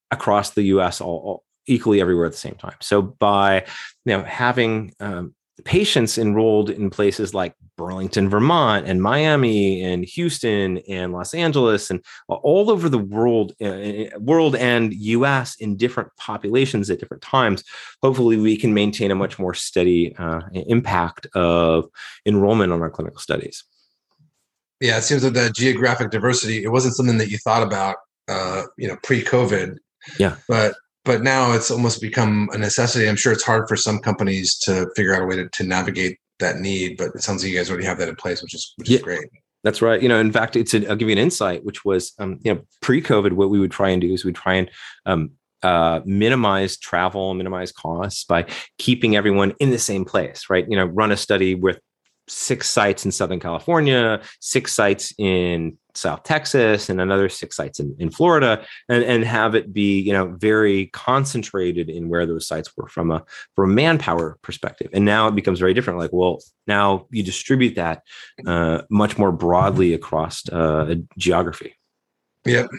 across 0.10 0.50
the 0.50 0.64
U.S. 0.64 1.00
all, 1.00 1.22
all 1.24 1.44
equally 1.68 2.02
everywhere 2.02 2.26
at 2.26 2.34
the 2.34 2.38
same 2.38 2.56
time. 2.56 2.76
So 2.82 3.02
by 3.02 3.66
you 4.04 4.18
know 4.18 4.24
having 4.24 4.94
um, 5.00 5.34
patients 5.66 6.18
enrolled 6.18 6.70
in 6.70 6.90
places 6.90 7.34
like 7.34 7.56
Burlington, 7.78 8.30
Vermont, 8.30 8.88
and 8.88 9.02
Miami, 9.02 9.82
and 9.84 10.06
Houston, 10.06 10.80
and 10.90 11.14
Los 11.14 11.34
Angeles, 11.34 11.90
and 11.90 12.04
all 12.28 12.70
over 12.70 12.90
the 12.90 12.98
world, 12.98 13.54
uh, 13.62 14.18
world 14.20 14.56
and 14.56 14.94
U.S. 14.94 15.56
in 15.56 15.78
different 15.78 16.10
populations 16.18 16.90
at 16.90 17.00
different 17.00 17.24
times. 17.24 17.64
Hopefully, 18.02 18.38
we 18.38 18.58
can 18.58 18.74
maintain 18.74 19.12
a 19.12 19.16
much 19.16 19.40
more 19.40 19.54
steady 19.54 20.16
uh, 20.18 20.42
impact 20.54 21.28
of 21.34 21.90
enrollment 22.26 22.72
on 22.72 22.82
our 22.82 22.90
clinical 22.90 23.20
studies. 23.20 23.64
Yeah, 24.80 24.98
it 24.98 25.04
seems 25.04 25.22
that 25.22 25.56
geographic 25.56 26.12
diversity. 26.12 26.64
It 26.64 26.72
wasn't 26.72 26.96
something 26.96 27.18
that 27.20 27.30
you 27.30 27.38
thought 27.38 27.64
about, 27.64 27.98
uh, 28.28 28.64
you 28.78 28.88
know, 28.88 28.98
pre-COVID, 29.04 29.78
yeah. 30.20 30.36
But 30.48 30.76
but 31.04 31.22
now 31.22 31.54
it's 31.54 31.72
almost 31.72 32.02
become 32.02 32.50
a 32.54 32.58
necessity. 32.58 33.08
I'm 33.08 33.16
sure 33.16 33.34
it's 33.34 33.44
hard 33.44 33.68
for 33.68 33.76
some 33.76 34.00
companies 34.00 34.58
to 34.60 34.88
figure 34.96 35.16
out 35.16 35.24
a 35.24 35.26
way 35.26 35.36
to, 35.38 35.50
to 35.50 35.64
navigate 35.64 36.18
that 36.40 36.58
need, 36.58 36.98
but 36.98 37.10
it 37.16 37.22
sounds 37.22 37.44
like 37.44 37.52
you 37.52 37.58
guys 37.58 37.70
already 37.70 37.86
have 37.86 37.98
that 38.00 38.10
in 38.10 38.16
place, 38.16 38.42
which 38.42 38.54
is 38.54 38.74
which 38.78 38.90
yeah. 38.90 38.98
is 38.98 39.04
great. 39.04 39.26
That's 39.64 39.82
right. 39.82 40.02
You 40.02 40.10
know, 40.10 40.20
in 40.20 40.32
fact, 40.32 40.56
it's. 40.56 40.74
A, 40.74 40.90
I'll 40.90 40.96
give 40.96 41.08
you 41.08 41.14
an 41.14 41.20
insight, 41.20 41.64
which 41.64 41.86
was, 41.86 42.14
um, 42.18 42.40
you 42.44 42.54
know, 42.54 42.62
pre-COVID, 42.82 43.34
what 43.34 43.52
we 43.52 43.60
would 43.60 43.72
try 43.72 43.90
and 43.90 44.02
do 44.02 44.12
is 44.12 44.26
we'd 44.26 44.36
try 44.36 44.56
and 44.56 44.72
um, 45.06 45.32
uh, 45.62 46.02
minimize 46.04 46.78
travel, 46.78 47.34
minimize 47.36 47.72
costs 47.72 48.24
by 48.24 48.48
keeping 48.80 49.16
everyone 49.16 49.54
in 49.60 49.70
the 49.70 49.78
same 49.78 50.04
place, 50.04 50.46
right? 50.50 50.66
You 50.68 50.78
know, 50.78 50.86
run 50.86 51.12
a 51.12 51.18
study 51.18 51.54
with 51.54 51.80
six 52.28 52.70
sites 52.70 53.06
in 53.06 53.12
Southern 53.12 53.40
California, 53.40 54.22
six 54.40 54.74
sites 54.74 55.14
in 55.20 55.78
South 55.98 56.24
Texas, 56.24 56.90
and 56.90 57.02
another 57.02 57.30
six 57.30 57.56
sites 57.56 57.80
in, 57.80 57.96
in 58.00 58.10
Florida, 58.10 58.66
and, 58.90 59.04
and 59.04 59.24
have 59.24 59.56
it 59.56 59.74
be, 59.74 60.00
you 60.00 60.14
know, 60.14 60.36
very 60.38 60.88
concentrated 60.88 61.90
in 61.90 62.10
where 62.10 62.26
those 62.26 62.48
sites 62.48 62.76
were 62.76 62.88
from 62.88 63.12
a 63.12 63.24
from 63.56 63.72
a 63.72 63.74
manpower 63.74 64.38
perspective. 64.42 64.90
And 64.94 65.06
now 65.06 65.28
it 65.28 65.36
becomes 65.36 65.60
very 65.60 65.74
different. 65.74 66.00
Like, 66.00 66.12
well, 66.14 66.40
now 66.68 67.08
you 67.12 67.24
distribute 67.24 67.76
that 67.76 68.04
uh, 68.46 68.82
much 68.90 69.18
more 69.18 69.32
broadly 69.32 69.94
across 69.94 70.48
uh, 70.50 70.96
geography. 71.18 71.76
Yep. 72.46 72.70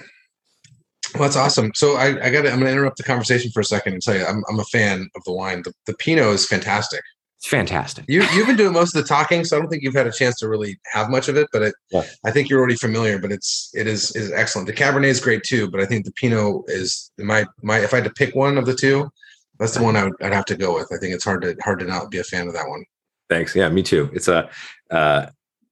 Well, 1.15 1.25
that's 1.25 1.37
awesome. 1.37 1.73
So 1.75 1.97
I, 1.97 2.27
I 2.27 2.31
got 2.31 2.47
I'm 2.47 2.59
going 2.59 2.65
to 2.65 2.73
interrupt 2.73 2.97
the 2.97 3.03
conversation 3.03 3.51
for 3.53 3.61
a 3.61 3.65
second 3.65 3.93
and 3.93 4.03
tell 4.03 4.17
you 4.17 4.25
I'm, 4.25 4.43
I'm 4.49 4.59
a 4.59 4.65
fan 4.65 5.09
of 5.15 5.23
the 5.25 5.33
wine. 5.33 5.63
The, 5.63 5.73
the 5.87 5.95
Pinot 5.95 6.25
is 6.25 6.47
fantastic. 6.47 7.03
It's 7.43 7.51
fantastic. 7.51 8.05
You, 8.07 8.23
you've 8.35 8.47
been 8.47 8.57
doing 8.57 8.73
most 8.73 8.95
of 8.95 9.03
the 9.03 9.09
talking, 9.09 9.45
so 9.45 9.57
I 9.57 9.61
don't 9.61 9.69
think 9.69 9.83
you've 9.83 9.97
had 9.97 10.07
a 10.07 10.13
chance 10.13 10.39
to 10.39 10.49
really 10.49 10.79
have 10.93 11.11
much 11.11 11.27
of 11.27 11.37
it. 11.37 11.49
But 11.53 11.63
it, 11.63 11.75
yeah. 11.91 12.05
I 12.25 12.31
think 12.31 12.49
you're 12.49 12.61
already 12.61 12.77
familiar. 12.77 13.19
But 13.19 13.33
it's 13.33 13.73
it 13.75 13.89
is 13.89 14.15
is 14.15 14.31
excellent. 14.31 14.69
The 14.69 14.73
Cabernet 14.73 15.07
is 15.07 15.19
great 15.19 15.43
too, 15.43 15.69
but 15.69 15.81
I 15.81 15.85
think 15.85 16.05
the 16.05 16.13
Pinot 16.13 16.63
is 16.69 17.11
my 17.19 17.45
my. 17.61 17.81
If 17.81 17.93
I 17.93 17.97
had 17.97 18.05
to 18.05 18.13
pick 18.13 18.37
one 18.37 18.59
of 18.59 18.67
the 18.67 18.77
two, 18.77 19.11
that's 19.59 19.75
the 19.75 19.83
one 19.83 19.97
I 19.97 20.05
would, 20.05 20.13
I'd 20.23 20.33
have 20.33 20.45
to 20.47 20.55
go 20.55 20.77
with. 20.77 20.93
I 20.93 20.99
think 20.99 21.15
it's 21.15 21.25
hard 21.25 21.43
to 21.43 21.57
hard 21.65 21.81
to 21.81 21.85
not 21.85 22.13
be 22.13 22.19
a 22.19 22.23
fan 22.23 22.47
of 22.47 22.55
that 22.55 22.69
one. 22.69 22.85
Thanks. 23.29 23.57
Yeah, 23.57 23.69
me 23.71 23.83
too. 23.83 24.09
It's 24.13 24.29
a 24.29 24.49
uh, 24.93 25.27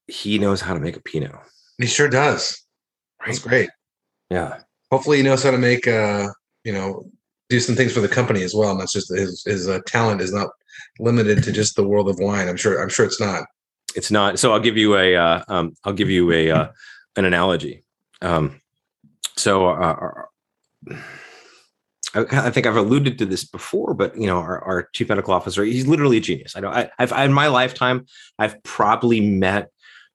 he 0.08 0.40
knows 0.40 0.60
how 0.60 0.74
to 0.74 0.80
make 0.80 0.96
a 0.96 1.02
Pinot. 1.02 1.30
He 1.78 1.86
sure 1.86 2.08
does. 2.08 2.66
Right? 3.20 3.28
That's 3.28 3.38
great. 3.38 3.70
Yeah. 4.28 4.58
Hopefully, 4.90 5.18
he 5.18 5.22
knows 5.22 5.44
how 5.44 5.52
to 5.52 5.58
make 5.58 5.86
uh 5.86 6.30
you 6.64 6.72
know 6.72 7.04
do 7.48 7.60
some 7.60 7.76
things 7.76 7.92
for 7.92 8.00
the 8.00 8.08
company 8.08 8.42
as 8.42 8.56
well. 8.56 8.72
And 8.72 8.80
that's 8.80 8.92
just 8.92 9.14
his 9.14 9.44
his 9.46 9.68
uh, 9.68 9.78
talent 9.86 10.20
is 10.20 10.32
not 10.32 10.48
limited 10.98 11.42
to 11.44 11.52
just 11.52 11.76
the 11.76 11.84
world 11.84 12.08
of 12.08 12.18
wine. 12.18 12.48
I'm 12.48 12.56
sure. 12.56 12.80
I'm 12.82 12.88
sure 12.88 13.06
it's 13.06 13.20
not. 13.20 13.44
It's 13.94 14.10
not. 14.10 14.38
So 14.38 14.52
I'll 14.52 14.60
give 14.60 14.76
you 14.76 14.96
a. 14.96 15.16
Uh, 15.16 15.44
um, 15.48 15.74
I'll 15.84 15.92
give 15.92 16.10
you 16.10 16.32
a 16.32 16.50
uh, 16.50 16.68
an 17.16 17.24
analogy. 17.24 17.84
Um, 18.22 18.60
so 19.36 19.68
uh, 19.68 19.94
I, 22.14 22.50
think 22.50 22.66
I've 22.66 22.76
alluded 22.76 23.18
to 23.18 23.26
this 23.26 23.44
before, 23.44 23.94
but 23.94 24.16
you 24.16 24.26
know, 24.26 24.38
our, 24.38 24.62
our 24.64 24.88
chief 24.94 25.08
medical 25.08 25.32
officer, 25.32 25.64
he's 25.64 25.86
literally 25.86 26.16
a 26.16 26.20
genius. 26.20 26.56
I 26.56 26.60
know. 26.60 26.70
I, 26.70 26.90
have 26.98 27.12
in 27.12 27.32
my 27.32 27.46
lifetime, 27.46 28.06
I've 28.38 28.62
probably 28.62 29.20
met 29.20 29.70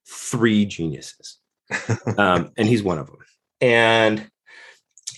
three 0.07 0.65
geniuses, 0.65 1.37
um, 2.17 2.51
and 2.57 2.67
he's 2.67 2.83
one 2.83 2.97
of 2.97 3.07
them. 3.07 3.17
And 3.61 4.29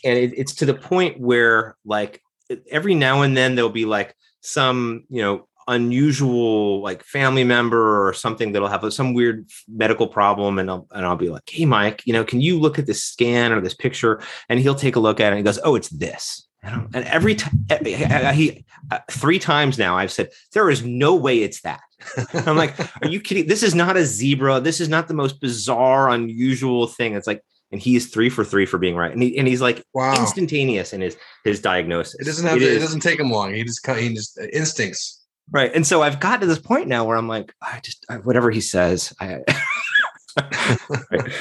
and 0.04 0.18
it, 0.18 0.34
it's 0.38 0.56
to 0.56 0.66
the 0.66 0.76
point 0.76 1.20
where 1.20 1.76
like 1.84 2.22
every 2.70 2.94
now 2.94 3.24
and 3.24 3.36
then 3.36 3.56
there'll 3.56 3.70
be 3.70 3.86
like 3.86 4.16
some 4.42 5.04
you 5.10 5.22
know 5.22 5.48
unusual 5.68 6.82
like 6.82 7.04
family 7.04 7.44
member 7.44 8.08
or 8.08 8.14
something 8.14 8.54
that'll 8.54 8.70
have 8.70 8.94
some 8.94 9.14
weird 9.14 9.50
medical 9.68 10.08
problem 10.08 10.60
and 10.60 10.70
I'll, 10.70 10.88
and 10.92 11.06
I'll 11.06 11.18
be 11.18 11.30
like 11.30 11.50
hey 11.50 11.66
mike 11.66 12.04
you 12.06 12.14
know 12.14 12.24
can 12.24 12.40
you 12.40 12.58
look 12.58 12.80
at 12.80 12.86
this 12.86 13.04
scan 13.04 13.52
or 13.52 13.62
this 13.62 13.74
picture? 13.74 14.22
And 14.50 14.60
he'll 14.60 14.76
take 14.76 14.96
a 14.96 15.00
look 15.00 15.20
at 15.20 15.28
it 15.28 15.30
and 15.30 15.38
he 15.38 15.44
goes 15.44 15.60
oh 15.64 15.76
it's 15.76 15.90
this. 15.90 16.48
And, 16.64 17.06
every 17.06 17.36
time 17.36 17.66
he 18.34 18.66
uh, 18.92 19.00
three 19.12 19.40
times 19.40 19.78
now 19.78 19.98
i've 19.98 20.12
said 20.12 20.30
there 20.54 20.70
is 20.70 20.84
no 20.84 21.16
way 21.16 21.40
it's 21.40 21.62
that. 21.62 21.82
I'm 22.46 22.56
like 22.56 22.80
are 23.02 23.08
you 23.08 23.20
kidding? 23.20 23.48
This 23.48 23.64
is 23.64 23.76
not 23.76 23.98
a 23.98 24.06
zebra. 24.06 24.62
This 24.62 24.80
is 24.80 24.90
not 24.90 25.08
the 25.08 25.14
most 25.14 25.42
bizarre 25.42 26.10
unusual 26.10 26.88
thing. 26.88 27.14
It's 27.14 27.28
like 27.28 27.44
and 27.72 27.82
he's 27.82 28.08
three 28.08 28.30
for 28.30 28.44
three 28.44 28.66
for 28.66 28.78
being 28.78 28.96
right. 28.96 29.12
And 29.12 29.22
he 29.22 29.38
and 29.38 29.48
he's 29.48 29.62
like 29.62 29.84
wow. 29.94 30.16
instantaneous 30.18 30.94
in 30.94 31.02
his 31.02 31.18
his 31.44 31.60
diagnosis. 31.60 32.20
It 32.20 32.26
doesn't 32.26 32.46
have 32.46 32.58
it, 32.58 32.62
to, 32.62 32.76
it 32.76 32.80
doesn't 32.80 33.02
take 33.02 33.20
him 33.20 33.32
long. 33.32 33.54
He 33.54 33.64
just 33.64 33.86
he 33.86 34.14
just 34.14 34.38
uh, 34.40 34.46
instincts. 34.54 35.26
Right. 35.50 35.74
And 35.74 35.88
so 35.88 36.02
I've 36.02 36.20
got 36.20 36.42
to 36.42 36.48
this 36.48 36.60
point 36.60 36.88
now 36.88 37.06
where 37.06 37.18
I'm 37.18 37.28
like, 37.28 37.54
I 37.62 37.80
just 37.82 38.06
I, 38.10 38.18
whatever 38.18 38.52
he 38.52 38.62
says, 38.62 39.14
I 39.20 39.40
right. 41.12 41.32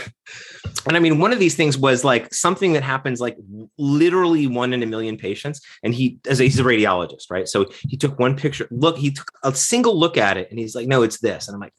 And 0.86 0.96
I 0.96 1.00
mean, 1.00 1.18
one 1.18 1.32
of 1.32 1.38
these 1.38 1.56
things 1.56 1.76
was 1.76 2.04
like 2.04 2.32
something 2.32 2.72
that 2.74 2.82
happens 2.82 3.20
like 3.20 3.36
literally 3.76 4.46
one 4.46 4.72
in 4.72 4.82
a 4.82 4.86
million 4.86 5.16
patients. 5.16 5.60
And 5.82 5.92
he, 5.92 6.18
as 6.28 6.40
a, 6.40 6.44
he's 6.44 6.60
a 6.60 6.64
radiologist, 6.64 7.24
right? 7.28 7.48
So 7.48 7.66
he 7.88 7.96
took 7.96 8.18
one 8.18 8.36
picture, 8.36 8.68
look, 8.70 8.96
he 8.96 9.10
took 9.10 9.30
a 9.42 9.52
single 9.52 9.98
look 9.98 10.16
at 10.16 10.36
it 10.36 10.48
and 10.50 10.58
he's 10.58 10.74
like, 10.76 10.86
no, 10.86 11.02
it's 11.02 11.18
this. 11.18 11.48
And 11.48 11.54
I'm 11.54 11.60
like, 11.60 11.74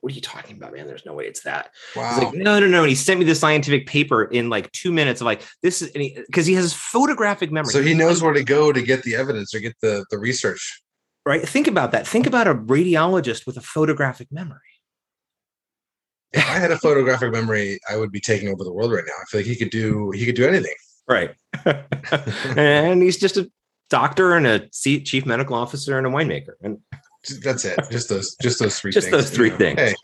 what 0.00 0.12
are 0.12 0.14
you 0.14 0.20
talking 0.20 0.56
about, 0.56 0.72
man? 0.72 0.86
There's 0.86 1.06
no 1.06 1.14
way 1.14 1.26
it's 1.26 1.42
that. 1.42 1.70
Wow. 1.96 2.14
He's 2.14 2.24
like, 2.24 2.34
no, 2.34 2.60
no, 2.60 2.66
no. 2.66 2.80
And 2.80 2.88
he 2.88 2.94
sent 2.94 3.20
me 3.20 3.26
the 3.26 3.34
scientific 3.34 3.86
paper 3.86 4.24
in 4.24 4.48
like 4.48 4.70
two 4.72 4.92
minutes 4.92 5.20
of 5.20 5.26
like, 5.26 5.42
this 5.62 5.82
is 5.82 5.90
any 5.94 6.16
because 6.26 6.46
he, 6.46 6.52
he, 6.52 6.56
has 6.56 6.72
photographic 6.72 7.50
memory. 7.52 7.72
So 7.72 7.82
he 7.82 7.94
knows 7.94 8.22
where 8.22 8.32
to 8.32 8.44
go 8.44 8.72
to 8.72 8.82
get 8.82 9.02
the 9.02 9.14
evidence 9.14 9.54
or 9.54 9.60
get 9.60 9.74
the, 9.80 10.04
the 10.10 10.18
research. 10.18 10.82
Right. 11.24 11.48
Think 11.48 11.68
about 11.68 11.92
that. 11.92 12.06
Think 12.06 12.26
about 12.26 12.48
a 12.48 12.54
radiologist 12.54 13.46
with 13.46 13.56
a 13.56 13.60
photographic 13.60 14.28
memory. 14.32 14.58
If 16.32 16.48
I 16.48 16.58
had 16.58 16.70
a 16.70 16.78
photographic 16.78 17.30
memory, 17.32 17.78
I 17.90 17.96
would 17.96 18.10
be 18.10 18.20
taking 18.20 18.48
over 18.48 18.64
the 18.64 18.72
world 18.72 18.92
right 18.92 19.04
now. 19.06 19.12
I 19.20 19.24
feel 19.26 19.40
like 19.40 19.46
he 19.46 19.56
could 19.56 19.70
do 19.70 20.10
he 20.12 20.24
could 20.26 20.34
do 20.34 20.46
anything. 20.46 20.74
Right. 21.08 21.34
and 22.56 23.02
he's 23.02 23.18
just 23.18 23.36
a 23.36 23.50
doctor 23.90 24.34
and 24.34 24.46
a 24.46 24.68
chief 24.70 25.26
medical 25.26 25.54
officer 25.54 25.98
and 25.98 26.06
a 26.06 26.10
winemaker. 26.10 26.54
And 26.62 26.78
that's 27.42 27.64
it. 27.64 27.78
Just 27.90 28.08
those, 28.08 28.36
just 28.42 28.58
those 28.58 28.78
three. 28.78 28.92
just 28.92 29.10
things, 29.10 29.16
those 29.16 29.30
three 29.30 29.46
you 29.46 29.52
know? 29.52 29.58
things. 29.58 29.80
Hey, 29.80 29.94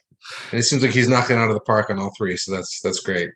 and 0.50 0.60
it 0.60 0.64
seems 0.64 0.82
like 0.82 0.92
he's 0.92 1.08
knocking 1.08 1.36
out 1.36 1.48
of 1.48 1.54
the 1.54 1.60
park 1.60 1.90
on 1.90 1.98
all 1.98 2.12
three. 2.16 2.36
So 2.36 2.52
that's 2.52 2.80
that's 2.80 3.00
great. 3.00 3.30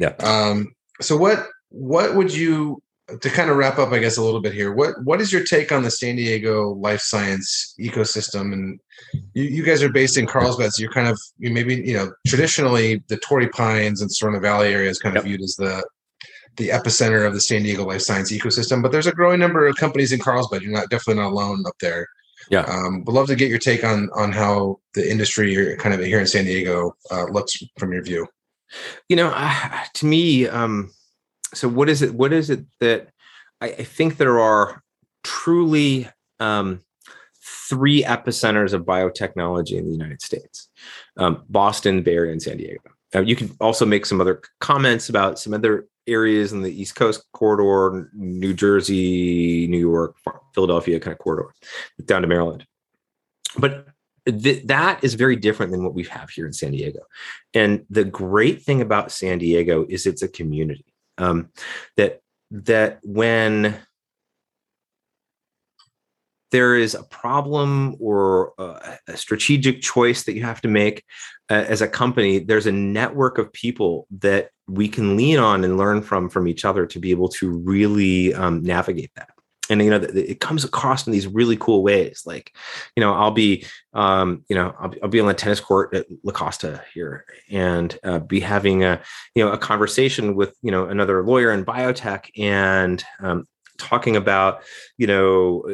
Yeah. 0.00 0.14
Um. 0.20 0.74
So 1.00 1.16
what 1.16 1.46
what 1.70 2.14
would 2.14 2.34
you 2.34 2.82
to 3.20 3.30
kind 3.30 3.50
of 3.50 3.56
wrap 3.56 3.78
up, 3.78 3.92
I 3.92 3.98
guess, 3.98 4.16
a 4.16 4.22
little 4.22 4.40
bit 4.40 4.52
here. 4.52 4.72
What 4.72 5.02
what 5.04 5.20
is 5.20 5.32
your 5.32 5.44
take 5.44 5.70
on 5.70 5.84
the 5.84 5.90
San 5.90 6.16
Diego 6.16 6.70
life 6.70 7.00
science 7.00 7.74
ecosystem? 7.78 8.52
And 8.52 8.80
you, 9.32 9.44
you 9.44 9.62
guys 9.62 9.82
are 9.82 9.88
based 9.88 10.18
in 10.18 10.26
Carlsbad, 10.26 10.72
so 10.72 10.82
you're 10.82 10.92
kind 10.92 11.08
of 11.08 11.18
you 11.38 11.50
maybe 11.50 11.76
you 11.76 11.94
know 11.94 12.12
traditionally 12.26 13.04
the 13.08 13.16
Torrey 13.18 13.48
Pines 13.48 14.00
and 14.00 14.10
Sorrento 14.10 14.40
Valley 14.40 14.72
area 14.72 14.90
is 14.90 14.98
kind 14.98 15.16
of 15.16 15.22
yep. 15.22 15.28
viewed 15.28 15.42
as 15.42 15.54
the 15.54 15.86
the 16.56 16.70
epicenter 16.70 17.26
of 17.26 17.34
the 17.34 17.40
San 17.40 17.62
Diego 17.62 17.84
life 17.84 18.02
science 18.02 18.32
ecosystem. 18.32 18.82
But 18.82 18.90
there's 18.90 19.06
a 19.06 19.12
growing 19.12 19.38
number 19.38 19.66
of 19.66 19.76
companies 19.76 20.12
in 20.12 20.18
Carlsbad. 20.18 20.62
You're 20.62 20.72
not 20.72 20.90
definitely 20.90 21.22
not 21.22 21.30
alone 21.30 21.64
up 21.66 21.74
there. 21.80 22.08
Yeah, 22.50 22.60
um, 22.62 23.04
would 23.04 23.14
love 23.14 23.26
to 23.28 23.36
get 23.36 23.50
your 23.50 23.58
take 23.58 23.84
on 23.84 24.08
on 24.14 24.32
how 24.32 24.80
the 24.94 25.08
industry 25.10 25.76
kind 25.78 25.94
of 25.94 26.00
here 26.04 26.20
in 26.20 26.26
San 26.26 26.44
Diego 26.44 26.96
uh, 27.10 27.24
looks 27.24 27.56
from 27.78 27.92
your 27.92 28.02
view. 28.02 28.26
You 29.08 29.16
know, 29.16 29.32
uh, 29.34 29.84
to 29.94 30.06
me, 30.06 30.46
um, 30.48 30.92
so 31.54 31.68
what 31.68 31.88
is 31.88 32.02
it 32.02 32.14
what 32.14 32.32
is 32.32 32.50
it 32.50 32.64
that 32.80 33.08
I, 33.60 33.68
I 33.68 33.84
think 33.84 34.16
there 34.16 34.40
are 34.40 34.82
truly 35.24 36.08
um, 36.38 36.80
three 37.68 38.02
epicenters 38.02 38.72
of 38.72 38.84
biotechnology 38.84 39.72
in 39.72 39.86
the 39.86 39.92
United 39.92 40.22
States: 40.22 40.68
um, 41.16 41.42
Boston, 41.48 42.02
Bay 42.02 42.14
Area, 42.14 42.32
and 42.32 42.42
San 42.42 42.58
Diego. 42.58 42.90
Uh, 43.14 43.22
you 43.22 43.36
can 43.36 43.50
also 43.60 43.86
make 43.86 44.04
some 44.06 44.20
other 44.20 44.42
comments 44.60 45.08
about 45.08 45.38
some 45.38 45.54
other 45.54 45.86
areas 46.06 46.52
in 46.52 46.62
the 46.62 46.80
East 46.80 46.94
Coast 46.94 47.24
corridor, 47.32 48.10
New 48.14 48.54
Jersey, 48.54 49.66
New 49.68 49.78
York, 49.78 50.16
Philadelphia 50.54 51.00
kind 51.00 51.12
of 51.12 51.18
corridor, 51.18 51.52
down 52.04 52.22
to 52.22 52.28
Maryland. 52.28 52.66
But 53.58 53.88
th- 54.26 54.64
that 54.66 55.02
is 55.02 55.14
very 55.14 55.36
different 55.36 55.72
than 55.72 55.84
what 55.84 55.94
we 55.94 56.04
have 56.04 56.30
here 56.30 56.46
in 56.46 56.52
San 56.52 56.72
Diego. 56.72 57.00
And 57.54 57.84
the 57.90 58.04
great 58.04 58.62
thing 58.62 58.80
about 58.80 59.12
San 59.12 59.38
Diego 59.38 59.86
is 59.88 60.06
it's 60.06 60.22
a 60.22 60.28
community 60.28 60.86
um, 61.18 61.50
that 61.96 62.20
that 62.50 63.00
when 63.02 63.76
there 66.52 66.76
is 66.76 66.94
a 66.94 67.02
problem 67.04 67.96
or 68.00 68.52
a, 68.58 68.98
strategic 69.16 69.80
choice 69.80 70.24
that 70.24 70.34
you 70.34 70.42
have 70.42 70.60
to 70.60 70.68
make 70.68 71.04
uh, 71.50 71.64
as 71.68 71.82
a 71.82 71.88
company 71.88 72.38
there's 72.38 72.66
a 72.66 72.72
network 72.72 73.38
of 73.38 73.52
people 73.52 74.06
that 74.10 74.50
we 74.68 74.88
can 74.88 75.16
lean 75.16 75.38
on 75.38 75.64
and 75.64 75.76
learn 75.76 76.02
from 76.02 76.28
from 76.28 76.48
each 76.48 76.64
other 76.64 76.86
to 76.86 76.98
be 76.98 77.10
able 77.10 77.28
to 77.28 77.50
really 77.50 78.34
um, 78.34 78.62
navigate 78.62 79.10
that. 79.14 79.30
And 79.68 79.82
you 79.82 79.90
know 79.90 79.96
it 79.96 80.40
comes 80.40 80.64
across 80.64 81.06
in 81.06 81.12
these 81.12 81.26
really 81.26 81.56
cool 81.56 81.82
ways 81.82 82.22
like 82.24 82.54
you 82.94 83.00
know 83.00 83.12
i'll 83.14 83.32
be 83.32 83.66
um, 83.94 84.44
you 84.48 84.54
know 84.54 84.72
I'll, 84.78 84.94
I'll, 85.02 85.08
be 85.08 85.18
on 85.18 85.26
the 85.26 85.34
tennis 85.34 85.58
court 85.58 85.92
at 85.92 86.06
la 86.22 86.32
costa 86.32 86.84
here 86.94 87.24
and 87.50 87.98
uh, 88.04 88.20
be 88.20 88.38
having 88.38 88.84
a 88.84 89.02
you 89.34 89.44
know 89.44 89.50
a 89.50 89.58
conversation 89.58 90.36
with 90.36 90.56
you 90.62 90.70
know 90.70 90.86
another 90.86 91.24
lawyer 91.24 91.50
in 91.50 91.64
biotech 91.64 92.30
and 92.38 93.02
um, 93.18 93.48
talking 93.78 94.16
about 94.16 94.62
you 94.98 95.06
know 95.06 95.64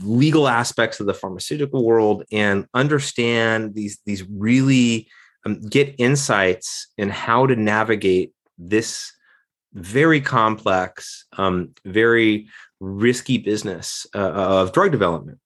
legal 0.00 0.48
aspects 0.48 1.00
of 1.00 1.06
the 1.06 1.14
pharmaceutical 1.14 1.84
world 1.84 2.24
and 2.32 2.66
understand 2.74 3.74
these 3.74 3.98
these 4.06 4.24
really 4.28 5.08
um, 5.46 5.60
get 5.60 5.94
insights 5.98 6.88
in 6.98 7.10
how 7.10 7.46
to 7.46 7.56
navigate 7.56 8.32
this 8.58 9.12
very 9.74 10.20
complex 10.20 11.24
um, 11.38 11.70
very 11.84 12.48
risky 12.80 13.38
business 13.38 14.06
uh, 14.14 14.18
of 14.18 14.72
drug 14.72 14.90
development. 14.90 15.38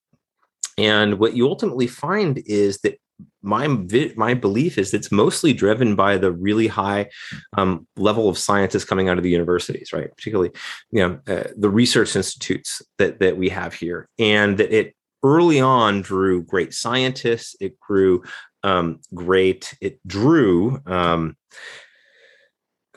And 0.78 1.18
what 1.18 1.34
you 1.34 1.48
ultimately 1.48 1.86
find 1.86 2.42
is 2.46 2.78
that 2.78 2.98
my 3.46 3.68
my 4.16 4.34
belief 4.34 4.76
is 4.76 4.92
it's 4.92 5.12
mostly 5.12 5.52
driven 5.52 5.94
by 5.94 6.18
the 6.18 6.32
really 6.32 6.66
high 6.66 7.08
um, 7.56 7.86
level 7.96 8.28
of 8.28 8.36
scientists 8.36 8.84
coming 8.84 9.08
out 9.08 9.16
of 9.16 9.24
the 9.24 9.30
universities, 9.30 9.92
right? 9.92 10.14
Particularly, 10.16 10.50
you 10.90 11.00
know, 11.00 11.20
uh, 11.32 11.48
the 11.56 11.70
research 11.70 12.16
institutes 12.16 12.82
that 12.98 13.20
that 13.20 13.36
we 13.36 13.48
have 13.48 13.72
here, 13.72 14.08
and 14.18 14.58
that 14.58 14.72
it 14.72 14.94
early 15.22 15.60
on 15.60 16.02
drew 16.02 16.42
great 16.42 16.74
scientists. 16.74 17.56
It 17.60 17.78
grew 17.80 18.22
um, 18.62 19.00
great. 19.14 19.74
It 19.80 20.00
drew 20.06 20.80
um, 20.86 21.36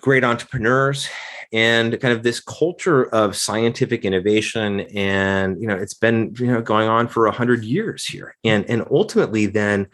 great 0.02 0.24
entrepreneurs 0.24 1.08
and 1.52 2.00
kind 2.00 2.14
of 2.14 2.24
this 2.24 2.39
culture 2.39 3.06
of 3.14 3.36
scientific 3.36 4.06
innovation 4.06 4.82
and 4.95 5.60
you 5.60 5.68
know 5.68 5.76
it's 5.76 5.95
been 5.95 6.34
you 6.38 6.47
know 6.47 6.62
going 6.62 6.88
on 6.88 7.08
for 7.08 7.26
a 7.26 7.32
hundred 7.32 7.64
years 7.64 8.06
here 8.06 8.36
and 8.43 8.66
and 8.70 8.86
ultimately 8.91 9.45
then 9.45 9.88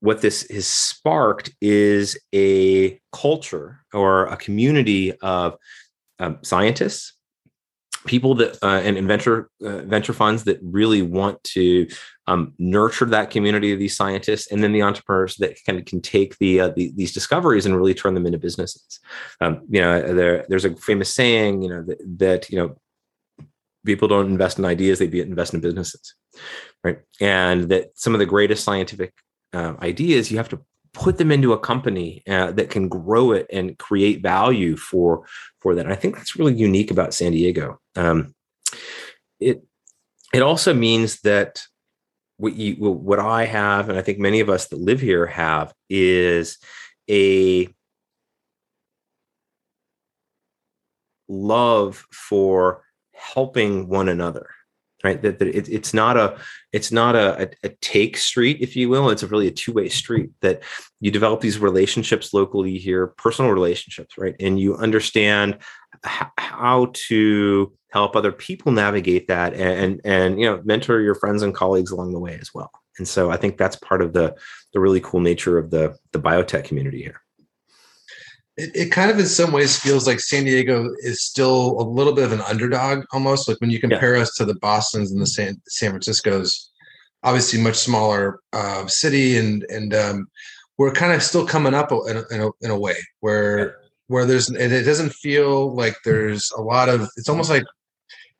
what 0.00 0.20
this 0.20 0.46
has 0.50 0.66
sparked 0.66 1.50
is 1.60 2.18
a 2.34 3.00
culture 3.12 3.84
or 3.92 4.26
a 4.26 4.36
community 4.36 5.12
of 5.20 5.56
um, 6.18 6.38
scientists 6.42 7.12
people 8.06 8.36
that 8.36 8.56
uh, 8.62 8.80
and, 8.84 9.06
venture 9.08 9.50
uh, 9.64 9.78
venture 9.78 10.12
funds 10.12 10.44
that 10.44 10.58
really 10.62 11.02
want 11.02 11.42
to 11.42 11.88
um, 12.28 12.54
nurture 12.58 13.04
that 13.04 13.30
community 13.30 13.72
of 13.72 13.78
these 13.78 13.96
scientists 13.96 14.50
and 14.52 14.62
then 14.62 14.72
the 14.72 14.82
entrepreneurs 14.82 15.34
that 15.36 15.56
of 15.78 15.84
can 15.84 16.00
take 16.00 16.38
the, 16.38 16.60
uh, 16.60 16.68
the, 16.68 16.92
these 16.94 17.12
discoveries 17.12 17.66
and 17.66 17.76
really 17.76 17.94
turn 17.94 18.14
them 18.14 18.26
into 18.26 18.38
businesses. 18.38 19.00
Um, 19.40 19.62
you 19.68 19.80
know 19.80 20.00
there, 20.14 20.46
there's 20.48 20.64
a 20.64 20.76
famous 20.76 21.12
saying 21.12 21.62
you 21.62 21.68
know 21.68 21.82
that, 21.82 22.18
that, 22.18 22.50
you 22.50 22.58
know 22.58 22.76
people 23.84 24.08
don't 24.08 24.26
invest 24.26 24.58
in 24.58 24.64
ideas 24.64 24.98
they 24.98 25.06
invest 25.20 25.54
in 25.54 25.60
businesses 25.60 26.14
right? 26.86 26.98
And 27.20 27.68
that 27.70 27.90
some 27.94 28.14
of 28.14 28.20
the 28.20 28.26
greatest 28.26 28.64
scientific 28.64 29.12
uh, 29.52 29.74
ideas 29.80 30.30
you 30.30 30.36
have 30.36 30.48
to 30.48 30.60
put 30.96 31.18
them 31.18 31.30
into 31.30 31.52
a 31.52 31.58
company 31.58 32.22
uh, 32.26 32.50
that 32.52 32.70
can 32.70 32.88
grow 32.88 33.32
it 33.32 33.46
and 33.52 33.78
create 33.78 34.22
value 34.22 34.76
for 34.76 35.26
for 35.60 35.74
that. 35.74 35.84
And 35.84 35.92
I 35.92 35.96
think 35.96 36.16
that's 36.16 36.36
really 36.36 36.54
unique 36.54 36.90
about 36.90 37.14
San 37.14 37.32
Diego. 37.32 37.78
Um, 37.94 38.34
it 39.38 39.62
it 40.32 40.42
also 40.42 40.72
means 40.72 41.20
that 41.20 41.62
what 42.38 42.54
you 42.54 42.74
what 42.76 43.18
I 43.18 43.44
have, 43.44 43.88
and 43.88 43.98
I 43.98 44.02
think 44.02 44.18
many 44.18 44.40
of 44.40 44.48
us 44.48 44.68
that 44.68 44.80
live 44.80 45.00
here 45.00 45.26
have, 45.26 45.72
is 45.90 46.58
a 47.10 47.68
love 51.28 52.06
for 52.10 52.82
helping 53.12 53.88
one 53.88 54.08
another 54.08 54.48
right? 55.06 55.22
That, 55.22 55.38
that 55.38 55.48
it, 55.48 55.68
it's 55.68 55.94
not 55.94 56.16
a 56.16 56.38
it's 56.72 56.90
not 56.90 57.14
a, 57.14 57.50
a, 57.62 57.68
take 57.80 58.16
street 58.16 58.58
if 58.60 58.76
you 58.76 58.88
will. 58.88 59.08
It's 59.10 59.22
a 59.22 59.26
really 59.28 59.46
a 59.46 59.52
two-way 59.52 59.88
street 59.88 60.30
that 60.40 60.62
you 61.00 61.10
develop 61.10 61.40
these 61.40 61.58
relationships 61.58 62.34
locally 62.34 62.78
here 62.78 63.06
personal 63.06 63.52
relationships 63.52 64.18
right? 64.18 64.34
And 64.40 64.58
you 64.58 64.76
understand 64.76 65.58
h- 66.04 66.32
how 66.38 66.90
to 67.08 67.72
help 67.90 68.16
other 68.16 68.32
people 68.32 68.72
navigate 68.72 69.28
that 69.28 69.54
and, 69.54 69.74
and 69.82 70.00
and 70.04 70.40
you 70.40 70.46
know 70.46 70.60
mentor 70.64 71.00
your 71.00 71.14
friends 71.14 71.42
and 71.42 71.54
colleagues 71.54 71.92
along 71.92 72.12
the 72.12 72.20
way 72.20 72.36
as 72.40 72.52
well. 72.52 72.70
And 72.98 73.06
so 73.06 73.30
i 73.30 73.36
think 73.36 73.58
that's 73.58 73.76
part 73.76 74.02
of 74.02 74.12
the 74.12 74.34
the 74.72 74.80
really 74.80 75.00
cool 75.00 75.20
nature 75.20 75.58
of 75.58 75.70
the 75.70 75.96
the 76.12 76.20
biotech 76.20 76.64
community 76.64 77.02
here 77.02 77.20
it, 78.56 78.70
it 78.74 78.92
kind 78.92 79.10
of 79.10 79.18
in 79.18 79.26
some 79.26 79.52
ways 79.52 79.78
feels 79.78 80.06
like 80.06 80.20
San 80.20 80.44
Diego 80.44 80.88
is 81.00 81.22
still 81.22 81.80
a 81.80 81.84
little 81.84 82.12
bit 82.12 82.24
of 82.24 82.32
an 82.32 82.40
underdog 82.42 83.04
almost 83.12 83.48
like 83.48 83.60
when 83.60 83.70
you 83.70 83.80
compare 83.80 84.16
yeah. 84.16 84.22
us 84.22 84.34
to 84.34 84.44
the 84.44 84.54
Boston's 84.56 85.12
and 85.12 85.20
the 85.20 85.26
San, 85.26 85.60
San 85.68 85.90
Francisco's 85.90 86.70
obviously 87.22 87.60
much 87.60 87.76
smaller 87.76 88.40
uh, 88.52 88.86
city 88.86 89.36
and 89.36 89.64
and 89.68 89.94
um, 89.94 90.28
we're 90.78 90.92
kind 90.92 91.12
of 91.12 91.22
still 91.22 91.46
coming 91.46 91.74
up 91.74 91.90
in 91.92 92.16
a, 92.16 92.24
in 92.30 92.40
a, 92.40 92.50
in 92.62 92.70
a 92.70 92.78
way 92.78 92.96
where 93.20 93.58
yeah. 93.58 93.72
where 94.08 94.24
there's 94.24 94.50
it 94.50 94.84
doesn't 94.84 95.12
feel 95.12 95.74
like 95.74 95.96
there's 96.04 96.50
a 96.56 96.60
lot 96.60 96.88
of 96.88 97.08
it's 97.16 97.28
almost 97.28 97.50
like 97.50 97.64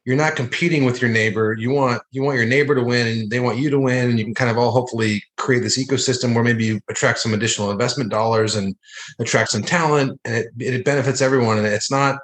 you're 0.07 0.17
not 0.17 0.37
competing 0.37 0.85
with 0.85 1.03
your 1.03 1.11
neighbor. 1.11 1.55
You 1.59 1.71
want 1.71 2.01
you 2.13 2.23
want 2.23 2.39
your 2.39 2.47
neighbor 2.47 2.77
to 2.77 2.83
win, 2.83 3.09
and 3.09 3.31
they 3.31 3.41
want 3.41 3.59
you 3.59 3.69
to 3.71 3.81
win, 3.81 4.09
and 4.09 4.19
you 4.19 4.25
can 4.25 4.35
kind 4.35 4.49
of 4.49 4.57
all 4.57 4.71
hopefully 4.71 5.23
create 5.37 5.61
this 5.65 5.77
ecosystem 5.77 6.33
where 6.33 6.45
maybe 6.45 6.65
you 6.65 6.81
attract 6.89 7.19
some 7.19 7.35
additional 7.35 7.73
investment 7.73 8.09
dollars 8.09 8.55
and 8.55 8.77
attract 9.19 9.51
some 9.51 9.63
talent, 9.63 10.19
and 10.25 10.37
it 10.37 10.49
it 10.59 10.85
benefits 10.85 11.21
everyone. 11.21 11.59
And 11.59 11.67
it's 11.67 11.91
not 11.91 12.21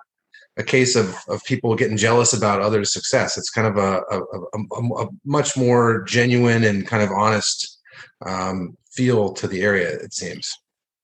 a 0.56 0.62
case 0.62 0.94
of 0.94 1.16
of 1.26 1.42
people 1.42 1.74
getting 1.74 1.96
jealous 1.96 2.32
about 2.32 2.62
others' 2.62 2.92
success. 2.92 3.36
It's 3.36 3.50
kind 3.50 3.66
of 3.66 3.76
a 3.76 4.00
a, 4.10 4.20
a, 4.20 5.02
a 5.02 5.08
much 5.24 5.56
more 5.56 6.04
genuine 6.04 6.62
and 6.62 6.86
kind 6.86 7.02
of 7.02 7.10
honest 7.10 7.80
um, 8.24 8.76
feel 8.92 9.32
to 9.32 9.48
the 9.48 9.60
area. 9.60 9.90
It 9.90 10.14
seems. 10.14 10.56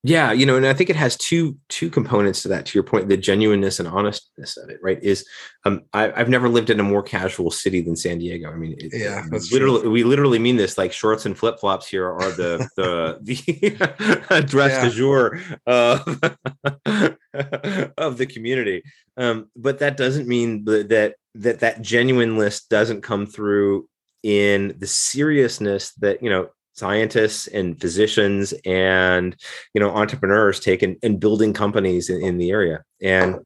Yeah, 0.05 0.31
you 0.31 0.47
know, 0.47 0.57
and 0.57 0.65
I 0.65 0.75
think 0.75 0.91
it 0.91 0.97
has 0.97 1.17
two 1.17 1.59
two 1.69 1.91
components 1.91 2.43
to 2.43 2.49
that. 2.49 2.67
To 2.67 2.79
your 2.79 2.85
point, 2.85 3.09
the 3.09 3.17
genuineness 3.17 3.81
and 3.81 3.89
honestness 3.89 4.57
of 4.57 4.71
it, 4.71 4.79
right? 4.81 5.03
Is 5.03 5.27
um, 5.65 5.83
I, 5.93 6.11
have 6.17 6.29
never 6.29 6.49
lived 6.49 6.71
in 6.71 6.79
a 6.79 6.85
more 6.85 7.03
casual 7.03 7.51
city 7.51 7.81
than 7.81 7.97
San 7.97 8.19
Diego. 8.19 8.49
I 8.49 8.55
mean, 8.55 8.77
it, 8.79 8.93
yeah, 8.93 9.25
literally 9.51 9.81
true. 9.83 9.91
we 9.91 10.05
literally 10.05 10.39
mean 10.39 10.57
this. 10.57 10.79
Like 10.79 10.93
shorts 10.93 11.27
and 11.27 11.37
flip 11.37 11.59
flops 11.59 11.89
here 11.89 12.09
are 12.09 12.31
the 12.31 12.69
the 12.77 13.19
the 14.31 14.43
dress 14.47 14.71
yeah. 14.71 14.85
de 14.85 14.91
jour 14.91 15.41
of 15.67 15.99
of 17.99 18.19
the 18.19 18.27
community. 18.27 18.85
Um, 19.17 19.51
but 19.57 19.81
that 19.81 19.97
doesn't 19.97 20.29
mean 20.29 20.65
that 20.67 21.17
that 21.35 21.59
that 21.59 21.83
genuineness 21.83 22.65
doesn't 22.67 23.03
come 23.03 23.27
through 23.27 23.89
in 24.23 24.77
the 24.79 24.87
seriousness 24.87 25.93
that 25.95 26.23
you 26.23 26.31
know 26.31 26.51
scientists 26.79 27.47
and 27.49 27.81
physicians 27.81 28.55
and 28.65 29.37
you 29.75 29.81
know 29.81 29.91
entrepreneurs 29.91 30.61
taking 30.61 30.97
and 31.03 31.21
building 31.21 31.53
companies 31.53 32.09
in, 32.09 32.23
in 32.23 32.39
the 32.39 32.51
area. 32.51 32.83
And 33.03 33.39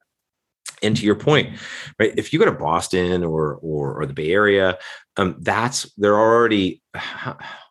and 0.82 0.96
to 0.96 1.04
your 1.04 1.14
point 1.14 1.56
right 2.00 2.12
if 2.16 2.32
you 2.32 2.40
go 2.40 2.44
to 2.44 2.52
boston 2.52 3.22
or 3.22 3.54
or, 3.54 4.00
or 4.00 4.06
the 4.06 4.12
bay 4.12 4.32
area 4.32 4.76
um, 5.16 5.36
that's 5.40 5.92
there 5.96 6.14
are 6.14 6.34
already 6.34 6.82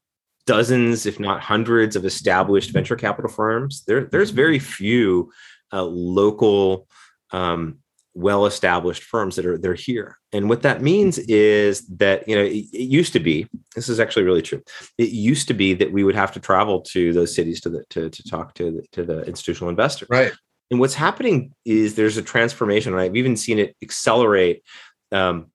dozens 0.45 1.05
if 1.05 1.19
not 1.19 1.41
hundreds 1.41 1.95
of 1.95 2.05
established 2.05 2.71
venture 2.71 2.95
capital 2.95 3.31
firms. 3.31 3.83
There 3.85 4.05
there's 4.05 4.31
very 4.31 4.59
few 4.59 5.31
uh, 5.71 5.83
local 5.83 6.87
um, 7.31 7.77
well 8.13 8.45
established 8.45 9.03
firms 9.03 9.35
that 9.35 9.45
are 9.45 9.57
they're 9.57 9.73
here. 9.73 10.17
And 10.33 10.49
what 10.49 10.63
that 10.63 10.81
means 10.81 11.17
is 11.17 11.85
that 11.87 12.27
you 12.27 12.35
know 12.35 12.43
it, 12.43 12.65
it, 12.73 12.89
used 12.89 13.13
to 13.13 13.19
be 13.19 13.47
this 13.75 13.89
is 13.89 13.99
actually 13.99 14.23
really 14.23 14.41
true 14.41 14.61
it 14.97 15.09
used 15.09 15.47
to 15.47 15.53
be 15.53 15.73
that 15.75 15.91
we 15.91 16.03
would 16.03 16.15
have 16.15 16.31
to 16.33 16.39
travel 16.39 16.81
to 16.81 17.13
those 17.13 17.33
cities 17.33 17.61
to 17.61 17.69
the 17.69 17.83
to, 17.89 18.09
to 18.09 18.23
talk 18.23 18.53
to 18.55 18.71
the, 18.71 18.85
to 18.91 19.03
the 19.03 19.21
institutional 19.23 19.69
investor 19.69 20.05
right. 20.09 20.31
And 20.69 20.79
what's 20.79 20.93
happening 20.93 21.53
is 21.65 21.95
there's 21.95 22.17
a 22.17 22.21
transformation 22.21 22.93
and 22.93 23.01
i've 23.01 23.15
even 23.15 23.37
seen 23.37 23.59
it 23.59 23.75
accelerate 23.81 24.63
um, 25.11 25.47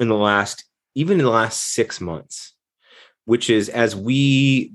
in 0.00 0.08
the 0.08 0.16
last 0.16 0.64
even 0.94 1.18
in 1.18 1.24
the 1.24 1.30
last 1.30 1.72
six 1.72 2.00
months 2.00 2.54
which 3.24 3.50
is 3.50 3.68
as 3.68 3.94
we 3.94 4.72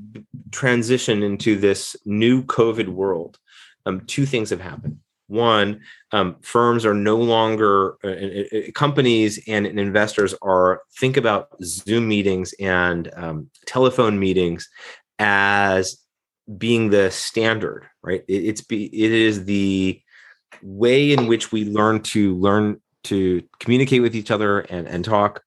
transition 0.51 1.23
into 1.23 1.57
this 1.57 1.95
new 2.05 2.43
covid 2.43 2.87
world 2.87 3.37
um, 3.85 4.01
two 4.01 4.25
things 4.25 4.49
have 4.49 4.61
happened 4.61 4.99
one, 5.27 5.81
um, 6.11 6.37
firms 6.41 6.85
are 6.85 6.93
no 6.93 7.17
longer 7.17 7.97
uh, 8.03 8.07
uh, 8.07 8.43
uh, 8.57 8.71
companies 8.73 9.39
and, 9.47 9.67
investors 9.67 10.33
are 10.41 10.81
think 10.99 11.17
about 11.17 11.49
Zoom 11.63 12.07
meetings 12.07 12.53
and 12.59 13.11
um, 13.15 13.49
telephone 13.65 14.17
meetings 14.19 14.69
as 15.19 15.97
being 16.57 16.89
the 16.89 17.11
standard, 17.11 17.85
right? 18.01 18.23
It, 18.27 18.45
it's 18.45 18.61
be, 18.61 18.85
it 18.85 19.11
is 19.11 19.45
the 19.45 20.01
way 20.63 21.11
in 21.11 21.27
which 21.27 21.51
we 21.51 21.65
learn 21.65 22.01
to 22.01 22.35
learn 22.37 22.81
to 23.03 23.43
communicate 23.59 24.01
with 24.01 24.15
each 24.15 24.31
other 24.31 24.61
and, 24.61 24.87
and 24.87 25.03
talk. 25.03 25.43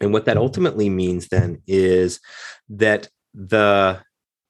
And 0.00 0.12
what 0.12 0.24
that 0.24 0.36
ultimately 0.36 0.88
means 0.88 1.28
then 1.28 1.62
is 1.66 2.20
that 2.70 3.08
the 3.34 4.00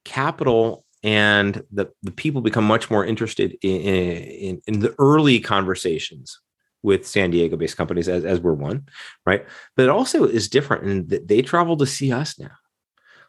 capital 0.05 0.85
and 1.03 1.63
the, 1.71 1.91
the 2.03 2.11
people 2.11 2.43
become 2.43 2.65
much 2.65 2.91
more 2.91 3.05
interested 3.05 3.57
in, 3.63 3.81
in, 3.81 4.63
in 4.67 4.81
the 4.81 4.95
early 4.99 5.41
conversations 5.41 6.39
with 6.83 7.07
San 7.07 7.31
Diego 7.31 7.57
based 7.57 7.77
companies 7.77 8.09
as, 8.09 8.25
as 8.25 8.41
we're 8.41 8.55
one, 8.55 8.87
right? 9.27 9.47
But 9.77 9.85
it 9.85 9.91
also 9.91 10.25
is 10.25 10.49
different 10.49 10.85
in 10.85 11.07
that 11.09 11.29
they 11.29 11.43
travel 11.43 11.77
to 11.79 11.87
see 11.87 12.13
us 12.13 12.39
now. 12.39 12.53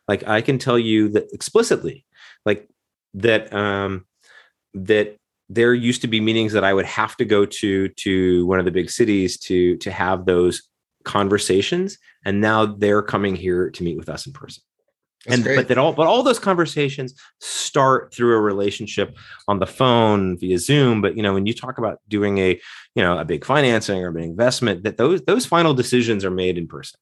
Like 0.07 0.27
I 0.27 0.41
can 0.41 0.57
tell 0.57 0.79
you 0.79 1.09
that 1.09 1.27
explicitly, 1.33 2.05
like 2.45 2.69
that, 3.15 3.53
um, 3.53 4.05
that 4.73 5.17
there 5.49 5.73
used 5.73 6.01
to 6.01 6.07
be 6.07 6.21
meetings 6.21 6.53
that 6.53 6.63
I 6.63 6.73
would 6.73 6.85
have 6.85 7.17
to 7.17 7.25
go 7.25 7.45
to, 7.45 7.89
to 7.89 8.45
one 8.45 8.59
of 8.59 8.65
the 8.65 8.71
big 8.71 8.89
cities 8.89 9.37
to, 9.39 9.77
to 9.77 9.91
have 9.91 10.25
those 10.25 10.63
conversations. 11.03 11.97
And 12.25 12.39
now 12.39 12.65
they're 12.65 13.01
coming 13.01 13.35
here 13.35 13.69
to 13.69 13.83
meet 13.83 13.97
with 13.97 14.07
us 14.07 14.25
in 14.25 14.33
person. 14.33 14.63
That's 15.25 15.35
and 15.35 15.43
great. 15.43 15.55
but 15.55 15.67
that 15.67 15.77
all 15.77 15.93
but 15.93 16.07
all 16.07 16.23
those 16.23 16.39
conversations 16.39 17.13
start 17.39 18.13
through 18.13 18.35
a 18.35 18.41
relationship 18.41 19.15
on 19.47 19.59
the 19.59 19.67
phone 19.67 20.37
via 20.37 20.57
Zoom. 20.57 21.01
But 21.01 21.15
you 21.15 21.21
know, 21.21 21.33
when 21.33 21.45
you 21.45 21.53
talk 21.53 21.77
about 21.77 21.99
doing 22.07 22.39
a 22.39 22.59
you 22.95 23.03
know 23.03 23.17
a 23.17 23.25
big 23.25 23.45
financing 23.45 24.03
or 24.03 24.09
an 24.09 24.17
investment, 24.17 24.83
that 24.83 24.97
those 24.97 25.21
those 25.23 25.45
final 25.45 25.73
decisions 25.73 26.25
are 26.25 26.31
made 26.31 26.57
in 26.57 26.67
person. 26.67 26.99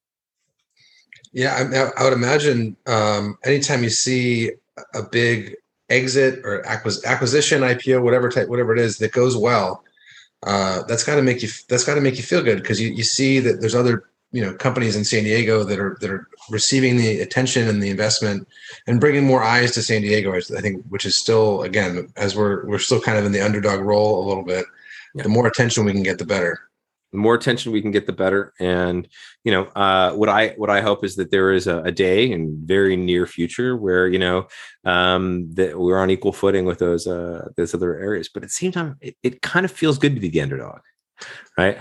Yeah, 1.32 1.56
I, 1.56 2.02
I 2.02 2.04
would 2.04 2.14
imagine 2.14 2.76
um, 2.88 3.38
anytime 3.46 3.84
you 3.84 3.90
see 3.90 4.52
a 4.96 5.04
big 5.04 5.56
exit 5.90 6.40
or 6.44 6.66
acquisition, 6.66 7.62
IPO, 7.62 8.02
whatever 8.02 8.30
type, 8.30 8.48
whatever 8.48 8.74
it 8.74 8.80
is 8.80 8.98
that 8.98 9.12
goes 9.12 9.38
well, 9.38 9.84
uh, 10.44 10.84
that's 10.84 11.04
got 11.04 11.16
to 11.16 11.22
make 11.22 11.42
you 11.42 11.50
that's 11.68 11.84
got 11.84 11.96
to 11.96 12.02
make 12.02 12.18
you 12.18 12.24
feel 12.24 12.42
good 12.42 12.62
because 12.62 12.82
you, 12.82 12.90
you 12.90 13.04
see 13.04 13.40
that 13.40 13.60
there's 13.62 13.76
other 13.76 14.09
you 14.32 14.42
know 14.42 14.54
companies 14.54 14.96
in 14.96 15.04
San 15.04 15.24
Diego 15.24 15.64
that 15.64 15.80
are 15.80 15.98
that 16.02 16.10
are 16.10 16.28
receiving 16.50 16.98
the 16.98 17.20
attention 17.22 17.68
and 17.68 17.82
the 17.82 17.90
investment 17.90 18.48
and 18.88 19.00
bringing 19.00 19.26
more 19.26 19.44
eyes 19.44 19.72
to 19.74 19.82
San 19.82 20.02
Diego. 20.02 20.34
I 20.36 20.42
think, 20.42 20.86
which 20.90 21.06
is 21.06 21.18
still 21.18 21.64
again 21.64 22.12
as 22.16 22.36
we're 22.36 22.66
we're 22.66 22.80
still 22.80 23.02
kind 23.02 23.18
of 23.18 23.26
in 23.26 23.32
the 23.32 23.44
underdog 23.44 23.82
role 23.82 24.24
a 24.24 24.28
little 24.28 24.44
bit. 24.44 24.66
Yeah. 25.16 25.24
The 25.24 25.30
more 25.30 25.48
attention 25.48 25.86
we 25.86 25.94
can 25.94 26.04
get, 26.04 26.20
the 26.20 26.26
better. 26.26 26.60
The 27.12 27.18
more 27.18 27.34
attention 27.34 27.72
we 27.72 27.82
can 27.82 27.90
get, 27.90 28.06
the 28.06 28.14
better. 28.14 28.54
And 28.60 29.08
you 29.44 29.52
know, 29.52 29.64
uh, 29.76 30.14
what 30.14 30.30
I 30.30 30.50
what 30.50 30.70
I 30.70 30.82
hope 30.82 31.04
is 31.04 31.16
that 31.16 31.32
there 31.32 31.52
is 31.52 31.66
a, 31.66 31.80
a 31.82 31.92
day 31.92 32.32
in 32.32 32.62
very 32.64 32.96
near 32.96 33.26
future 33.26 33.76
where 33.76 34.08
you 34.08 34.20
know 34.20 34.48
um, 34.86 35.52
that 35.56 35.80
we're 35.80 35.98
on 35.98 36.12
equal 36.12 36.34
footing 36.34 36.66
with 36.66 36.78
those 36.78 37.08
uh, 37.08 37.50
those 37.58 37.74
other 37.74 37.98
areas. 37.98 38.30
But 38.32 38.44
at 38.44 38.50
the 38.50 38.54
same 38.54 38.72
time, 38.72 38.98
it, 39.02 39.16
it 39.24 39.42
kind 39.42 39.66
of 39.66 39.72
feels 39.72 39.98
good 39.98 40.14
to 40.14 40.22
be 40.22 40.30
the 40.30 40.42
underdog, 40.42 40.82
right? 41.58 41.80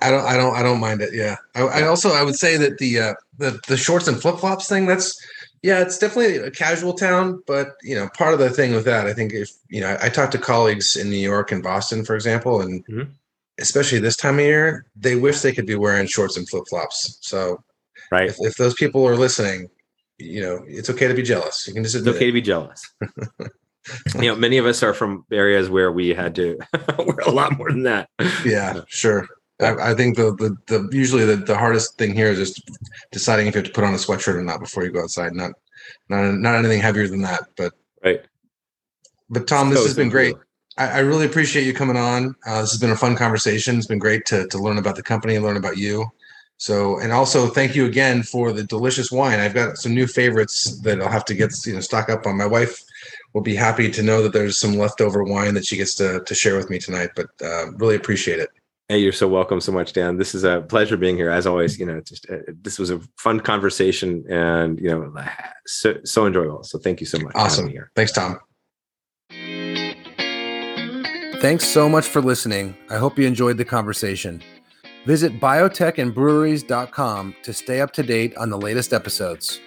I 0.00 0.10
don't, 0.10 0.24
I 0.24 0.36
don't, 0.36 0.54
I 0.56 0.62
don't 0.62 0.80
mind 0.80 1.02
it. 1.02 1.14
Yeah. 1.14 1.36
I, 1.54 1.62
I 1.62 1.86
also, 1.86 2.10
I 2.10 2.22
would 2.22 2.36
say 2.36 2.56
that 2.56 2.78
the, 2.78 3.00
uh, 3.00 3.14
the, 3.38 3.60
the 3.68 3.76
shorts 3.76 4.08
and 4.08 4.20
flip 4.20 4.38
flops 4.38 4.68
thing, 4.68 4.86
that's, 4.86 5.18
yeah, 5.62 5.80
it's 5.80 5.98
definitely 5.98 6.36
a 6.36 6.50
casual 6.50 6.94
town, 6.94 7.42
but 7.46 7.76
you 7.82 7.94
know, 7.94 8.08
part 8.16 8.32
of 8.32 8.40
the 8.40 8.50
thing 8.50 8.74
with 8.74 8.84
that, 8.86 9.06
I 9.06 9.12
think 9.12 9.32
if, 9.32 9.50
you 9.68 9.80
know, 9.80 9.96
I, 10.00 10.08
talked 10.08 10.32
to 10.32 10.38
colleagues 10.38 10.96
in 10.96 11.10
New 11.10 11.16
York 11.16 11.52
and 11.52 11.62
Boston, 11.62 12.04
for 12.04 12.14
example, 12.14 12.62
and 12.62 12.84
mm-hmm. 12.86 13.10
especially 13.58 13.98
this 13.98 14.16
time 14.16 14.38
of 14.38 14.44
year, 14.44 14.86
they 14.96 15.16
wish 15.16 15.40
they 15.40 15.52
could 15.52 15.66
be 15.66 15.74
wearing 15.74 16.06
shorts 16.06 16.36
and 16.38 16.48
flip 16.48 16.64
flops. 16.70 17.18
So, 17.20 17.62
right. 18.10 18.30
If, 18.30 18.36
if, 18.40 18.56
those 18.56 18.74
people 18.74 19.06
are 19.06 19.16
listening, 19.16 19.68
you 20.18 20.40
know, 20.40 20.64
it's 20.66 20.88
okay 20.88 21.08
to 21.08 21.14
be 21.14 21.22
jealous. 21.22 21.68
You 21.68 21.74
can 21.74 21.82
just, 21.82 21.94
it's 21.94 22.06
okay 22.06 22.24
it. 22.24 22.28
to 22.28 22.32
be 22.32 22.40
jealous. 22.40 22.82
you 24.14 24.28
know, 24.28 24.36
many 24.36 24.56
of 24.56 24.64
us 24.64 24.82
are 24.82 24.94
from 24.94 25.26
areas 25.30 25.68
where 25.68 25.92
we 25.92 26.10
had 26.10 26.34
to 26.36 26.58
wear 26.98 27.18
a 27.26 27.30
lot 27.30 27.56
more 27.58 27.70
than 27.70 27.82
that. 27.82 28.08
Yeah, 28.46 28.80
sure. 28.88 29.28
I, 29.60 29.90
I 29.90 29.94
think 29.94 30.16
the, 30.16 30.34
the, 30.34 30.56
the 30.66 30.88
usually 30.96 31.24
the, 31.24 31.36
the 31.36 31.56
hardest 31.56 31.98
thing 31.98 32.14
here 32.14 32.28
is 32.28 32.38
just 32.38 32.70
deciding 33.12 33.46
if 33.46 33.54
you 33.54 33.60
have 33.60 33.66
to 33.66 33.72
put 33.72 33.84
on 33.84 33.94
a 33.94 33.98
sweatshirt 33.98 34.34
or 34.34 34.42
not 34.42 34.60
before 34.60 34.84
you 34.84 34.90
go 34.90 35.02
outside. 35.02 35.34
Not 35.34 35.52
not 36.08 36.34
not 36.34 36.56
anything 36.56 36.80
heavier 36.80 37.08
than 37.08 37.22
that. 37.22 37.44
But 37.56 37.72
right. 38.04 38.24
But 39.28 39.46
Tom, 39.46 39.70
this 39.70 39.84
has 39.84 39.94
been 39.94 40.08
great. 40.08 40.36
I, 40.76 40.88
I, 40.88 40.98
really 41.00 41.26
appreciate 41.26 41.64
you 41.64 41.72
coming 41.72 41.96
on. 41.96 42.34
Uh, 42.46 42.62
this 42.62 42.72
has 42.72 42.80
been 42.80 42.90
a 42.90 42.96
fun 42.96 43.16
conversation. 43.16 43.76
It's 43.76 43.86
been 43.86 43.98
great 43.98 44.24
to 44.26 44.46
to 44.48 44.58
learn 44.58 44.78
about 44.78 44.96
the 44.96 45.02
company 45.02 45.36
and 45.36 45.44
learn 45.44 45.56
about 45.56 45.76
you. 45.76 46.10
So, 46.56 46.98
and 47.00 47.10
also 47.10 47.46
thank 47.46 47.74
you 47.74 47.86
again 47.86 48.22
for 48.22 48.52
the 48.52 48.62
delicious 48.64 49.10
wine. 49.10 49.40
I've 49.40 49.54
got 49.54 49.78
some 49.78 49.94
new 49.94 50.06
favorites 50.06 50.78
that 50.80 51.00
I'll 51.00 51.08
have 51.08 51.24
to 51.26 51.34
get 51.34 51.52
you 51.64 51.74
know 51.74 51.80
stock 51.80 52.10
up 52.10 52.26
on. 52.26 52.36
My 52.36 52.46
wife 52.46 52.82
will 53.32 53.40
be 53.40 53.54
happy 53.54 53.90
to 53.90 54.02
know 54.02 54.22
that 54.22 54.32
there's 54.32 54.58
some 54.58 54.74
leftover 54.74 55.22
wine 55.22 55.54
that 55.54 55.64
she 55.64 55.76
gets 55.76 55.94
to 55.96 56.20
to 56.20 56.34
share 56.34 56.56
with 56.56 56.70
me 56.70 56.78
tonight. 56.78 57.10
But 57.14 57.28
uh, 57.42 57.72
really 57.72 57.96
appreciate 57.96 58.40
it. 58.40 58.50
Hey, 58.90 58.98
you're 58.98 59.12
so 59.12 59.28
welcome 59.28 59.60
so 59.60 59.70
much, 59.70 59.92
Dan. 59.92 60.16
This 60.16 60.34
is 60.34 60.42
a 60.42 60.62
pleasure 60.62 60.96
being 60.96 61.16
here. 61.16 61.30
As 61.30 61.46
always, 61.46 61.78
you 61.78 61.86
know, 61.86 62.00
just 62.00 62.28
uh, 62.28 62.38
this 62.60 62.76
was 62.76 62.90
a 62.90 62.98
fun 63.18 63.38
conversation 63.38 64.24
and, 64.28 64.80
you 64.80 64.88
know, 64.88 65.14
so, 65.64 65.94
so 66.02 66.26
enjoyable. 66.26 66.64
So 66.64 66.76
thank 66.76 66.98
you 66.98 67.06
so 67.06 67.20
much. 67.20 67.30
Awesome. 67.36 67.68
here. 67.68 67.92
Thanks, 67.94 68.10
Tom. 68.10 68.40
Thanks 71.40 71.66
so 71.66 71.88
much 71.88 72.08
for 72.08 72.20
listening. 72.20 72.76
I 72.90 72.96
hope 72.96 73.16
you 73.16 73.28
enjoyed 73.28 73.58
the 73.58 73.64
conversation. 73.64 74.42
Visit 75.06 75.38
biotechandbreweries.com 75.38 77.36
to 77.44 77.52
stay 77.52 77.80
up 77.80 77.92
to 77.92 78.02
date 78.02 78.36
on 78.36 78.50
the 78.50 78.58
latest 78.58 78.92
episodes. 78.92 79.60